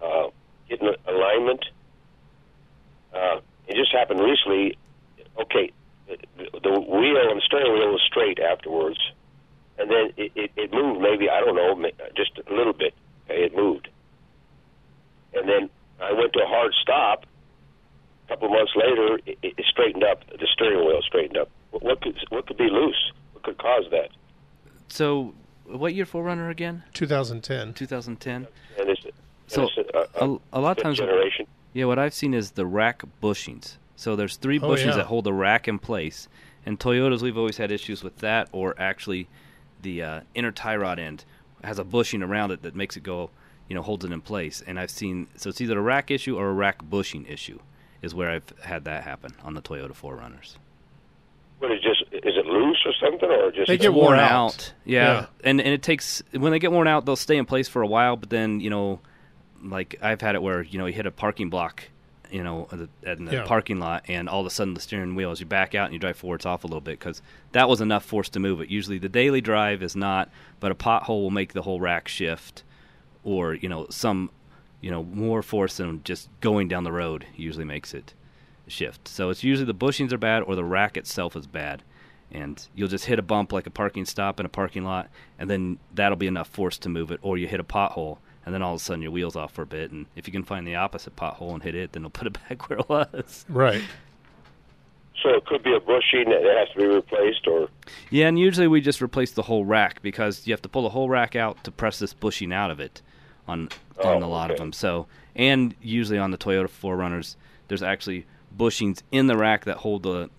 uh, 0.00 0.28
getting 0.68 0.88
alignment. 1.08 1.64
Uh, 3.12 3.40
it 3.68 3.76
just 3.76 3.92
happened 3.92 4.20
recently. 4.20 4.76
Okay, 5.40 5.70
the, 6.08 6.16
the 6.62 6.70
wheel 6.80 7.30
and 7.30 7.38
the 7.38 7.42
steering 7.44 7.72
wheel 7.72 7.92
was 7.92 8.02
straight 8.06 8.38
afterwards, 8.40 8.98
and 9.78 9.90
then 9.90 10.10
it, 10.16 10.32
it, 10.34 10.50
it 10.56 10.72
moved. 10.72 11.00
Maybe 11.00 11.28
I 11.30 11.40
don't 11.40 11.54
know, 11.54 11.90
just 12.16 12.32
a 12.46 12.52
little 12.52 12.72
bit. 12.72 12.94
Okay, 13.30 13.44
it 13.44 13.54
moved, 13.54 13.88
and 15.34 15.48
then 15.48 15.70
I 16.00 16.12
went 16.12 16.32
to 16.32 16.40
a 16.40 16.46
hard 16.46 16.72
stop. 16.82 17.24
A 18.26 18.28
couple 18.32 18.48
of 18.48 18.52
months 18.52 18.72
later, 18.76 19.20
it, 19.26 19.38
it 19.42 19.64
straightened 19.70 20.04
up. 20.04 20.26
The 20.28 20.48
steering 20.52 20.84
wheel 20.86 21.00
straightened 21.06 21.38
up. 21.38 21.50
What, 21.70 21.82
what 21.82 22.00
could 22.00 22.16
what 22.30 22.46
could 22.46 22.58
be 22.58 22.68
loose? 22.70 23.12
What 23.32 23.44
could 23.44 23.58
cause 23.58 23.84
that? 23.90 24.10
So, 24.88 25.34
what 25.66 25.94
year 25.94 26.06
4Runner 26.06 26.50
again? 26.50 26.82
2010. 26.94 27.74
2010. 27.74 28.46
And 28.78 28.88
it's, 28.90 29.02
So 29.46 29.62
and 29.62 29.70
it's 29.76 29.90
a, 29.94 30.24
a, 30.24 30.38
a 30.54 30.60
lot 30.60 30.78
of 30.78 30.82
times, 30.82 30.98
generation. 30.98 31.46
Yeah, 31.72 31.84
what 31.86 31.98
I've 31.98 32.14
seen 32.14 32.34
is 32.34 32.52
the 32.52 32.66
rack 32.66 33.02
bushings. 33.22 33.76
So 33.96 34.16
there's 34.16 34.36
three 34.36 34.58
Oh, 34.58 34.68
bushings 34.68 34.86
yeah. 34.86 34.96
that 34.96 35.06
hold 35.06 35.24
the 35.24 35.32
rack 35.32 35.66
in 35.68 35.78
place, 35.78 36.28
and 36.64 36.78
Toyotas 36.78 37.22
we've 37.22 37.36
always 37.38 37.56
had 37.56 37.70
issues 37.70 38.02
with 38.04 38.18
that, 38.18 38.48
or 38.52 38.74
actually 38.78 39.28
the 39.82 40.02
uh, 40.02 40.20
inner 40.34 40.52
tie 40.52 40.76
rod 40.76 40.98
end 40.98 41.24
has 41.64 41.78
a 41.78 41.84
bushing 41.84 42.22
around 42.22 42.50
it 42.52 42.62
that 42.62 42.74
makes 42.76 42.96
it 42.96 43.02
go, 43.02 43.30
you 43.68 43.74
know, 43.74 43.82
holds 43.82 44.04
it 44.04 44.12
in 44.12 44.20
place. 44.20 44.62
And 44.66 44.78
I've 44.78 44.90
seen 44.90 45.26
so 45.36 45.50
it's 45.50 45.60
either 45.60 45.78
a 45.78 45.82
rack 45.82 46.10
issue 46.10 46.36
or 46.36 46.48
a 46.48 46.52
rack 46.52 46.82
bushing 46.88 47.26
issue 47.26 47.58
is 48.02 48.14
where 48.14 48.30
I've 48.30 48.52
had 48.62 48.84
that 48.84 49.02
happen 49.02 49.34
on 49.44 49.54
the 49.54 49.62
Toyota 49.62 49.90
4Runners. 49.92 50.56
What 51.58 51.72
is 51.72 51.80
just 51.82 52.02
is 52.12 52.36
it 52.36 52.46
loose 52.46 52.78
or 52.86 52.92
something 53.00 53.28
or 53.28 53.50
just 53.50 53.68
It's 53.68 53.88
worn 53.88 54.20
out. 54.20 54.72
Yeah. 54.84 55.26
And 55.42 55.60
and 55.60 55.70
it 55.74 55.82
takes 55.82 56.22
when 56.32 56.52
they 56.52 56.60
get 56.60 56.70
worn 56.70 56.86
out, 56.86 57.04
they'll 57.04 57.16
stay 57.16 57.36
in 57.36 57.46
place 57.46 57.66
for 57.66 57.82
a 57.82 57.86
while, 57.88 58.14
but 58.16 58.30
then, 58.30 58.60
you 58.60 58.70
know, 58.70 59.00
like 59.62 59.96
I've 60.02 60.20
had 60.20 60.34
it 60.34 60.42
where, 60.42 60.62
you 60.62 60.78
know, 60.78 60.86
you 60.86 60.92
hit 60.92 61.06
a 61.06 61.10
parking 61.10 61.50
block, 61.50 61.84
you 62.30 62.42
know, 62.42 62.68
in 62.72 63.24
the, 63.24 63.32
Yeah. 63.32 63.44
parking 63.46 63.78
lot 63.78 64.04
and 64.08 64.28
all 64.28 64.40
of 64.40 64.46
a 64.46 64.50
sudden 64.50 64.74
the 64.74 64.80
steering 64.80 65.14
wheel 65.14 65.30
as 65.30 65.40
you 65.40 65.46
back 65.46 65.74
out 65.74 65.86
and 65.86 65.94
you 65.94 65.98
drive 65.98 66.16
forwards 66.16 66.44
off 66.46 66.64
a 66.64 66.66
little 66.66 66.80
bit 66.80 67.00
cuz 67.00 67.22
that 67.52 67.68
was 67.68 67.80
enough 67.80 68.04
force 68.04 68.28
to 68.30 68.38
move 68.40 68.60
it. 68.60 68.68
Usually 68.68 68.98
the 68.98 69.08
daily 69.08 69.40
drive 69.40 69.82
is 69.82 69.96
not, 69.96 70.30
but 70.60 70.70
a 70.70 70.74
pothole 70.74 71.22
will 71.22 71.30
make 71.30 71.52
the 71.54 71.62
whole 71.62 71.80
rack 71.80 72.06
shift 72.08 72.62
or, 73.24 73.54
you 73.54 73.68
know, 73.68 73.86
some 73.90 74.30
you 74.80 74.92
know, 74.92 75.02
more 75.02 75.42
force 75.42 75.78
than 75.78 76.00
just 76.04 76.28
going 76.40 76.68
down 76.68 76.84
the 76.84 76.92
road 76.92 77.26
usually 77.34 77.64
makes 77.64 77.92
it 77.92 78.14
shift. 78.68 79.08
So 79.08 79.28
it's 79.30 79.42
usually 79.42 79.66
the 79.66 79.74
bushings 79.74 80.12
are 80.12 80.18
bad 80.18 80.44
or 80.44 80.54
the 80.54 80.62
rack 80.62 80.96
itself 80.96 81.34
is 81.34 81.48
bad. 81.48 81.82
And 82.30 82.64
you'll 82.76 82.86
just 82.88 83.06
hit 83.06 83.18
a 83.18 83.22
bump 83.22 83.52
like 83.52 83.66
a 83.66 83.70
parking 83.70 84.04
stop 84.04 84.38
in 84.38 84.46
a 84.46 84.48
parking 84.50 84.84
lot, 84.84 85.08
and 85.38 85.48
then 85.50 85.78
that'll 85.92 86.14
be 86.18 86.26
enough 86.28 86.46
force 86.46 86.76
to 86.78 86.88
move 86.88 87.10
it. 87.10 87.18
Or 87.22 87.38
you 87.38 87.48
hit 87.48 87.58
a 87.58 87.64
pothole, 87.64 88.18
and 88.48 88.54
then 88.54 88.62
all 88.62 88.72
of 88.72 88.80
a 88.80 88.82
sudden 88.82 89.02
your 89.02 89.10
wheel's 89.10 89.36
off 89.36 89.52
for 89.52 89.60
a 89.60 89.66
bit. 89.66 89.90
And 89.90 90.06
if 90.16 90.26
you 90.26 90.32
can 90.32 90.42
find 90.42 90.66
the 90.66 90.74
opposite 90.74 91.14
pothole 91.16 91.52
and 91.52 91.62
hit 91.62 91.74
it, 91.74 91.92
then 91.92 92.00
it'll 92.00 92.10
put 92.18 92.26
it 92.26 92.38
back 92.48 92.70
where 92.70 92.78
it 92.78 92.88
was. 92.88 93.44
Right. 93.46 93.82
So 95.22 95.28
it 95.34 95.44
could 95.44 95.62
be 95.62 95.74
a 95.74 95.80
bushing 95.80 96.30
that 96.30 96.42
has 96.58 96.70
to 96.70 96.78
be 96.78 96.86
replaced, 96.86 97.46
or 97.46 97.68
Yeah, 98.08 98.26
and 98.26 98.38
usually 98.38 98.66
we 98.66 98.80
just 98.80 99.02
replace 99.02 99.32
the 99.32 99.42
whole 99.42 99.66
rack 99.66 100.00
because 100.00 100.46
you 100.46 100.54
have 100.54 100.62
to 100.62 100.68
pull 100.70 100.82
the 100.82 100.88
whole 100.88 101.10
rack 101.10 101.36
out 101.36 101.62
to 101.64 101.70
press 101.70 101.98
this 101.98 102.14
bushing 102.14 102.54
out 102.54 102.70
of 102.70 102.80
it 102.80 103.02
on 103.46 103.68
oh, 103.98 104.08
on 104.08 104.22
Oh, 104.22 104.26
a 104.26 104.28
lot 104.28 104.50
of 104.50 104.56
them. 104.56 104.72
So, 104.72 105.08
and 105.36 105.74
usually 105.82 106.18
on 106.18 106.30
the 106.30 106.38
Toyota 106.38 106.68
4Runners, 106.68 107.36
there's 107.66 107.82
actually 107.82 108.24
bushings 108.56 109.02
in 109.12 109.26
the 109.26 109.36
rack 109.36 109.66
that 109.66 109.78
hold 109.78 110.04
the 110.04 110.30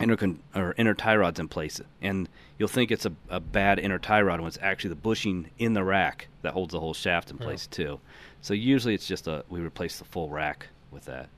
inner 0.00 0.16
or 0.54 0.74
inner 0.76 0.94
tie 0.94 1.16
rods 1.16 1.38
in 1.38 1.48
place, 1.48 1.80
and 2.02 2.28
you'll 2.58 2.68
think 2.68 2.90
it's 2.90 3.06
a, 3.06 3.12
a 3.28 3.40
bad 3.40 3.78
inner 3.78 3.98
tie 3.98 4.22
rod 4.22 4.40
when 4.40 4.48
it's 4.48 4.58
actually 4.60 4.90
the 4.90 4.96
bushing 4.96 5.50
in 5.58 5.72
the 5.74 5.84
rack 5.84 6.28
that 6.42 6.52
holds 6.52 6.72
the 6.72 6.80
whole 6.80 6.94
shaft 6.94 7.30
in 7.30 7.36
Yeah. 7.38 7.44
place 7.44 7.66
too. 7.66 8.00
So 8.40 8.54
usually 8.54 8.94
it's 8.94 9.06
just 9.06 9.26
a 9.26 9.44
we 9.48 9.60
replace 9.60 9.98
the 9.98 10.04
full 10.04 10.28
rack 10.28 10.68
with 10.90 11.04
that. 11.06 11.28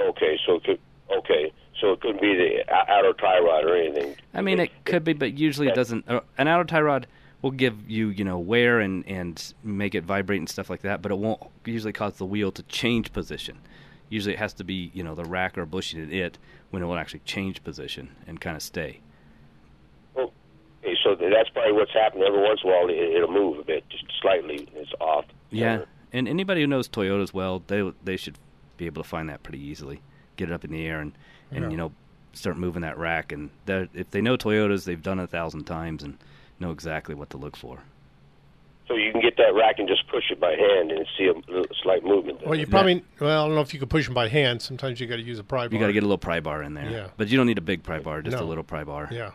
Okay, 0.00 0.38
so 0.46 0.56
it 0.56 0.64
could 0.64 0.78
okay, 1.10 1.52
so 1.80 1.92
it 1.92 2.00
could 2.00 2.20
be 2.20 2.34
the 2.34 2.72
outer 2.72 3.12
tie 3.14 3.40
rod 3.40 3.64
or 3.64 3.76
anything. 3.76 4.14
I 4.34 4.40
mean, 4.40 4.58
it 4.58 4.70
could 4.84 5.04
be, 5.04 5.12
but 5.12 5.36
usually 5.38 5.68
it 5.68 5.74
doesn't. 5.74 6.08
Uh, 6.08 6.20
an 6.38 6.48
outer 6.48 6.64
tie 6.64 6.80
rod 6.80 7.06
will 7.42 7.50
give 7.50 7.90
you, 7.90 8.08
you 8.08 8.24
know, 8.24 8.38
wear 8.38 8.80
and 8.80 9.06
and 9.06 9.52
make 9.64 9.94
it 9.94 10.04
vibrate 10.04 10.38
and 10.38 10.48
stuff 10.48 10.70
like 10.70 10.82
that, 10.82 11.02
but 11.02 11.10
it 11.12 11.18
won't 11.18 11.42
usually 11.64 11.92
cause 11.92 12.14
the 12.14 12.24
wheel 12.26 12.52
to 12.52 12.62
change 12.64 13.12
position. 13.12 13.58
Usually, 14.12 14.34
it 14.34 14.38
has 14.40 14.52
to 14.54 14.64
be, 14.64 14.90
you 14.92 15.02
know, 15.02 15.14
the 15.14 15.24
rack 15.24 15.56
or 15.56 15.64
bushing 15.64 16.02
in 16.02 16.12
it 16.12 16.36
when 16.68 16.82
it 16.82 16.86
will 16.86 16.98
actually 16.98 17.20
change 17.20 17.64
position 17.64 18.14
and 18.26 18.38
kind 18.38 18.56
of 18.56 18.62
stay. 18.62 19.00
Okay, 20.14 20.94
so 21.02 21.14
that's 21.14 21.48
probably 21.48 21.72
what's 21.72 21.94
happening. 21.94 22.24
Every 22.24 22.42
once 22.42 22.60
in 22.62 22.68
a 22.68 22.72
while, 22.74 22.88
it, 22.90 22.96
it'll 22.96 23.32
move 23.32 23.58
a 23.58 23.64
bit, 23.64 23.88
just 23.88 24.04
slightly. 24.20 24.68
It's 24.74 24.92
off. 25.00 25.24
Yeah, 25.48 25.84
and 26.12 26.28
anybody 26.28 26.60
who 26.60 26.66
knows 26.66 26.90
Toyotas 26.90 27.32
well, 27.32 27.62
they 27.68 27.90
they 28.04 28.18
should 28.18 28.36
be 28.76 28.84
able 28.84 29.02
to 29.02 29.08
find 29.08 29.30
that 29.30 29.42
pretty 29.42 29.60
easily. 29.60 30.02
Get 30.36 30.50
it 30.50 30.52
up 30.52 30.62
in 30.64 30.72
the 30.72 30.86
air 30.86 31.00
and 31.00 31.12
and 31.50 31.64
Yeah. 31.64 31.70
you 31.70 31.76
know 31.78 31.92
start 32.34 32.58
moving 32.58 32.82
that 32.82 32.98
rack. 32.98 33.32
And 33.32 33.48
if 33.66 34.10
they 34.10 34.20
know 34.20 34.36
Toyotas, 34.36 34.84
they've 34.84 35.02
done 35.02 35.20
it 35.20 35.24
a 35.24 35.26
thousand 35.26 35.64
times 35.64 36.02
and 36.02 36.18
know 36.60 36.70
exactly 36.70 37.14
what 37.14 37.30
to 37.30 37.38
look 37.38 37.56
for. 37.56 37.78
So 38.92 38.98
you 38.98 39.10
can 39.10 39.20
get 39.22 39.36
that 39.38 39.54
rack 39.54 39.78
and 39.78 39.88
just 39.88 40.06
push 40.08 40.24
it 40.30 40.38
by 40.38 40.50
hand 40.50 40.90
and 40.92 41.06
see 41.16 41.24
a 41.26 41.62
slight 41.82 42.04
movement. 42.04 42.40
There. 42.40 42.48
Well, 42.50 42.58
you 42.58 42.66
probably 42.66 43.02
well, 43.18 43.44
I 43.44 43.46
don't 43.46 43.54
know 43.54 43.62
if 43.62 43.72
you 43.72 43.80
could 43.80 43.88
push 43.90 44.04
them 44.04 44.14
by 44.14 44.28
hand. 44.28 44.60
Sometimes 44.60 45.00
you 45.00 45.06
got 45.06 45.16
to 45.16 45.22
use 45.22 45.38
a 45.38 45.44
pry 45.44 45.66
bar. 45.68 45.72
You 45.74 45.80
got 45.80 45.86
to 45.86 45.92
get 45.94 46.02
a 46.02 46.06
little 46.06 46.18
pry 46.18 46.40
bar 46.40 46.62
in 46.62 46.74
there. 46.74 46.90
Yeah. 46.90 47.06
But 47.16 47.28
you 47.28 47.36
don't 47.38 47.46
need 47.46 47.58
a 47.58 47.62
big 47.62 47.82
pry 47.82 48.00
bar, 48.00 48.20
just 48.22 48.36
a 48.36 48.44
little 48.44 48.64
pry 48.64 48.84
bar. 48.84 49.08
Yeah. 49.10 49.30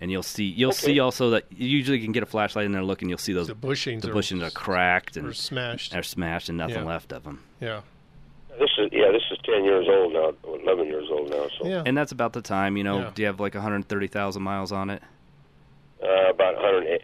And 0.00 0.10
you'll 0.10 0.22
see 0.24 0.44
you'll 0.44 0.70
Okay. 0.70 0.78
see 0.94 1.00
also 1.00 1.30
that 1.30 1.44
you 1.50 1.68
usually 1.68 2.00
can 2.00 2.12
get 2.12 2.22
a 2.22 2.26
flashlight 2.26 2.66
in 2.66 2.72
there 2.72 2.82
look 2.82 3.02
and 3.02 3.08
you'll 3.10 3.18
see 3.18 3.32
those 3.32 3.46
The 3.46 3.54
bushings 3.54 4.02
the 4.02 4.10
are- 4.10 4.14
bushings 4.14 4.42
are 4.42 4.50
cracked 4.50 5.16
and 5.16 5.28
or 5.28 5.32
smashed. 5.32 5.94
Are 5.94 6.02
smashed 6.02 6.48
and 6.50 6.58
nothing 6.58 6.76
Yeah. 6.76 6.82
left 6.84 7.12
of 7.12 7.22
them. 7.24 7.42
Yeah. 7.60 7.80
This 8.58 8.70
is 8.78 8.90
yeah, 8.92 9.10
this 9.12 9.22
is 9.30 9.38
ten 9.44 9.64
years 9.64 9.86
old 9.88 10.12
now, 10.12 10.32
eleven 10.60 10.86
years 10.88 11.06
old 11.10 11.30
now. 11.30 11.46
So 11.58 11.66
yeah. 11.66 11.82
And 11.86 11.96
that's 11.96 12.12
about 12.12 12.32
the 12.34 12.42
time, 12.42 12.76
you 12.76 12.84
know, 12.84 12.98
Yeah. 12.98 13.10
do 13.14 13.22
you 13.22 13.26
have 13.26 13.40
like 13.40 13.54
130,000 13.54 14.42
miles 14.42 14.72
on 14.72 14.90
it? 14.90 15.02
uh, 16.02 16.30
about 16.30 16.56
100, 16.56 17.00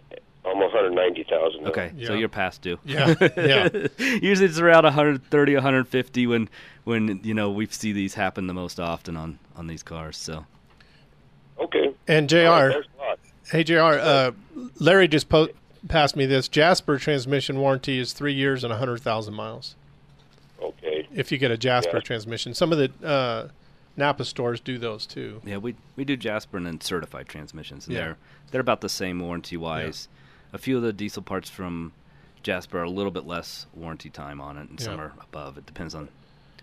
almost 0.49 0.73
190,000. 0.73 1.63
now. 1.63 1.69
Okay, 1.69 1.91
so 2.05 2.13
you're 2.13 2.27
past 2.29 2.61
due. 2.61 2.77
Yeah, 2.85 3.13
yeah. 3.37 3.69
Usually 4.21 4.47
it's 4.47 4.59
around 4.59 4.83
130, 4.83 5.53
150 5.53 6.27
when 6.27 6.49
when 6.83 7.19
you 7.23 7.33
know 7.33 7.49
we 7.51 7.65
see 7.67 7.91
these 7.91 8.13
happen 8.15 8.47
the 8.47 8.53
most 8.53 8.79
often 8.79 9.15
on 9.15 9.39
on 9.55 9.67
these 9.67 9.83
cars. 9.83 10.17
So 10.17 10.45
Okay. 11.59 11.93
And 12.07 12.29
Jr. 12.29 12.37
All 12.47 12.67
right, 12.67 12.85
thanks. 12.97 13.51
Hey 13.51 13.63
Jr. 13.63 13.79
Uh, 13.79 14.31
Larry 14.79 15.07
just 15.07 15.29
po- 15.29 15.49
passed 15.87 16.15
me 16.15 16.25
this. 16.25 16.47
Jasper 16.47 16.97
transmission 16.97 17.59
warranty 17.59 17.99
is 17.99 18.13
three 18.13 18.33
years 18.33 18.63
and 18.63 18.73
hundred 18.73 19.01
thousand 19.01 19.33
miles. 19.33 19.75
Okay. 20.61 21.07
If 21.13 21.31
you 21.31 21.37
get 21.37 21.51
a 21.51 21.57
Jasper 21.57 21.97
Yeah. 21.97 22.01
transmission, 22.01 22.53
some 22.53 22.71
of 22.71 22.77
the 22.77 23.07
uh, 23.07 23.47
Napa 23.97 24.23
stores 24.23 24.59
do 24.59 24.77
those 24.77 25.05
too. 25.05 25.41
yeah, 25.45 25.57
we 25.57 25.75
we 25.95 26.05
do 26.05 26.15
Jasper 26.15 26.57
and 26.57 26.65
then 26.65 26.79
certified 26.81 27.27
transmissions. 27.27 27.87
And 27.87 27.95
Yeah. 27.95 28.01
They're 28.01 28.17
they're 28.51 28.61
about 28.61 28.81
the 28.81 28.89
same 28.89 29.19
warranty 29.19 29.57
wise. 29.57 30.07
A 30.53 30.57
few 30.57 30.77
of 30.77 30.83
the 30.83 30.93
diesel 30.93 31.21
parts 31.21 31.49
from 31.49 31.93
Jasper 32.43 32.79
are 32.79 32.83
a 32.83 32.89
little 32.89 33.11
bit 33.11 33.25
less 33.25 33.65
warranty 33.73 34.09
time 34.09 34.39
on 34.41 34.57
it, 34.57 34.69
and 34.69 34.79
some 34.79 34.99
are 34.99 35.13
above. 35.21 35.57
It 35.57 35.65
depends 35.65 35.93
on 35.93 36.09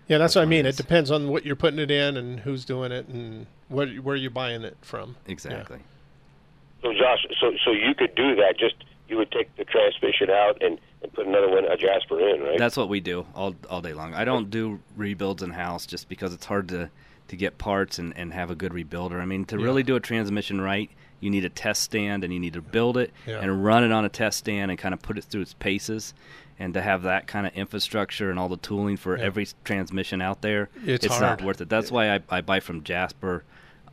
Yeah, 0.07 0.17
that's 0.17 0.35
what 0.35 0.41
I 0.41 0.45
mean. 0.45 0.65
It 0.65 0.75
depends 0.77 1.11
on 1.11 1.29
what 1.29 1.45
you're 1.45 1.55
putting 1.55 1.79
it 1.79 1.91
in 1.91 2.17
and 2.17 2.39
who's 2.39 2.65
doing 2.65 2.91
it 2.91 3.07
and 3.07 3.45
what 3.69 3.89
where 3.99 4.15
you're 4.15 4.31
buying 4.31 4.63
it 4.63 4.77
from. 4.81 5.15
exactly. 5.27 5.79
So 6.81 6.93
Josh, 6.93 7.25
so 7.39 7.53
so 7.65 7.71
you 7.71 7.93
could 7.95 8.13
do 8.15 8.35
that. 8.35 8.55
Just 8.59 8.75
you 9.09 9.17
would 9.17 9.31
take 9.31 9.55
the 9.55 9.63
transmission 9.65 10.29
out 10.29 10.61
and, 10.61 10.77
and 11.01 11.13
put 11.13 11.25
another 11.25 11.49
one, 11.49 11.63
a 11.65 11.77
Jasper 11.77 12.19
in, 12.19 12.41
right? 12.41 12.57
That's 12.59 12.75
what 12.77 12.89
we 12.89 12.99
do 12.99 13.25
all 13.35 13.55
all 13.69 13.81
day 13.81 13.93
long. 13.93 14.13
I 14.13 14.25
don't 14.25 14.49
do 14.49 14.79
rebuilds 14.95 15.41
in 15.43 15.51
house 15.51 15.85
just 15.85 16.09
because 16.09 16.33
it's 16.33 16.45
hard 16.45 16.69
to 16.69 16.89
to 17.29 17.35
get 17.35 17.57
parts 17.57 17.99
and, 17.99 18.15
and 18.17 18.33
have 18.33 18.49
a 18.51 18.55
good 18.55 18.71
rebuilder. 18.73 19.19
I 19.19 19.25
mean, 19.25 19.45
to 19.45 19.57
Yeah. 19.57 19.63
really 19.65 19.83
do 19.83 19.95
a 19.95 19.99
transmission 19.99 20.61
right, 20.61 20.89
you 21.19 21.29
need 21.29 21.45
a 21.45 21.49
test 21.49 21.81
stand 21.83 22.23
and 22.23 22.31
you 22.33 22.39
need 22.39 22.53
to 22.53 22.61
build 22.61 22.97
it 22.97 23.11
Yeah. 23.25 23.39
and 23.39 23.63
run 23.63 23.83
it 23.83 23.91
on 23.91 24.05
a 24.05 24.09
test 24.09 24.37
stand 24.39 24.69
and 24.71 24.79
kind 24.79 24.93
of 24.93 25.01
put 25.01 25.17
it 25.17 25.23
through 25.23 25.41
its 25.41 25.53
paces. 25.53 26.13
And 26.59 26.73
to 26.73 26.81
have 26.81 27.03
that 27.03 27.27
kind 27.27 27.45
of 27.45 27.53
infrastructure 27.53 28.29
and 28.31 28.39
all 28.39 28.49
the 28.49 28.57
tooling 28.57 28.97
for 28.97 29.15
Yeah. 29.17 29.23
every 29.25 29.47
transmission 29.63 30.21
out 30.21 30.41
there, 30.41 30.69
It's 30.85 31.07
not 31.19 31.41
worth 31.43 31.61
it. 31.61 31.69
That's 31.69 31.91
why 31.91 32.15
I, 32.15 32.19
I 32.29 32.41
buy 32.41 32.59
from 32.59 32.83
Jasper 32.83 33.43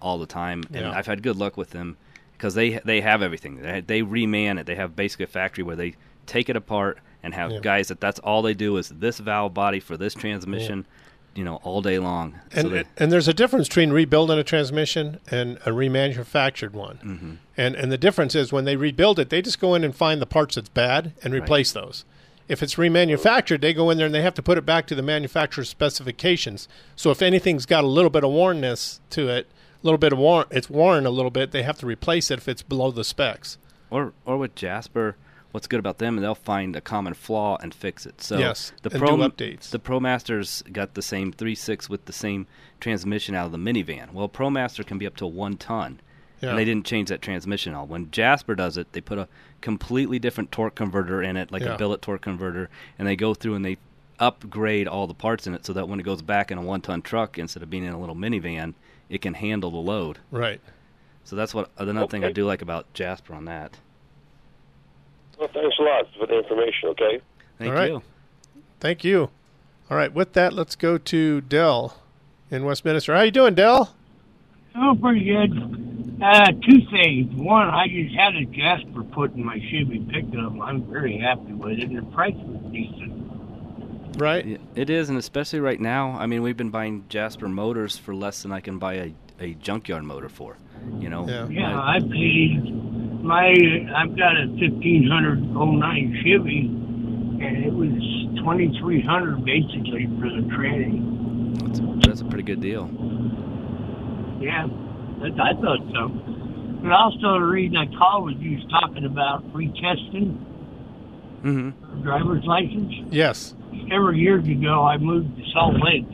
all 0.00 0.18
the 0.18 0.26
time, 0.26 0.62
and 0.72 0.86
Yeah. 0.86 0.92
I've 0.92 1.06
had 1.06 1.22
good 1.22 1.36
luck 1.36 1.56
with 1.56 1.70
them 1.70 1.96
because 2.32 2.54
they 2.54 2.78
they 2.84 3.00
have 3.02 3.22
everything. 3.22 3.60
They, 3.62 3.80
they 3.80 4.00
reman 4.02 4.58
it. 4.58 4.66
They 4.66 4.74
have 4.76 4.94
basically 4.96 5.24
a 5.24 5.28
factory 5.28 5.64
where 5.64 5.76
they 5.76 5.94
take 6.26 6.48
it 6.48 6.56
apart 6.56 6.98
and 7.22 7.32
have 7.34 7.62
guys 7.62 7.88
that 7.88 8.00
that's 8.00 8.18
all 8.20 8.42
they 8.42 8.54
do 8.54 8.76
is 8.76 8.88
this 8.90 9.18
valve 9.18 9.52
body 9.54 9.80
for 9.80 9.96
this 9.96 10.12
transmission, 10.14 10.86
you 11.34 11.44
know, 11.44 11.56
all 11.64 11.82
day 11.82 11.98
long. 11.98 12.38
And 12.52 12.62
so 12.62 12.68
they, 12.68 12.84
and 12.96 13.10
there's 13.10 13.28
a 13.28 13.34
difference 13.34 13.68
between 13.68 13.90
rebuilding 13.92 14.38
a 14.38 14.44
transmission 14.44 15.18
and 15.30 15.56
a 15.66 15.70
remanufactured 15.70 16.72
one. 16.72 16.98
Mhm. 17.04 17.36
And 17.56 17.74
and 17.76 17.90
the 17.92 17.98
difference 17.98 18.34
is 18.34 18.52
when 18.52 18.64
they 18.64 18.76
rebuild 18.76 19.18
it, 19.18 19.30
they 19.30 19.42
just 19.42 19.58
go 19.60 19.74
in 19.74 19.84
and 19.84 19.94
find 19.94 20.20
the 20.20 20.26
parts 20.26 20.54
that's 20.56 20.68
bad 20.68 21.12
and 21.22 21.32
Right. 21.32 21.42
replace 21.42 21.72
those. 21.72 22.04
If 22.46 22.62
it's 22.62 22.74
remanufactured, 22.74 23.62
they 23.62 23.72
go 23.72 23.88
in 23.90 23.96
there 23.96 24.06
and 24.06 24.14
they 24.14 24.20
have 24.22 24.34
to 24.34 24.42
put 24.42 24.58
it 24.58 24.66
back 24.66 24.86
to 24.88 24.94
the 24.94 25.02
manufacturer's 25.02 25.68
specifications. 25.70 26.68
So 26.94 27.10
if 27.10 27.22
anything's 27.22 27.64
got 27.66 27.84
a 27.84 27.88
little 27.88 28.10
bit 28.10 28.22
of 28.22 28.30
wornness 28.32 29.00
to 29.10 29.28
it, 29.30 29.46
a 29.82 29.86
little 29.86 29.98
bit 29.98 30.12
of 30.12 30.18
worn, 30.18 30.44
it's 30.50 30.68
worn 30.68 31.06
a 31.06 31.10
little 31.10 31.30
bit, 31.30 31.52
they 31.52 31.62
have 31.62 31.78
to 31.78 31.86
replace 31.86 32.30
it 32.30 32.38
if 32.38 32.48
it's 32.48 32.62
below 32.62 32.90
the 32.90 33.04
specs. 33.04 33.56
or 33.90 34.12
or 34.26 34.36
with 34.38 34.54
Jasper, 34.56 35.14
what's 35.54 35.68
good 35.68 35.78
about 35.78 35.98
them? 35.98 36.16
And 36.16 36.24
they'll 36.24 36.34
find 36.34 36.74
a 36.74 36.80
common 36.80 37.14
flaw 37.14 37.56
and 37.62 37.72
fix 37.72 38.06
it. 38.06 38.20
So 38.20 38.38
Yes, 38.38 38.72
the 38.82 38.90
and 38.90 38.98
Pro 38.98 39.16
do 39.16 39.22
updates. 39.22 39.70
the 39.70 39.78
ProMasters 39.78 40.70
got 40.72 40.94
the 40.94 41.00
same 41.02 41.30
three 41.30 41.54
six 41.54 41.88
with 41.88 42.06
the 42.06 42.12
same 42.12 42.48
transmission 42.80 43.36
out 43.36 43.46
of 43.46 43.52
the 43.52 43.58
minivan. 43.58 44.12
Well, 44.12 44.28
ProMaster 44.28 44.84
can 44.84 44.98
be 44.98 45.06
up 45.06 45.14
to 45.18 45.26
one 45.26 45.56
ton. 45.56 46.00
Yeah. 46.40 46.50
And 46.50 46.58
they 46.58 46.64
didn't 46.64 46.84
change 46.86 47.08
that 47.08 47.22
transmission 47.22 47.72
at 47.72 47.76
all. 47.78 47.86
When 47.86 48.10
Jasper 48.10 48.56
does 48.56 48.76
it, 48.76 48.92
they 48.92 49.00
put 49.00 49.16
a 49.18 49.28
completely 49.60 50.18
different 50.18 50.50
torque 50.50 50.74
converter 50.74 51.22
in 51.22 51.36
it, 51.36 51.52
like 51.52 51.62
Yeah. 51.62 51.74
a 51.74 51.78
billet 51.78 52.02
torque 52.02 52.20
converter, 52.22 52.68
and 52.98 53.06
they 53.06 53.14
go 53.16 53.32
through 53.32 53.54
and 53.54 53.64
they 53.64 53.78
upgrade 54.18 54.88
all 54.88 55.06
the 55.06 55.14
parts 55.14 55.46
in 55.46 55.54
it 55.54 55.64
so 55.64 55.72
that 55.72 55.88
when 55.88 56.00
it 56.00 56.02
goes 56.02 56.20
back 56.20 56.50
in 56.50 56.58
a 56.58 56.62
one 56.62 56.80
ton 56.80 57.00
truck 57.00 57.38
instead 57.38 57.62
of 57.62 57.70
being 57.70 57.84
in 57.84 57.92
a 57.92 58.00
little 58.00 58.16
minivan, 58.16 58.74
it 59.08 59.22
can 59.22 59.34
handle 59.34 59.70
the 59.70 59.76
load. 59.78 60.18
Right. 60.32 60.60
So 61.22 61.36
that's 61.36 61.54
what 61.54 61.70
another 61.78 62.04
oh, 62.04 62.08
thing 62.08 62.24
I 62.24 62.32
do 62.32 62.44
like 62.44 62.60
about 62.60 62.92
Jasper 62.92 63.34
on 63.34 63.44
that. 63.46 63.78
Well, 65.44 65.62
thanks 65.62 65.76
a 65.78 65.82
lot 65.82 66.06
for 66.18 66.26
the 66.26 66.38
information. 66.38 66.88
Okay. 66.90 67.20
Thank 67.58 67.68
All 67.68 67.76
right. 67.76 67.90
you. 67.90 68.02
Thank 68.80 69.04
you. 69.04 69.28
All 69.90 69.96
right, 69.96 70.12
with 70.12 70.32
that, 70.32 70.54
let's 70.54 70.74
go 70.74 70.96
to 70.96 71.42
Dell 71.42 72.00
in 72.50 72.64
Westminster. 72.64 73.14
How 73.14 73.20
you 73.22 73.30
doing, 73.30 73.54
Dell? 73.54 73.94
Oh, 74.74 74.96
pretty 74.98 75.24
good. 75.24 76.22
Uh, 76.22 76.46
two 76.66 76.80
things. 76.90 77.34
One, 77.34 77.68
I 77.68 77.88
just 77.88 78.14
had 78.14 78.34
a 78.36 78.46
Jasper 78.46 79.04
put 79.04 79.34
in 79.34 79.44
my 79.44 79.58
Chevy 79.70 79.98
pickup. 80.10 80.58
I'm 80.62 80.84
very 80.84 81.18
happy 81.18 81.52
with 81.52 81.78
it, 81.78 81.90
and 81.90 81.98
the 81.98 82.02
price 82.14 82.34
was 82.36 82.72
decent. 82.72 84.18
Right. 84.18 84.58
It 84.74 84.88
is, 84.88 85.10
and 85.10 85.18
especially 85.18 85.60
right 85.60 85.80
now. 85.80 86.12
I 86.18 86.24
mean, 86.24 86.40
we've 86.40 86.56
been 86.56 86.70
buying 86.70 87.04
Jasper 87.10 87.48
motors 87.48 87.98
for 87.98 88.14
less 88.14 88.42
than 88.42 88.52
I 88.52 88.60
can 88.60 88.78
buy 88.78 88.94
a, 88.94 89.14
a 89.40 89.54
junkyard 89.54 90.04
motor 90.04 90.30
for. 90.30 90.56
You 90.98 91.10
know. 91.10 91.26
Yeah, 91.50 91.78
I 91.78 92.00
paid 92.00 92.93
my. 93.24 93.48
I've 93.96 94.16
got 94.16 94.36
a 94.36 94.46
1509 94.60 96.20
Chevy, 96.22 96.60
and 97.44 97.64
it 97.64 97.72
was 97.72 97.90
2300 98.38 99.44
basically 99.44 100.06
for 100.20 100.28
the 100.30 100.46
training. 100.54 101.56
That's, 101.58 101.80
that's 102.06 102.20
a 102.20 102.24
pretty 102.26 102.44
good 102.44 102.60
deal. 102.60 102.88
Yeah, 104.40 104.66
I, 104.66 105.26
I 105.26 105.52
thought 105.60 105.80
so. 105.92 106.08
But 106.82 106.92
also, 106.92 107.40
the 107.40 107.46
reason 107.48 107.76
I 107.78 107.86
called 107.96 108.24
was 108.26 108.34
you 108.38 108.58
was 108.58 108.66
talking 108.70 109.04
about 109.04 109.42
retesting 109.52 110.38
Mm-hmm. 111.44 112.02
driver's 112.02 112.42
license. 112.46 112.90
Yes. 113.10 113.54
Several 113.90 114.16
years 114.16 114.46
ago, 114.48 114.82
I 114.82 114.96
moved 114.96 115.36
to 115.36 115.42
Salt 115.52 115.74
Lake, 115.74 116.08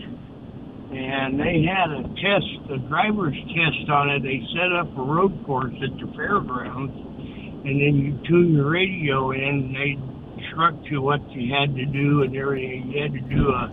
and 0.93 1.39
they 1.39 1.63
had 1.63 1.91
a 1.91 2.03
test, 2.19 2.71
a 2.71 2.79
driver's 2.89 3.37
test 3.55 3.89
on 3.91 4.11
it. 4.11 4.23
They 4.23 4.43
set 4.53 4.73
up 4.73 4.91
a 4.99 5.03
road 5.03 5.45
course 5.47 5.75
at 5.83 5.97
the 5.99 6.13
fairgrounds, 6.17 6.93
and 7.65 7.81
then 7.81 7.95
you 7.95 8.19
tune 8.27 8.55
your 8.55 8.71
radio 8.71 9.31
in. 9.31 9.73
They 9.73 9.99
instruct 10.43 10.87
you 10.87 11.01
what 11.03 11.21
you 11.31 11.55
had 11.55 11.75
to 11.77 11.87
do 11.87 12.23
and 12.23 12.37
everything. 12.37 12.91
You 12.91 13.03
had 13.03 13.13
to 13.13 13.21
do 13.21 13.51
a 13.51 13.71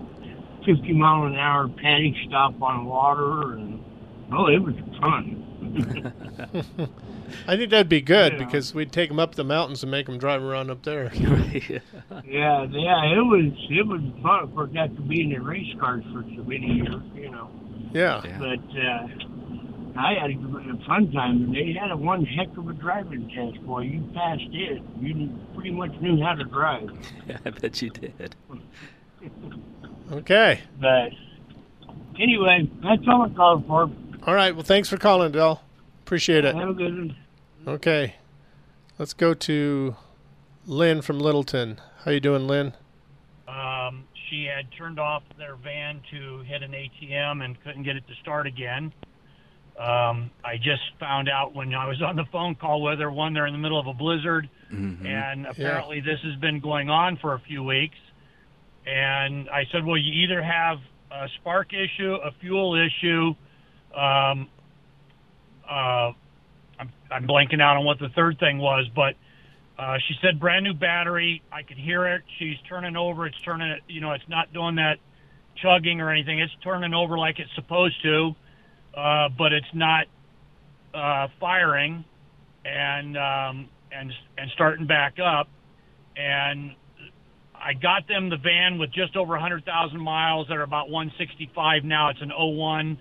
50 0.65 0.93
mile 0.93 1.23
an 1.23 1.35
hour 1.35 1.67
panic 1.67 2.13
stop 2.27 2.61
on 2.61 2.85
water, 2.85 3.53
and 3.53 3.83
oh, 4.31 4.47
it 4.47 4.61
was 4.61 4.75
fun. 5.01 5.46
I 7.47 7.55
think 7.57 7.71
that'd 7.71 7.89
be 7.89 8.01
good 8.01 8.33
Yeah. 8.33 8.39
because 8.45 8.73
we'd 8.73 8.91
take 8.91 9.09
them 9.09 9.19
up 9.19 9.35
the 9.35 9.43
mountains 9.43 9.83
and 9.83 9.91
make 9.91 10.05
them 10.05 10.17
drive 10.17 10.41
around 10.43 10.69
up 10.71 10.83
there. 10.83 11.11
yeah, 11.15 11.79
yeah, 12.25 12.63
it 12.63 13.25
was 13.25 13.51
it 13.69 13.85
was 13.87 14.01
fun. 14.23 14.43
Of 14.43 14.55
course, 14.55 14.71
to 14.73 14.87
be 15.01 15.21
in 15.23 15.29
the 15.29 15.39
race 15.39 15.73
cars 15.79 16.03
for 16.13 16.23
so 16.35 16.43
many 16.43 16.67
years, 16.67 17.01
you 17.15 17.29
know. 17.31 17.49
Yeah. 17.93 18.21
But 18.39 18.59
uh, 18.77 19.07
I 19.99 20.13
had 20.21 20.31
a, 20.31 20.35
a 20.35 20.85
fun 20.87 21.11
time 21.11 21.51
today. 21.51 21.73
Had 21.73 21.91
a 21.91 21.97
one 21.97 22.23
heck 22.25 22.55
of 22.57 22.67
a 22.69 22.73
driving 22.73 23.29
test, 23.29 23.65
boy. 23.65 23.81
You 23.81 24.01
passed 24.13 24.41
it. 24.51 24.81
You 24.99 25.29
pretty 25.53 25.71
much 25.71 25.91
knew 26.01 26.21
how 26.23 26.33
to 26.35 26.43
drive. 26.43 26.89
I 27.45 27.49
bet 27.49 27.81
you 27.81 27.89
did. 27.89 28.35
Okay. 30.09 30.61
But 30.79 31.09
anyway, 32.17 32.69
that's 32.81 33.01
all 33.09 33.23
I 33.23 33.29
called 33.35 33.67
for. 33.67 33.89
All 34.25 34.33
right. 34.33 34.55
Well, 34.55 34.63
thanks 34.63 34.87
for 34.87 34.95
calling, 34.95 35.33
Dell. 35.33 35.61
Appreciate 36.07 36.45
it. 36.45 36.55
Have 36.55 36.69
a 36.69 36.73
good 36.73 36.97
one. 36.97 37.17
Okay. 37.67 38.15
Let's 38.97 39.11
go 39.11 39.33
to 39.33 39.97
Lynn 40.65 41.01
from 41.01 41.19
Littleton. 41.19 41.81
How 42.05 42.11
you 42.11 42.21
doing, 42.21 42.47
Lynn? 42.47 42.71
Um, 43.45 44.05
she 44.29 44.45
had 44.45 44.71
turned 44.77 45.01
off 45.01 45.23
their 45.37 45.57
van 45.57 45.99
to 46.11 46.43
hit 46.43 46.63
an 46.63 46.71
ATM 46.71 47.43
and 47.43 47.61
couldn't 47.61 47.83
get 47.83 47.97
it 47.97 48.07
to 48.07 48.13
start 48.21 48.47
again. 48.47 48.93
Um, 49.77 50.31
I 50.45 50.55
just 50.55 50.81
found 50.97 51.27
out 51.27 51.53
when 51.53 51.75
I 51.75 51.89
was 51.89 52.01
on 52.01 52.15
the 52.15 52.25
phone 52.31 52.55
call 52.55 52.81
with 52.81 52.99
her, 52.99 53.11
one, 53.11 53.33
they're 53.33 53.45
in 53.45 53.51
the 53.51 53.59
middle 53.59 53.77
of 53.77 53.87
a 53.87 53.93
blizzard, 53.93 54.49
and 55.05 55.45
apparently 55.45 55.99
this 55.99 56.21
has 56.23 56.39
been 56.39 56.61
going 56.61 56.89
on 56.89 57.17
for 57.17 57.33
a 57.33 57.39
few 57.39 57.65
weeks. 57.65 57.97
And 58.85 59.49
I 59.49 59.65
said, 59.73 59.83
well, 59.83 59.97
you 59.97 60.23
either 60.23 60.41
have 60.41 60.77
a 61.11 61.27
spark 61.41 61.73
issue, 61.73 62.13
a 62.13 62.31
fuel 62.39 62.75
issue. 62.75 63.35
Um, 63.93 64.47
uh, 65.69 66.11
I'm, 66.79 66.91
I'm 67.11 67.27
blanking 67.27 67.61
out 67.61 67.77
on 67.77 67.85
what 67.85 67.99
the 67.99 68.09
third 68.09 68.39
thing 68.39 68.57
was, 68.59 68.87
but 68.95 69.15
uh, 69.77 69.97
she 70.07 70.15
said 70.21 70.39
brand 70.39 70.63
new 70.63 70.73
battery. 70.73 71.41
I 71.51 71.63
could 71.63 71.77
hear 71.77 72.07
it. 72.07 72.23
She's 72.39 72.57
turning 72.67 72.95
over. 72.95 73.27
It's 73.27 73.39
turning. 73.43 73.77
You 73.87 74.01
know, 74.01 74.13
it's 74.13 74.27
not 74.27 74.51
doing 74.53 74.75
that 74.75 74.97
chugging 75.61 76.01
or 76.01 76.11
anything. 76.11 76.39
It's 76.39 76.53
turning 76.63 76.93
over 76.93 77.17
like 77.17 77.39
it's 77.39 77.53
supposed 77.55 78.01
to, 78.03 78.35
uh, 78.95 79.29
but 79.37 79.53
it's 79.53 79.73
not 79.73 80.05
uh, 80.93 81.27
firing 81.39 82.05
and 82.65 83.17
um, 83.17 83.69
and 83.91 84.11
and 84.37 84.51
starting 84.53 84.87
back 84.87 85.17
up. 85.19 85.47
And 86.15 86.71
I 87.53 87.73
got 87.73 88.07
them 88.07 88.29
the 88.29 88.37
van 88.37 88.79
with 88.79 88.91
just 88.91 89.15
over 89.15 89.33
100,000 89.33 89.99
miles. 89.99 90.47
They're 90.47 90.63
about 90.63 90.89
165 90.89 91.83
now. 91.83 92.09
It's 92.09 92.21
an 92.21 92.31
01 92.35 92.99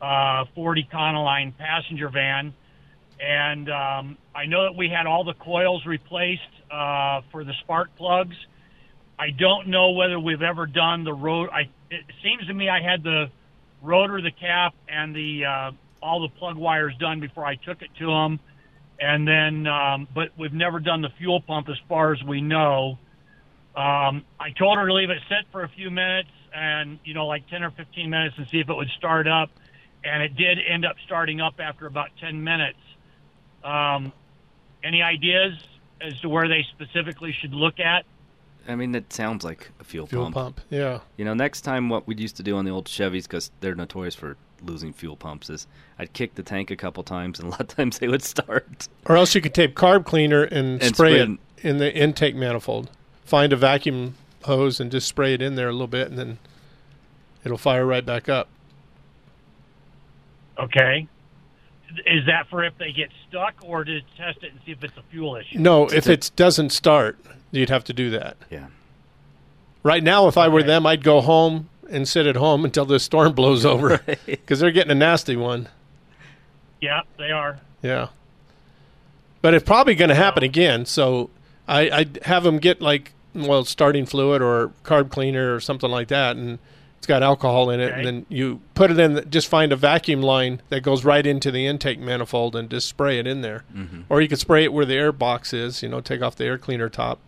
uh, 0.00 0.44
40 0.54 0.88
Econoline 0.90 1.56
passenger 1.56 2.08
van. 2.08 2.54
And 3.20 3.68
um, 3.70 4.18
I 4.34 4.46
know 4.46 4.64
that 4.64 4.76
we 4.76 4.88
had 4.88 5.06
all 5.06 5.24
the 5.24 5.34
coils 5.34 5.84
replaced 5.84 6.42
uh, 6.70 7.20
for 7.30 7.44
the 7.44 7.52
spark 7.60 7.94
plugs. 7.96 8.36
I 9.18 9.30
don't 9.30 9.68
know 9.68 9.90
whether 9.90 10.18
we've 10.18 10.40
ever 10.40 10.66
done 10.66 11.04
the. 11.04 11.12
I, 11.12 11.68
it 11.90 12.04
seems 12.22 12.46
to 12.46 12.54
me 12.54 12.70
I 12.70 12.80
had 12.80 13.02
the 13.02 13.30
rotor, 13.82 14.22
the 14.22 14.30
cap, 14.30 14.74
and 14.88 15.14
the 15.14 15.44
uh, 15.44 15.70
all 16.02 16.22
the 16.22 16.28
plug 16.38 16.56
wires 16.56 16.94
done 16.98 17.20
before 17.20 17.44
I 17.44 17.56
took 17.56 17.82
it 17.82 17.90
to 17.98 18.06
them. 18.06 18.40
And 18.98 19.26
then, 19.26 19.66
um, 19.66 20.08
but 20.14 20.30
we've 20.38 20.52
never 20.52 20.80
done 20.80 21.02
the 21.02 21.08
fuel 21.18 21.40
pump 21.40 21.68
as 21.68 21.76
far 21.88 22.12
as 22.12 22.22
we 22.22 22.40
know. 22.40 22.98
Um, 23.74 24.24
I 24.38 24.50
told 24.58 24.78
her 24.78 24.86
to 24.86 24.92
leave 24.92 25.10
it 25.10 25.18
sit 25.28 25.46
for 25.52 25.62
a 25.62 25.68
few 25.68 25.90
minutes 25.90 26.28
and, 26.54 26.98
you 27.04 27.14
know, 27.14 27.26
like 27.26 27.48
10 27.48 27.62
or 27.62 27.70
15 27.70 28.10
minutes 28.10 28.34
and 28.36 28.46
see 28.48 28.58
if 28.58 28.68
it 28.68 28.74
would 28.74 28.90
start 28.98 29.26
up. 29.26 29.50
And 30.04 30.22
it 30.22 30.36
did 30.36 30.58
end 30.66 30.84
up 30.84 30.96
starting 31.04 31.40
up 31.40 31.54
after 31.60 31.86
about 31.86 32.08
10 32.20 32.42
minutes. 32.42 32.78
Um, 33.62 34.12
any 34.82 35.02
ideas 35.02 35.58
as 36.00 36.18
to 36.20 36.28
where 36.28 36.48
they 36.48 36.64
specifically 36.70 37.32
should 37.32 37.52
look 37.52 37.78
at? 37.78 38.04
I 38.68 38.74
mean, 38.76 38.92
that 38.92 39.12
sounds 39.12 39.44
like 39.44 39.70
a 39.80 39.84
fuel, 39.84 40.06
pump. 40.06 40.10
Fuel 40.10 40.24
pump. 40.24 40.34
pump, 40.34 40.60
yeah. 40.70 41.00
You 41.16 41.24
know, 41.24 41.34
next 41.34 41.62
time 41.62 41.88
what 41.88 42.06
we 42.06 42.14
used 42.14 42.36
to 42.36 42.42
do 42.42 42.56
on 42.56 42.64
the 42.64 42.70
old 42.70 42.86
Chevys, 42.86 43.24
because 43.24 43.50
they're 43.60 43.74
notorious 43.74 44.14
for 44.14 44.36
losing 44.62 44.92
fuel 44.92 45.16
pumps, 45.16 45.50
is 45.50 45.66
I'd 45.98 46.12
kick 46.12 46.34
the 46.34 46.42
tank 46.42 46.70
a 46.70 46.76
couple 46.76 47.02
times, 47.02 47.38
and 47.38 47.48
a 47.48 47.50
lot 47.50 47.60
of 47.60 47.68
times 47.68 47.98
they 47.98 48.08
would 48.08 48.22
start. 48.22 48.88
Or 49.06 49.16
else 49.16 49.34
you 49.34 49.40
could 49.40 49.54
tape 49.54 49.74
carb 49.74 50.04
cleaner 50.04 50.44
and, 50.44 50.82
And 50.82 50.94
spray, 50.94 51.20
spray 51.20 51.20
it 51.20 51.38
in 51.66 51.78
the 51.78 51.94
intake 51.94 52.36
manifold. 52.36 52.90
Find 53.24 53.52
a 53.52 53.56
vacuum 53.56 54.14
hose 54.44 54.80
and 54.80 54.90
just 54.90 55.08
spray 55.08 55.34
it 55.34 55.42
in 55.42 55.54
there 55.54 55.68
a 55.68 55.72
little 55.72 55.86
bit, 55.86 56.08
and 56.08 56.18
then 56.18 56.38
it'll 57.44 57.58
fire 57.58 57.86
right 57.86 58.04
back 58.04 58.28
up. 58.28 58.48
Okay. 60.60 61.08
Is 62.06 62.26
that 62.26 62.48
for 62.48 62.64
if 62.64 62.76
they 62.78 62.92
get 62.92 63.10
stuck 63.28 63.54
or 63.62 63.84
to 63.84 64.00
test 64.16 64.42
it 64.42 64.52
and 64.52 64.60
see 64.64 64.72
if 64.72 64.84
it's 64.84 64.96
a 64.96 65.02
fuel 65.10 65.36
issue? 65.36 65.58
No, 65.58 65.88
if 65.88 66.08
it 66.08 66.30
doesn't 66.36 66.70
start, 66.70 67.18
you'd 67.50 67.70
have 67.70 67.84
to 67.84 67.92
do 67.92 68.10
that. 68.10 68.36
Yeah. 68.48 68.66
Right 69.82 70.02
now, 70.02 70.28
if 70.28 70.36
I 70.36 70.48
were 70.48 70.62
them, 70.62 70.86
I'd 70.86 71.02
go 71.02 71.20
home 71.20 71.68
and 71.90 72.06
sit 72.06 72.26
at 72.26 72.36
home 72.36 72.64
until 72.64 72.84
this 72.84 73.02
storm 73.02 73.32
blows 73.32 73.64
over 73.64 74.00
because 74.26 74.60
they're 74.60 74.70
getting 74.70 74.92
a 74.92 74.94
nasty 74.94 75.36
one. 75.36 75.68
Yeah, 76.80 77.00
they 77.18 77.30
are. 77.30 77.58
Yeah. 77.82 78.08
But 79.42 79.54
it's 79.54 79.64
probably 79.64 79.94
going 79.94 80.10
to 80.10 80.14
happen 80.14 80.42
again. 80.42 80.86
So 80.86 81.30
I, 81.66 81.90
I'd 81.90 82.18
have 82.24 82.44
them 82.44 82.58
get 82.58 82.80
like, 82.80 83.12
well, 83.34 83.64
starting 83.64 84.06
fluid 84.06 84.42
or 84.42 84.72
carb 84.84 85.10
cleaner 85.10 85.54
or 85.54 85.60
something 85.60 85.90
like 85.90 86.08
that. 86.08 86.36
And 86.36 86.58
it's 87.00 87.06
got 87.06 87.22
alcohol 87.22 87.70
in 87.70 87.80
it. 87.80 87.92
And 87.94 88.06
then 88.06 88.26
you 88.28 88.60
put 88.74 88.90
it 88.90 88.98
in, 88.98 89.14
the, 89.14 89.22
just 89.24 89.48
find 89.48 89.72
a 89.72 89.76
vacuum 89.76 90.20
line 90.20 90.60
that 90.68 90.82
goes 90.82 91.02
right 91.02 91.26
into 91.26 91.50
the 91.50 91.66
intake 91.66 91.98
manifold 91.98 92.54
and 92.54 92.68
just 92.68 92.86
spray 92.88 93.18
it 93.18 93.26
in 93.26 93.40
there. 93.40 93.64
Mhm. 93.74 94.04
Or 94.10 94.20
you 94.20 94.28
could 94.28 94.38
spray 94.38 94.64
it 94.64 94.72
where 94.74 94.84
the 94.84 94.96
air 94.96 95.10
box 95.10 95.54
is, 95.54 95.82
you 95.82 95.88
know, 95.88 96.02
take 96.02 96.20
off 96.20 96.36
the 96.36 96.44
air 96.44 96.58
cleaner 96.58 96.90
top 96.90 97.18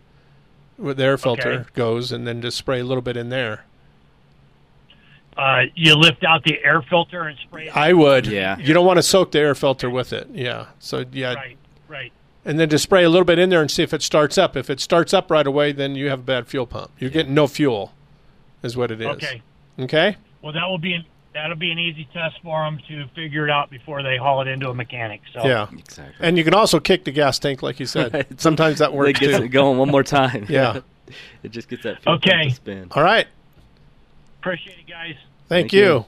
where 0.77 0.93
the 0.93 1.03
air 1.03 1.17
filter 1.17 1.51
Okay. 1.51 1.69
goes 1.73 2.11
and 2.11 2.27
then 2.27 2.39
just 2.41 2.55
spray 2.55 2.81
a 2.81 2.83
little 2.83 3.01
bit 3.01 3.17
in 3.17 3.29
there. 3.29 3.63
Uh, 5.35 5.63
you 5.73 5.95
lift 5.95 6.23
out 6.23 6.43
the 6.43 6.63
air 6.63 6.83
filter 6.83 7.23
and 7.23 7.37
spray 7.39 7.65
it. 7.67 7.75
I 7.75 7.93
would. 7.93 8.27
Yeah. 8.27 8.57
You 8.59 8.73
don't 8.75 8.85
want 8.85 8.97
to 8.97 9.03
soak 9.03 9.31
the 9.31 9.39
air 9.39 9.55
filter 9.55 9.89
with 9.89 10.13
it. 10.13 10.27
Yeah. 10.31 10.67
So, 10.77 11.03
yeah. 11.11 11.33
Right, 11.33 11.57
right. 11.87 12.11
and 12.45 12.59
then 12.59 12.69
just 12.69 12.83
spray 12.83 13.03
a 13.03 13.09
little 13.09 13.25
bit 13.25 13.39
in 13.39 13.49
there 13.49 13.61
and 13.61 13.71
see 13.71 13.81
if 13.81 13.91
it 13.95 14.03
starts 14.03 14.37
up. 14.37 14.55
If 14.55 14.69
it 14.69 14.79
starts 14.79 15.11
up 15.15 15.31
right 15.31 15.47
away, 15.47 15.71
then 15.71 15.95
you 15.95 16.09
have 16.09 16.19
a 16.19 16.23
bad 16.23 16.45
fuel 16.45 16.67
pump. 16.67 16.91
You're 16.99 17.09
getting 17.09 17.33
no 17.33 17.47
fuel, 17.47 17.93
is 18.61 18.77
what 18.77 18.91
it 18.91 19.01
is. 19.01 19.07
Okay. 19.07 19.41
Okay. 19.79 20.15
Well, 20.41 20.53
that 20.53 20.67
will 20.67 20.77
be 20.77 20.93
an, 20.93 21.05
that'll 21.33 21.55
be 21.55 21.71
an 21.71 21.79
easy 21.79 22.07
test 22.13 22.35
for 22.43 22.63
them 22.65 22.79
to 22.87 23.07
figure 23.15 23.45
it 23.47 23.51
out 23.51 23.69
before 23.69 24.03
they 24.03 24.17
haul 24.17 24.41
it 24.41 24.47
into 24.47 24.69
a 24.69 24.73
mechanic. 24.73 25.21
So 25.33 25.45
Yeah. 25.47 25.67
exactly. 25.77 26.15
And 26.19 26.37
you 26.37 26.43
can 26.43 26.53
also 26.53 26.79
kick 26.79 27.05
the 27.05 27.11
gas 27.11 27.39
tank, 27.39 27.63
like 27.63 27.79
you 27.79 27.85
said. 27.85 28.13
Right. 28.13 28.41
Sometimes 28.41 28.79
that 28.79 28.93
works 28.93 29.09
It 29.11 29.19
gets 29.19 29.37
too. 29.37 29.43
it 29.45 29.49
going 29.49 29.77
one 29.77 29.89
more 29.89 30.03
time. 30.03 30.45
yeah. 30.49 30.81
it 31.43 31.49
just 31.51 31.69
gets 31.69 31.83
that 31.83 31.99
Okay. 32.05 32.49
spin. 32.49 32.87
All 32.91 33.03
right. 33.03 33.27
Appreciate 34.41 34.79
it, 34.79 34.87
guys. 34.89 35.15
Thank, 35.47 35.71
Thank 35.71 35.73
you. 35.73 35.79
you. 35.85 36.05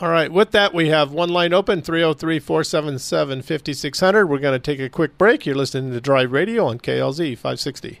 All 0.00 0.08
right. 0.10 0.30
With 0.30 0.50
that, 0.52 0.72
we 0.74 0.88
have 0.88 1.10
one 1.10 1.30
line 1.30 1.52
open 1.52 1.80
303 1.82 2.38
477 2.38 3.42
5600. 3.42 4.26
We're 4.26 4.38
going 4.38 4.54
to 4.54 4.58
take 4.58 4.78
a 4.80 4.88
quick 4.90 5.16
break. 5.18 5.46
You're 5.46 5.56
listening 5.56 5.90
to 5.92 6.00
Drive 6.00 6.32
Radio 6.32 6.66
on 6.66 6.78
KLZ 6.78 7.34
560. 7.36 8.00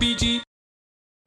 BG. 0.00 0.40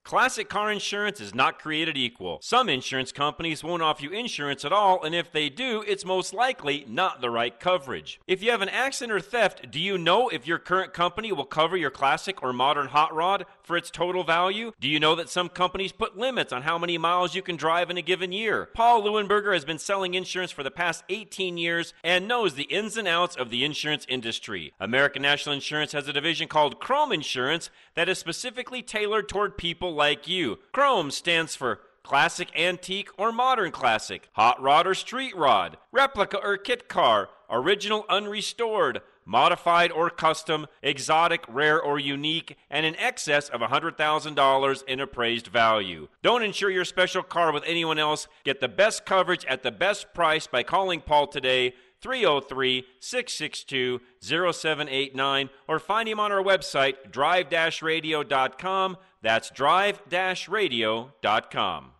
Classic 0.03 0.47
car 0.47 0.72
insurance 0.72 1.20
is 1.20 1.36
not 1.36 1.59
created 1.59 1.97
equal. 1.97 2.39
Some 2.41 2.70
insurance 2.70 3.11
companies 3.11 3.61
won't 3.61 3.84
offer 3.84 4.03
you 4.03 4.11
insurance 4.11 4.63
at 4.63 4.72
all, 4.72 5.03
and 5.03 5.13
if 5.13 5.34
they 5.34 5.49
do, 5.49 5.84
it's 5.86 6.05
most 6.05 6.34
likely 6.34 6.86
not 6.88 7.20
the 7.20 7.30
right 7.30 7.59
coverage. 7.59 8.20
If 8.26 8.41
you 8.41 8.51
have 8.51 8.61
an 8.61 8.70
accident 8.70 9.11
or 9.11 9.20
theft, 9.20 9.70
do 9.70 9.80
you 9.82 9.97
know 9.97 10.30
if 10.30 10.47
your 10.47 10.59
current 10.59 10.93
company 10.93 11.34
will 11.34 11.45
cover 11.45 11.76
your 11.76 11.91
classic 11.91 12.41
or 12.41 12.53
modern 12.53 12.88
hot 12.88 13.13
rod 13.13 13.45
for 13.68 13.78
its 13.78 13.91
total 13.91 14.24
value? 14.24 14.72
Do 14.80 14.88
you 14.88 14.99
know 14.99 15.13
that 15.15 15.30
some 15.30 15.49
companies 15.49 15.91
put 15.91 16.18
limits 16.18 16.53
on 16.53 16.63
how 16.63 16.78
many 16.78 16.97
miles 16.97 17.36
you 17.36 17.41
can 17.41 17.57
drive 17.57 17.89
in 17.89 17.97
a 17.97 18.01
given 18.01 18.32
year? 18.32 18.70
Paul 18.74 19.03
Leuenberger 19.03 19.53
has 19.53 19.65
been 19.65 19.78
selling 19.78 20.13
insurance 20.13 20.51
for 20.51 20.63
the 20.63 20.72
past 20.72 21.03
18 21.09 21.57
years 21.57 21.93
and 22.03 22.28
knows 22.28 22.55
the 22.55 22.63
ins 22.63 22.95
and 22.95 23.07
outs 23.07 23.36
of 23.36 23.49
the 23.49 23.65
insurance 23.65 24.05
industry. 24.07 24.74
American 24.80 25.22
National 25.22 25.53
Insurance 25.53 25.91
has 25.91 26.07
a 26.07 26.13
division 26.13 26.47
called 26.47 26.80
Chrome 26.80 27.11
Insurance 27.11 27.70
that 27.95 28.07
is 28.07 28.18
specifically 28.18 28.82
tailored 28.82 29.28
toward 29.28 29.57
people 29.57 29.93
like 29.93 30.28
you. 30.28 30.59
Chrome 30.72 31.11
stands 31.11 31.55
for 31.55 31.82
classic, 32.03 32.47
antique, 32.57 33.09
or 33.18 33.34
modern 33.34 33.70
classic, 33.70 34.30
hot 34.32 34.61
rod 34.61 34.88
or 34.88 34.95
street 34.95 35.36
rod, 35.36 35.76
replica 35.91 36.38
or 36.38 36.55
kit 36.55 36.88
car, 36.88 37.28
original 37.49 38.05
unrestored, 38.09 39.01
modified 39.28 39.91
or 39.91 40.09
custom, 40.09 40.65
exotic, 40.82 41.43
rare, 41.47 41.80
or 41.80 41.99
unique, 41.99 42.57
and 42.71 42.86
in 42.86 42.95
excess 42.95 43.49
of 43.49 43.61
$100,000 43.61 44.84
in 44.86 44.99
appraised 44.99 45.47
value. 45.47 46.07
Don't 46.23 46.43
insure 46.43 46.71
your 46.71 46.86
special 46.86 47.21
car 47.21 47.51
with 47.51 47.63
anyone 47.67 47.99
else. 47.99 48.28
Get 48.43 48.61
the 48.61 48.67
best 48.67 49.05
coverage 49.05 49.45
at 49.45 49.61
the 49.61 49.71
best 49.71 50.13
price 50.13 50.47
by 50.47 50.63
calling 50.63 51.01
Paul 51.01 51.28
today. 51.28 51.73
303 51.99 52.86
662 52.99 53.99
0789 54.21 55.49
or 55.67 55.80
find 55.80 56.07
him 56.07 56.19
on 56.19 56.32
our 56.32 56.43
website, 56.43 57.11
drive 57.11 57.51
radio.com. 57.82 58.97
That's 59.21 59.49
drive 59.49 60.01
radio.com. 60.47 61.91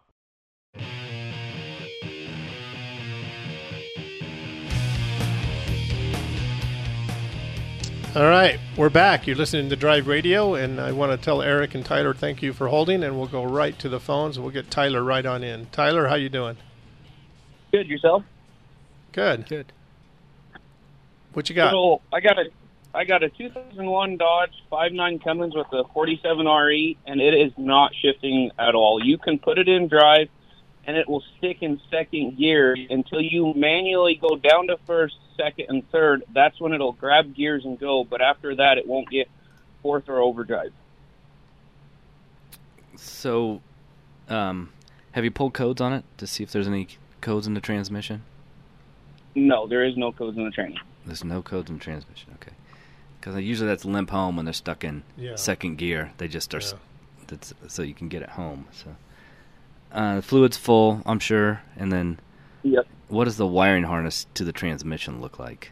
All 8.16 8.24
right, 8.24 8.60
we're 8.76 8.90
back. 8.90 9.28
You're 9.28 9.36
listening 9.36 9.70
to 9.70 9.76
Drive 9.76 10.08
Radio, 10.08 10.56
and 10.56 10.80
I 10.80 10.92
want 10.92 11.12
to 11.12 11.24
tell 11.24 11.42
Eric 11.42 11.76
and 11.76 11.86
Tyler 11.86 12.16
thank 12.16 12.42
you 12.42 12.52
for 12.52 12.68
holding, 12.68 13.04
and 13.04 13.18
we'll 13.18 13.28
go 13.28 13.44
right 13.44 13.78
to 13.80 13.90
the 13.90 14.00
phones, 14.00 14.40
we'll 14.40 14.50
get 14.50 14.72
Tyler 14.72 15.04
right 15.04 15.26
on 15.26 15.44
in. 15.44 15.68
Tyler, 15.72 16.08
how 16.08 16.16
you 16.16 16.30
doing? 16.30 16.58
Good 17.72 17.88
yourself. 17.88 18.24
Good. 19.12 19.48
Good. 19.48 19.72
What 21.34 21.50
you 21.50 21.56
got? 21.56 21.72
So 21.72 22.02
I 22.12 22.20
got 22.20 22.40
a 22.40 22.46
I 22.96 23.04
got 23.04 23.22
a 23.22 23.30
2001 23.30 24.18
Dodge 24.18 24.64
5.9 24.72 25.24
Cummins 25.24 25.54
with 25.54 25.68
a 25.72 25.84
47 25.94 26.48
RE, 26.48 26.98
and 27.06 27.22
it 27.22 27.36
is 27.36 27.52
not 27.58 27.92
shifting 27.94 28.50
at 28.58 28.74
all. 28.74 29.04
You 29.04 29.20
can 29.20 29.38
put 29.38 29.60
it 29.60 29.68
in 29.68 29.88
drive, 29.88 30.30
and 30.86 30.98
it 30.98 31.08
will 31.08 31.24
stick 31.38 31.62
in 31.62 31.80
second 31.92 32.38
gear 32.38 32.76
until 32.90 33.22
you 33.22 33.54
manually 33.54 34.16
go 34.16 34.36
down 34.38 34.68
to 34.68 34.78
first, 34.88 35.18
second, 35.38 35.66
and 35.70 35.90
third. 35.92 36.24
That's 36.34 36.60
when 36.60 36.74
it'll 36.74 36.92
grab 36.94 37.34
gears 37.36 37.64
and 37.66 37.80
go. 37.80 38.04
But 38.04 38.22
after 38.22 38.56
that, 38.56 38.78
it 38.78 38.88
won't 38.88 39.10
get 39.10 39.30
fourth 39.82 40.10
or 40.10 40.20
overdrive. 40.20 40.74
So, 42.96 43.62
um, 44.28 44.70
have 45.12 45.24
you 45.24 45.32
pulled 45.32 45.54
codes 45.54 45.80
on 45.82 45.94
it 45.94 46.04
to 46.18 46.28
see 46.28 46.44
if 46.44 46.52
there's 46.52 46.68
any 46.68 46.88
codes 47.22 47.48
in 47.48 47.54
the 47.54 47.62
transmission? 47.62 48.24
No, 49.36 49.68
there 49.68 49.84
is 49.86 49.96
no 49.96 50.12
codes 50.12 50.38
in 50.38 50.44
the 50.46 50.52
training. 50.52 50.80
There's 51.06 51.24
no 51.24 51.42
codes 51.42 51.70
in 51.70 51.78
the 51.78 51.84
transmission. 51.84 52.32
Okay, 52.42 52.54
because 53.20 53.40
usually 53.42 53.68
that's 53.70 53.86
limp 53.86 54.10
home 54.10 54.36
when 54.36 54.46
they're 54.46 54.54
stuck 54.54 54.84
in 54.84 55.04
Yeah. 55.16 55.36
second 55.36 55.78
gear. 55.78 56.12
They 56.18 56.28
just 56.28 56.54
are. 56.54 56.58
s 56.58 56.74
That's 57.28 57.54
so 57.68 57.84
you 57.84 57.94
can 57.94 58.08
get 58.08 58.22
it 58.24 58.30
home. 58.30 58.68
So, 58.72 58.96
uh, 59.92 60.16
the 60.16 60.22
fluid's 60.22 60.58
full, 60.58 61.02
I'm 61.06 61.20
sure, 61.20 61.62
and 61.76 61.92
then. 61.92 62.20
Yep. 62.64 62.88
What 63.10 63.26
does 63.26 63.38
the 63.38 63.48
wiring 63.48 63.84
harness 63.84 64.28
to 64.34 64.44
the 64.44 64.52
transmission 64.52 65.22
look 65.22 65.40
like? 65.40 65.72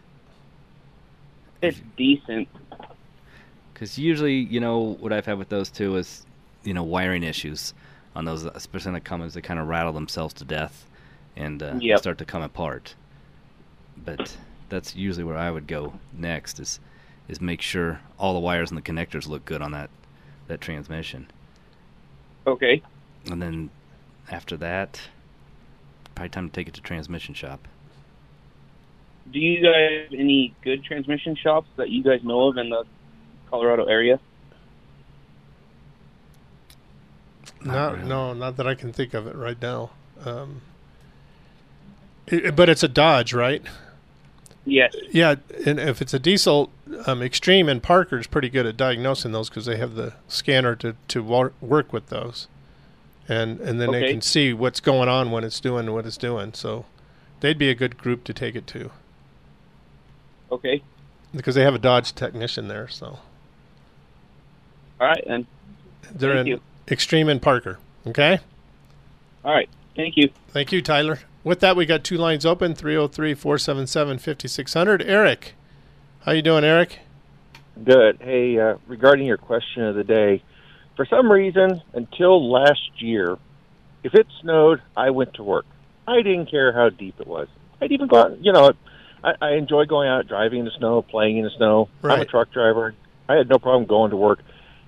It's 1.62 1.82
decent. 1.98 2.48
Because 3.74 3.98
usually, 3.98 4.36
you 4.36 4.60
know, 4.60 4.96
what 5.00 5.12
I've 5.12 5.26
had 5.26 5.38
with 5.38 5.50
those 5.50 5.70
two 5.70 5.98
is, 5.98 6.26
you 6.64 6.74
know, 6.74 6.84
wiring 6.84 7.24
issues 7.24 7.74
on 8.16 8.26
those, 8.26 8.46
especially 8.46 8.90
on 8.90 8.94
the 8.94 9.02
Cummins, 9.02 9.34
they 9.34 9.42
kind 9.42 9.60
of 9.60 9.68
rattle 9.68 9.92
themselves 9.92 10.34
to 10.36 10.46
death 10.46 10.86
and 11.36 11.62
uh, 11.62 11.76
Yep. 11.80 12.00
start 12.00 12.18
to 12.20 12.26
come 12.26 12.42
apart. 12.42 12.96
But 13.98 14.38
that's 14.70 14.96
usually 14.96 15.24
where 15.24 15.38
I 15.38 15.52
would 15.52 15.68
go 15.68 15.94
next 16.14 16.60
is 16.60 16.80
is 17.28 17.42
make 17.42 17.62
sure 17.62 18.00
all 18.20 18.34
the 18.34 18.40
wires 18.40 18.70
and 18.70 18.78
the 18.78 18.82
connectors 18.84 19.28
look 19.28 19.44
good 19.46 19.62
on 19.62 19.72
that 19.72 19.90
that 20.48 20.62
transmission. 20.62 21.28
Okay. 22.46 22.82
And 23.30 23.42
then 23.42 23.70
after 24.32 24.56
that, 24.58 25.02
probably 26.16 26.30
time 26.30 26.50
to 26.50 26.54
take 26.56 26.68
it 26.68 26.74
to 26.76 26.82
transmission 26.82 27.34
shop. 27.34 27.68
Do 29.32 29.40
you 29.40 29.62
guys 29.62 30.10
have 30.12 30.20
any 30.20 30.54
good 30.64 30.84
transmission 30.84 31.36
shops 31.36 31.68
that 31.78 31.90
you 31.90 32.04
guys 32.04 32.24
know 32.24 32.48
of 32.48 32.58
in 32.58 32.70
the 32.70 32.84
Colorado 33.50 33.86
area? 33.86 34.20
No, 37.64 37.96
no, 37.96 38.34
not 38.34 38.58
that 38.58 38.68
I 38.68 38.76
can 38.76 38.94
think 38.94 39.14
of 39.14 39.26
it 39.28 39.36
right 39.36 39.60
now. 39.62 39.92
Um, 40.24 40.62
it- 42.28 42.56
but 42.56 42.70
it's 42.70 42.84
a 42.84 42.88
Dodge, 42.88 43.34
right? 43.34 43.64
Yes. 44.66 44.96
Yeah, 45.12 45.36
and 45.66 45.80
if 45.80 46.02
it's 46.02 46.14
a 46.14 46.20
diesel, 46.20 46.72
um, 47.06 47.22
Extreme 47.22 47.70
and 47.70 47.82
Parker's 47.84 48.26
pretty 48.28 48.50
good 48.50 48.66
at 48.66 48.78
diagnosing 48.78 49.32
those 49.32 49.50
because 49.50 49.66
they 49.66 49.78
have 49.78 49.96
the 49.96 50.14
scanner 50.28 50.76
to 50.78 50.96
to 51.10 51.24
wa- 51.24 51.50
work 51.62 51.94
with 51.94 52.08
those, 52.08 52.48
and 53.28 53.60
and 53.60 53.82
then 53.82 53.92
they 53.92 54.12
can 54.12 54.22
see 54.22 54.54
what's 54.54 54.80
going 54.80 55.10
on 55.10 55.32
when 55.32 55.44
it's 55.44 55.60
doing 55.60 55.92
what 55.94 56.06
it's 56.06 56.18
doing. 56.18 56.54
So 56.54 56.86
they'd 57.40 57.58
be 57.58 57.70
a 57.70 57.76
good 57.76 57.98
group 57.98 58.24
to 58.26 58.34
take 58.34 58.56
it 58.56 58.68
to 58.68 58.92
Okay. 60.52 60.82
because 61.36 61.56
they 61.56 61.64
have 61.64 61.74
a 61.76 61.80
Dodge 61.80 62.14
technician 62.14 62.68
there. 62.68 62.88
So 62.88 63.18
All 65.02 65.08
right, 65.08 65.24
then. 65.28 65.48
they're 66.14 66.34
Thank 66.36 66.42
in 66.42 66.48
you. 66.48 66.62
Extreme 66.90 67.30
and 67.30 67.42
Parker. 67.42 67.80
Okay. 68.08 68.40
All 69.44 69.52
right. 69.54 69.70
Thank 69.96 70.18
you. 70.18 70.30
Thank 70.50 70.72
you, 70.72 70.82
Tyler. 70.82 71.20
With 71.44 71.60
that, 71.62 71.76
we 71.76 71.86
got 71.86 72.04
two 72.04 72.18
lines 72.18 72.46
open: 72.46 72.74
303-477-5600. 72.76 75.04
Eric, 75.06 75.54
how 76.22 76.32
you 76.32 76.42
doing, 76.42 76.64
Eric? 76.64 77.00
Good. 77.84 78.18
Hey, 78.22 78.58
uh, 78.60 78.76
regarding 78.88 79.26
your 79.28 79.38
question 79.38 79.84
of 79.84 79.96
the 79.96 80.04
day, 80.04 80.42
for 80.96 81.06
some 81.06 81.32
reason, 81.32 81.82
until 81.94 82.52
last 82.52 83.02
year, 83.02 83.38
if 84.04 84.14
it 84.14 84.28
snowed, 84.42 84.82
I 84.96 85.10
went 85.10 85.36
to 85.36 85.44
work. 85.44 85.66
I 86.08 86.22
didn't 86.22 86.52
care 86.52 86.72
how 86.72 86.90
deep 86.90 87.20
it 87.20 87.28
was. 87.28 87.48
I'd 87.82 87.92
even 87.92 88.08
go 88.08 88.18
out, 88.18 88.44
you 88.44 88.52
know, 88.54 88.74
I, 89.24 89.34
I 89.42 89.52
enjoy 89.54 89.86
going 89.86 90.08
out 90.08 90.28
driving 90.28 90.60
in 90.60 90.66
the 90.66 90.72
snow, 90.78 91.02
playing 91.02 91.38
in 91.38 91.44
the 91.44 91.50
snow. 91.58 91.90
I'm 92.04 92.22
a 92.22 92.26
truck 92.26 92.52
driver. 92.52 92.94
I 93.28 93.36
had 93.36 93.50
no 93.50 93.58
problem 93.58 93.86
going 93.86 94.12
to 94.12 94.18
work. 94.18 94.40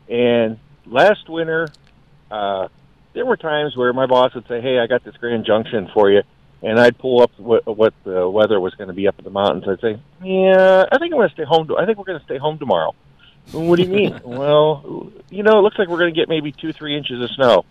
And 0.07 0.59
last 0.85 1.27
winter, 1.27 1.67
uh, 2.29 2.67
there 3.13 3.25
were 3.25 3.37
times 3.37 3.75
where 3.75 3.91
my 3.93 4.05
boss 4.05 4.35
would 4.35 4.47
say, 4.47 4.61
"Hey, 4.61 4.77
I 4.79 4.87
got 4.87 5.03
this 5.03 5.17
Grand 5.17 5.45
Junction 5.45 5.89
for 5.93 6.11
you," 6.11 6.21
and 6.61 6.79
I'd 6.79 6.97
pull 6.97 7.21
up 7.21 7.31
what, 7.37 7.65
what 7.65 7.93
the 8.03 8.29
weather 8.29 8.59
was 8.59 8.75
going 8.75 8.89
to 8.89 8.93
be 8.93 9.07
up 9.07 9.17
in 9.17 9.25
the 9.25 9.31
mountains. 9.31 9.65
I'd 9.67 9.81
say, 9.81 9.99
"Yeah, 10.23 10.85
I 10.91 10.97
think 10.99 11.13
I'm 11.13 11.19
going 11.19 11.29
to 11.29 11.33
stay 11.33 11.43
home. 11.43 11.67
I 11.77 11.85
think 11.85 11.97
we're 11.97 12.05
going 12.05 12.19
to 12.19 12.25
stay 12.25 12.37
home 12.37 12.59
tomorrow." 12.59 12.93
What 13.51 13.77
do 13.77 13.83
you 13.83 13.89
mean? 13.89 14.19
well, 14.23 15.11
you 15.29 15.43
know, 15.43 15.59
it 15.59 15.61
looks 15.61 15.77
like 15.77 15.87
we're 15.87 15.99
going 15.99 16.13
to 16.13 16.19
get 16.19 16.29
maybe 16.29 16.51
two, 16.51 16.73
three 16.73 16.97
inches 16.97 17.21
of 17.21 17.29
snow. 17.31 17.65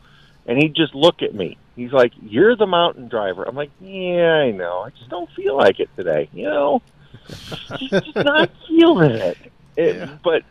And 0.47 0.59
he'd 0.59 0.75
just 0.75 0.95
look 0.95 1.23
at 1.23 1.35
me. 1.35 1.59
He's 1.75 1.93
like, 1.93 2.13
"You're 2.23 2.55
the 2.55 2.69
mountain 2.69 3.09
driver." 3.09 3.43
I'm 3.43 3.57
like, 3.57 3.71
"Yeah, 3.81 4.33
I 4.33 4.53
know. 4.53 4.81
I 4.81 4.91
just 4.91 5.11
don't 5.11 5.29
feel 5.33 5.57
like 5.57 5.81
it 5.81 5.91
today. 5.97 6.29
You 6.33 6.45
know, 6.45 6.83
just, 7.29 7.91
just 7.91 8.15
not 8.15 8.51
feeling 8.69 9.11
it." 9.11 9.37
it 9.77 10.09
But 10.23 10.45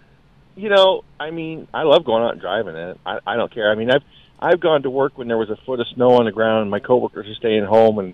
you 0.56 0.70
know, 0.70 1.04
I 1.20 1.32
mean, 1.32 1.68
I 1.74 1.84
love 1.84 2.04
going 2.04 2.24
out 2.24 2.34
and 2.34 2.42
driving 2.42 2.76
it. 2.76 3.00
I, 3.06 3.20
I 3.26 3.36
don't 3.38 3.52
care. 3.54 3.72
I 3.72 3.76
mean, 3.76 3.90
I've 3.90 4.04
I've 4.40 4.60
gone 4.60 4.84
to 4.84 4.90
work 4.90 5.18
when 5.18 5.28
there 5.28 5.38
was 5.38 5.50
a 5.50 5.56
foot 5.56 5.80
of 5.80 5.88
snow 5.88 6.12
on 6.12 6.26
the 6.26 6.32
ground, 6.32 6.64
and 6.64 6.72
my 6.72 6.80
coworkers 6.80 7.28
are 7.28 7.36
staying 7.36 7.66
home, 7.66 8.00
and 8.00 8.14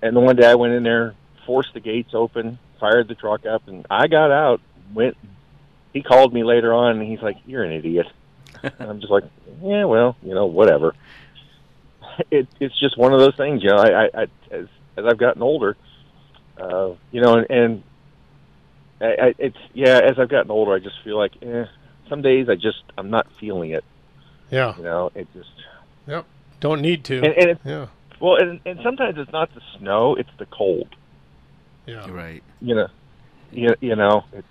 and 0.00 0.16
the 0.16 0.20
one 0.20 0.36
day 0.36 0.46
I 0.46 0.54
went 0.54 0.74
in 0.74 0.82
there, 0.82 1.14
forced 1.46 1.74
the 1.74 1.80
gates 1.80 2.10
open, 2.14 2.58
fired 2.78 3.08
the 3.08 3.14
truck 3.14 3.46
up, 3.46 3.68
and 3.68 3.86
I 3.90 4.06
got 4.06 4.30
out. 4.30 4.60
Went. 4.92 5.16
He 5.94 6.02
called 6.02 6.34
me 6.34 6.44
later 6.44 6.74
on, 6.74 7.00
and 7.00 7.08
he's 7.08 7.22
like, 7.22 7.38
"You're 7.46 7.62
an 7.62 7.72
idiot." 7.72 8.06
and 8.62 8.90
I'm 8.90 9.00
just 9.00 9.10
like, 9.10 9.24
"Yeah, 9.62 9.84
well, 9.84 10.16
you 10.22 10.34
know, 10.34 10.46
whatever." 10.46 10.94
It, 12.30 12.46
it's 12.60 12.78
just 12.78 12.96
one 12.96 13.12
of 13.12 13.18
those 13.18 13.34
things, 13.34 13.62
you 13.62 13.70
know. 13.70 13.76
I, 13.78 14.04
I, 14.04 14.10
I 14.14 14.26
as 14.50 14.66
as 14.96 15.04
I've 15.04 15.18
gotten 15.18 15.42
older, 15.42 15.76
uh, 16.58 16.90
you 17.10 17.20
know, 17.20 17.38
and, 17.38 17.46
and 17.50 17.82
I, 19.00 19.06
I, 19.06 19.34
it's 19.38 19.56
yeah. 19.72 19.98
As 19.98 20.18
I've 20.18 20.28
gotten 20.28 20.50
older, 20.50 20.74
I 20.74 20.78
just 20.78 20.96
feel 21.02 21.16
like, 21.16 21.32
eh, 21.42 21.64
some 22.08 22.22
days 22.22 22.48
I 22.48 22.54
just 22.54 22.82
I'm 22.96 23.10
not 23.10 23.26
feeling 23.40 23.70
it. 23.70 23.84
Yeah. 24.50 24.76
You 24.76 24.84
know, 24.84 25.10
it 25.14 25.26
just 25.32 25.48
Yep. 26.06 26.26
Don't 26.60 26.80
need 26.80 27.04
to. 27.04 27.16
and, 27.16 27.26
and 27.26 27.50
it's, 27.50 27.60
yeah. 27.64 27.86
well, 28.20 28.36
and, 28.36 28.60
and 28.64 28.78
sometimes 28.82 29.18
it's 29.18 29.32
not 29.32 29.52
the 29.54 29.60
snow; 29.78 30.14
it's 30.14 30.30
the 30.38 30.46
cold. 30.46 30.88
Yeah. 31.86 32.08
Right. 32.10 32.42
You 32.60 32.74
know, 32.76 32.88
you, 33.50 33.74
you 33.80 33.96
know, 33.96 34.24
it's 34.32 34.46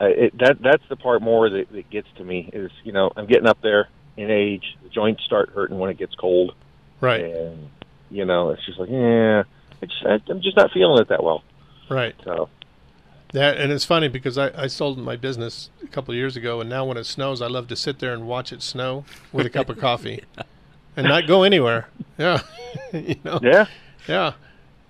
uh, 0.00 0.06
it, 0.06 0.38
that 0.38 0.60
that's 0.62 0.82
the 0.88 0.96
part 0.96 1.22
more 1.22 1.48
that, 1.50 1.72
that 1.72 1.90
gets 1.90 2.08
to 2.16 2.24
me 2.24 2.48
is 2.52 2.70
you 2.84 2.92
know 2.92 3.10
I'm 3.16 3.26
getting 3.26 3.46
up 3.46 3.60
there 3.62 3.88
in 4.16 4.30
age, 4.30 4.76
the 4.82 4.88
joints 4.88 5.22
start 5.24 5.50
hurting 5.50 5.78
when 5.78 5.90
it 5.90 5.98
gets 5.98 6.14
cold, 6.14 6.54
Right. 7.00 7.22
and 7.24 7.68
you 8.10 8.24
know 8.24 8.50
it's 8.50 8.64
just 8.66 8.78
like 8.78 8.90
yeah, 8.90 9.44
I 9.82 9.86
just 9.86 10.04
I, 10.04 10.18
I'm 10.30 10.40
just 10.42 10.56
not 10.56 10.70
feeling 10.72 11.00
it 11.00 11.08
that 11.08 11.22
well. 11.22 11.42
Right. 11.88 12.14
So 12.24 12.48
That 13.32 13.56
and 13.58 13.70
it's 13.72 13.84
funny 13.84 14.08
because 14.08 14.36
I, 14.38 14.50
I 14.64 14.66
sold 14.66 14.98
my 14.98 15.16
business 15.16 15.70
a 15.82 15.86
couple 15.88 16.12
of 16.12 16.16
years 16.16 16.36
ago, 16.36 16.60
and 16.60 16.68
now 16.68 16.84
when 16.84 16.96
it 16.96 17.04
snows, 17.04 17.40
I 17.42 17.46
love 17.46 17.68
to 17.68 17.76
sit 17.76 17.98
there 17.98 18.12
and 18.12 18.26
watch 18.26 18.52
it 18.52 18.62
snow 18.62 19.04
with 19.32 19.46
a 19.46 19.50
cup 19.50 19.68
of 19.68 19.78
coffee, 19.86 20.24
and 20.96 21.06
not 21.08 21.26
go 21.26 21.42
anywhere. 21.44 21.88
Yeah, 22.18 22.42
you 22.92 23.16
know. 23.24 23.38
Yeah. 23.42 23.66
Yeah. 24.08 24.32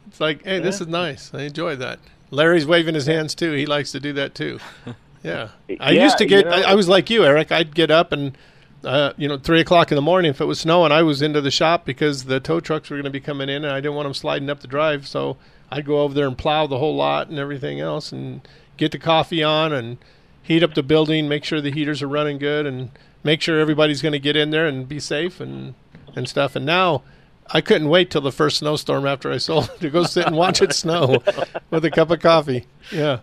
It's 0.07 0.21
like, 0.21 0.43
hey, 0.45 0.59
this 0.61 0.81
is 0.81 0.87
nice. 0.87 1.35
I 1.35 1.43
enjoy 1.43 1.77
that. 1.77 1.99
Larry's 2.31 2.67
waving 2.67 2.95
his 2.95 3.07
hands 3.07 3.35
too. 3.35 3.53
He 3.53 3.67
likes 3.67 3.93
to 3.93 4.01
do 4.01 4.13
that 4.15 4.35
too. 4.35 4.59
Yeah. 5.25 5.49
I 5.81 5.91
Yeah, 5.91 6.05
used 6.05 6.19
to 6.19 6.27
get. 6.27 6.45
you 6.45 6.51
know- 6.51 6.57
I, 6.57 6.71
I 6.71 6.75
was 6.75 6.89
like 6.89 7.11
you, 7.11 7.25
Eric. 7.25 7.51
I'd 7.53 7.75
get 7.75 7.91
up 7.91 8.13
and. 8.13 8.37
Uh, 8.85 9.13
you 9.17 9.27
know, 9.27 9.37
three 9.37 9.61
o'clock 9.61 9.91
in 9.91 9.97
the 9.97 10.01
morning. 10.01 10.31
If 10.31 10.41
it 10.41 10.45
was 10.45 10.61
snowing, 10.61 10.93
I 10.93 11.03
was 11.03 11.21
into 11.21 11.41
the 11.41 11.51
shop 11.51 11.85
because 11.85 12.25
the 12.27 12.39
tow 12.39 12.61
trucks 12.61 12.89
were 12.89 12.95
going 12.97 13.05
to 13.07 13.11
be 13.11 13.19
coming 13.19 13.49
in, 13.49 13.65
and 13.65 13.73
I 13.75 13.81
didn't 13.81 13.97
want 13.97 14.07
them 14.07 14.15
sliding 14.15 14.49
up 14.49 14.61
the 14.61 14.69
drive. 14.69 15.09
So 15.09 15.37
I'd 15.69 15.85
go 15.85 16.03
over 16.03 16.15
there 16.15 16.29
and 16.29 16.39
plow 16.39 16.69
the 16.69 16.79
whole 16.79 16.95
lot 16.95 17.29
and 17.29 17.41
everything 17.41 17.81
else, 17.81 18.13
and 18.13 18.41
get 18.77 18.93
the 18.93 18.99
coffee 19.01 19.43
on 19.43 19.73
and 19.73 19.99
heat 20.45 20.63
up 20.63 20.75
the 20.75 20.85
building, 20.85 21.29
make 21.29 21.43
sure 21.43 21.61
the 21.61 21.73
heaters 21.73 22.03
are 22.03 22.09
running 22.09 22.39
good, 22.39 22.67
and 22.67 22.91
make 23.25 23.43
sure 23.43 23.59
everybody's 23.59 24.01
going 24.01 24.13
to 24.13 24.21
get 24.21 24.37
in 24.37 24.51
there 24.51 24.69
and 24.69 24.89
be 24.89 25.01
safe 25.01 25.41
and 25.41 25.75
and 26.15 26.29
stuff. 26.29 26.55
And 26.55 26.65
now 26.65 27.03
I 27.51 27.61
couldn't 27.61 27.89
wait 27.89 28.11
till 28.11 28.21
the 28.21 28.33
first 28.33 28.59
snowstorm 28.59 29.07
after 29.07 29.31
I 29.31 29.39
sold 29.39 29.71
to 29.81 29.91
go 29.91 30.05
sit 30.05 30.27
and 30.27 30.37
watch 30.37 30.61
it 30.63 30.73
snow 30.73 31.23
with 31.71 31.85
a 31.85 31.91
cup 31.91 32.11
of 32.11 32.21
coffee. 32.21 32.67
Yeah, 32.93 33.21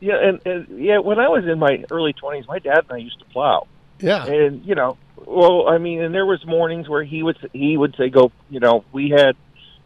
yeah, 0.00 0.16
and, 0.16 0.40
and 0.46 0.80
yeah, 0.80 0.98
when 0.98 1.18
I 1.18 1.28
was 1.28 1.44
in 1.46 1.58
my 1.58 1.84
early 1.90 2.12
twenties, 2.12 2.46
my 2.48 2.58
dad 2.58 2.84
and 2.88 2.92
I 2.92 2.96
used 2.96 3.18
to 3.20 3.24
plow. 3.26 3.66
Yeah. 4.00 4.24
And 4.26 4.64
you 4.64 4.74
know, 4.74 4.96
well, 5.16 5.68
I 5.68 5.78
mean, 5.78 6.02
and 6.02 6.14
there 6.14 6.26
was 6.26 6.44
mornings 6.46 6.88
where 6.88 7.04
he 7.04 7.22
would 7.22 7.36
he 7.52 7.76
would 7.76 7.94
say, 7.96 8.08
"Go," 8.08 8.32
you 8.48 8.60
know, 8.60 8.84
we 8.92 9.10
had 9.10 9.36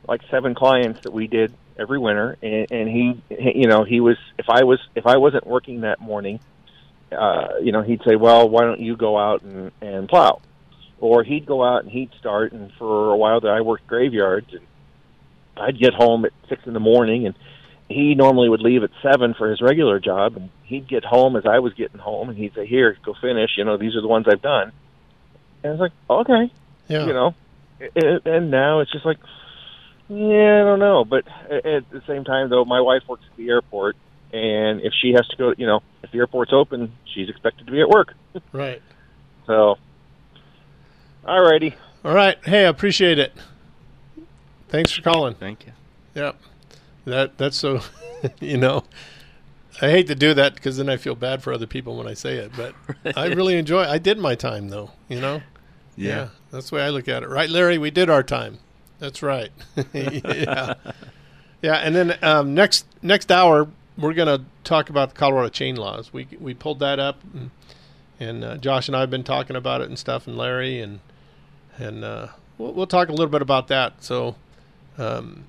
like 0.09 0.23
seven 0.31 0.55
clients 0.55 1.01
that 1.01 1.13
we 1.13 1.27
did 1.27 1.53
every 1.79 1.99
winter, 1.99 2.37
and, 2.43 2.71
and 2.71 2.89
he, 2.89 3.21
he, 3.29 3.61
you 3.61 3.67
know, 3.67 3.85
he 3.85 4.01
was 4.01 4.17
if 4.39 4.49
I 4.49 4.65
was 4.65 4.79
if 4.95 5.07
I 5.07 5.17
wasn't 5.17 5.47
working 5.47 5.81
that 5.81 6.01
morning, 6.01 6.39
uh, 7.11 7.55
you 7.61 7.73
know, 7.73 7.83
he'd 7.83 8.03
say, 8.07 8.15
"Well, 8.17 8.49
why 8.49 8.63
don't 8.63 8.81
you 8.81 8.97
go 8.97 9.19
out 9.19 9.43
and 9.43 9.73
and 9.81 10.09
plow?" 10.09 10.41
Or 11.05 11.23
he'd 11.23 11.45
go 11.45 11.63
out 11.63 11.83
and 11.83 11.93
he'd 11.93 12.09
start, 12.19 12.53
and 12.53 12.73
for 12.79 13.11
a 13.11 13.17
while 13.17 13.39
there, 13.43 13.53
I 13.53 13.61
worked 13.61 13.87
graveyards, 13.87 14.55
and 14.55 14.63
I'd 15.55 15.79
get 15.79 15.93
home 15.93 16.25
at 16.25 16.33
six 16.49 16.63
in 16.67 16.73
the 16.73 16.81
morning, 16.81 17.27
and 17.27 17.35
he 17.91 18.15
normally 18.15 18.49
would 18.49 18.63
leave 18.63 18.83
at 18.83 18.89
seven 19.03 19.35
for 19.35 19.51
his 19.51 19.61
regular 19.61 20.01
job, 20.01 20.35
and 20.39 20.49
he'd 20.63 20.89
get 20.89 21.05
home 21.05 21.37
as 21.37 21.45
I 21.45 21.59
was 21.59 21.75
getting 21.75 22.01
home, 22.01 22.31
and 22.31 22.39
he'd 22.39 22.55
say, 22.55 22.65
"Here, 22.65 22.97
go 23.05 23.13
finish. 23.21 23.51
You 23.59 23.65
know, 23.65 23.77
these 23.77 23.95
are 23.97 24.01
the 24.01 24.09
ones 24.09 24.25
I've 24.27 24.41
done." 24.41 24.73
And 25.63 25.73
I 25.73 25.77
was 25.77 25.81
like, 25.81 25.93
"Okay." 26.09 26.51
Yeah. 26.89 27.07
You 27.07 27.13
know, 27.13 27.35
and, 28.25 28.51
now 28.51 28.81
it's 28.81 28.91
just 28.91 29.05
like, 29.05 29.19
yeah, 30.09 30.63
I 30.63 30.65
don't 30.65 30.79
know. 30.79 31.05
But 31.05 31.27
at 31.51 31.91
the 31.91 32.03
same 32.07 32.25
time, 32.25 32.49
though, 32.49 32.65
my 32.65 32.81
wife 32.81 33.03
works 33.07 33.25
at 33.31 33.37
the 33.37 33.51
airport, 33.51 33.97
and 34.33 34.81
if 34.81 34.95
she 35.03 35.13
has 35.13 35.29
to 35.29 35.37
go, 35.37 35.55
you 35.59 35.67
know, 35.67 35.83
if 36.03 36.13
the 36.13 36.19
airport's 36.19 36.55
open, 36.55 36.95
she's 37.13 37.29
expected 37.29 37.67
to 37.67 37.73
be 37.73 37.83
at 37.83 37.91
work. 37.91 38.15
right. 38.53 38.81
So, 39.47 39.77
alrighty. 41.25 41.75
All 42.05 42.15
right. 42.15 42.39
Hey, 42.45 42.65
I 42.65 42.69
appreciate 42.69 43.19
it. 43.19 43.33
Thanks 44.69 44.93
for 44.93 45.03
calling. 45.03 45.35
Thank 45.35 45.67
you. 45.67 45.73
Yep. 46.15 46.37
That 47.05 47.39
that's 47.39 47.57
so. 47.57 47.81
you 48.41 48.57
know, 48.57 48.85
I 49.81 49.91
hate 49.91 50.07
to 50.09 50.15
do 50.15 50.35
that 50.35 50.55
because 50.55 50.77
then 50.77 50.89
I 50.89 50.97
feel 50.97 51.15
bad 51.15 51.43
for 51.43 51.53
other 51.53 51.67
people 51.67 51.97
when 51.97 52.07
I 52.07 52.15
say 52.15 52.37
it, 52.37 52.53
but 52.57 52.75
I 53.17 53.27
really 53.27 53.57
enjoy. 53.57 53.83
I 53.83 53.99
did 53.99 54.19
my 54.19 54.35
time 54.35 54.69
though. 54.69 54.91
You 55.09 55.21
know. 55.21 55.43
Yeah. 55.97 56.29
That's 56.51 56.71
the 56.71 56.77
way 56.77 56.83
I 56.83 56.91
look 56.91 57.09
at 57.09 57.23
it. 57.23 57.29
Right, 57.29 57.49
Larry? 57.49 57.79
We 57.79 57.91
did 57.91 58.11
our 58.11 58.23
time. 58.23 58.59
That's 58.99 59.23
right. 59.23 59.51
yeah. 59.93 60.75
Yeah, 61.63 61.77
and 61.77 61.95
then 61.95 62.19
um, 62.23 62.55
next 62.55 62.87
next 63.01 63.33
hour 63.33 63.69
we're 63.97 64.13
going 64.13 64.29
to 64.29 64.45
talk 64.65 64.91
about 64.91 65.11
the 65.11 65.17
Colorado 65.17 65.49
chain 65.49 65.77
laws. 65.77 66.13
We 66.13 66.27
we 66.39 66.55
pulled 66.55 66.81
that 66.81 66.99
up, 66.99 67.21
and, 67.33 67.51
and 68.21 68.45
uh, 68.45 68.57
Josh 68.57 68.89
and 68.89 68.97
I 68.97 69.01
have 69.01 69.11
been 69.11 69.25
talking 69.25 69.57
about 69.57 69.81
it 69.81 69.89
and 69.89 69.99
stuff, 69.99 70.27
and 70.27 70.37
Larry 70.37 70.81
and 70.81 71.01
and 71.79 72.05
uh, 72.05 72.29
we'll, 72.59 72.73
we'll 72.73 72.87
talk 72.87 73.09
a 73.09 73.13
little 73.13 73.29
bit 73.29 73.43
about 73.43 73.69
that. 73.69 74.03
So, 74.03 74.37
um, 74.99 75.45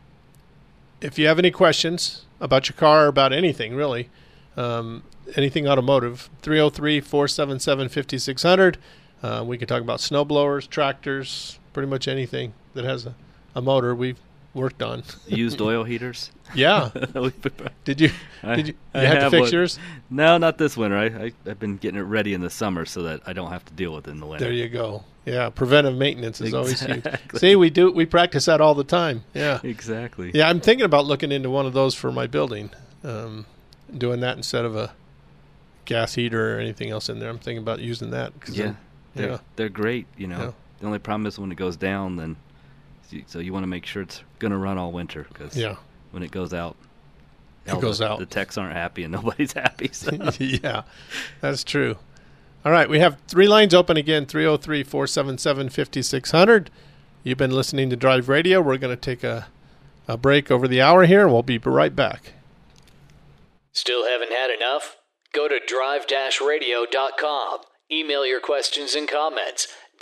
if 1.01 1.19
you 1.19 1.28
have 1.28 1.39
any 1.39 1.51
questions 1.51 2.26
about 2.39 2.69
your 2.69 2.76
car, 2.76 3.07
about 3.07 3.34
anything 3.34 3.76
really, 3.76 4.09
um, 4.57 5.03
anything 5.36 5.67
automotive, 5.67 6.30
303 6.41 7.01
477 7.01 7.89
5600. 7.89 8.78
Uh, 9.23 9.43
we 9.45 9.57
can 9.57 9.67
talk 9.67 9.82
about 9.82 9.99
snow 9.99 10.23
blowers, 10.23 10.67
tractors, 10.67 11.59
pretty 11.73 11.88
much 11.89 12.07
anything 12.07 12.53
that 12.73 12.86
has 12.86 13.05
a, 13.05 13.15
a 13.55 13.61
motor 13.61 13.95
we've 13.95 14.19
worked 14.56 14.82
on. 14.82 15.03
Used 15.28 15.62
oil 15.62 15.84
heaters. 15.84 16.32
Yeah. 16.56 16.89
Did 17.84 18.01
you- 18.01 18.10
I- 18.41 18.56
did 18.56 18.68
you- 18.70 18.74
I 18.93 19.01
you 19.01 19.08
had 19.08 19.20
to 19.20 19.30
fix 19.30 19.51
yours? 19.51 19.78
No, 20.10 20.38
not 20.38 20.58
this 20.58 20.76
winter. 20.78 20.97
I, 20.97 21.06
I 21.26 21.32
I've 21.45 21.60
been 21.60 21.78
getting 21.78 21.99
it 21.99 22.03
ready 22.03 22.34
in 22.34 22.41
the 22.41 22.49
summer 22.49 22.86
so 22.86 23.03
that 23.03 23.22
I 23.28 23.34
don't 23.34 23.49
have 23.51 23.66
to 23.66 23.74
deal 23.74 23.93
with 23.93 24.08
it 24.08 24.12
in 24.12 24.20
the 24.20 24.26
winter. 24.26 24.45
There 24.45 24.53
you 24.53 24.70
go. 24.70 25.03
Yeah, 25.26 25.49
preventive 25.49 25.95
maintenance 25.95 26.39
is 26.39 26.53
always 26.53 26.80
huge. 26.82 26.97
Exactly. 26.97 27.39
See, 27.39 27.56
we 27.56 27.70
do 27.72 27.91
we 27.91 28.06
practice 28.06 28.45
that 28.45 28.62
all 28.62 28.76
the 28.76 28.84
time. 28.84 29.24
Yeah, 29.34 29.60
Exactly. 29.64 30.32
Yeah, 30.34 30.47
I'm 30.49 30.62
thinking 30.62 30.86
about 30.86 31.06
looking 31.06 31.32
into 31.32 31.49
one 31.49 31.66
of 31.66 31.74
those 31.74 31.95
for 31.95 32.12
my 32.12 32.28
building, 32.28 32.70
um, 33.03 33.47
doing 33.97 34.20
that 34.22 34.38
instead 34.38 34.66
of 34.66 34.76
a 34.76 34.93
gas 35.86 36.14
heater 36.16 36.56
or 36.56 36.60
anything 36.60 36.91
else 36.91 37.10
in 37.10 37.20
there. 37.20 37.30
I'm 37.30 37.39
thinking 37.39 37.64
about 37.64 37.80
using 37.80 38.12
that. 38.12 38.34
Yeah, 38.51 38.74
they're, 39.16 39.30
yeah, 39.32 39.38
they're 39.56 39.70
great. 39.70 40.06
You 40.16 40.28
know, 40.28 40.38
Yeah. 40.39 40.51
the 40.80 40.86
only 40.86 40.99
problem 40.99 41.26
is 41.26 41.39
when 41.39 41.51
it 41.51 41.56
goes 41.56 41.76
down, 41.76 42.18
then 42.18 42.36
so 43.28 43.39
you 43.39 43.53
want 43.53 43.64
to 43.64 43.68
make 43.68 43.86
sure 43.86 44.01
it's 44.01 44.22
going 44.39 44.51
to 44.51 44.58
run 44.58 44.78
all 44.78 44.91
winter 44.91 45.26
because 45.32 45.56
Yeah. 45.56 45.76
when 46.12 46.24
it 46.24 46.32
goes 46.32 46.53
out, 46.53 46.76
It 47.66 47.80
goes 47.82 47.99
the, 47.99 48.08
out. 48.10 48.20
The 48.20 48.26
techs 48.26 48.58
aren't 48.58 48.74
happy 48.74 49.03
and 49.03 49.12
nobody's 49.14 49.53
happy. 49.53 49.89
So. 49.91 50.12
yeah, 50.39 50.84
that's 51.41 51.64
true. 51.64 51.97
All 52.64 52.72
right, 52.72 52.89
we 52.89 52.99
have 52.99 53.18
three 53.28 53.47
lines 53.47 53.74
open 53.74 53.95
again 53.97 54.26
303 54.26 54.84
477 54.84 55.70
5600. 55.70 56.72
You've 57.24 57.38
been 57.38 57.51
listening 57.51 57.89
to 57.91 57.95
Drive 57.95 58.28
Radio. 58.30 58.62
We're 58.62 58.78
going 58.78 58.95
to 58.95 59.01
take 59.01 59.24
a, 59.24 59.47
a 60.08 60.18
break 60.18 60.49
over 60.51 60.68
the 60.68 60.82
hour 60.82 61.06
here, 61.06 61.22
and 61.22 61.32
we'll 61.32 61.43
be 61.43 61.58
right 61.58 61.95
back. 61.95 62.34
Still 63.72 64.06
haven't 64.08 64.32
had 64.32 64.49
enough? 64.49 64.97
Go 65.34 65.47
to 65.47 65.60
drive-radio.com 65.68 67.60
Email 67.91 68.26
your 68.26 68.39
questions 68.39 68.95
and 68.95 69.08
comments. 69.08 69.68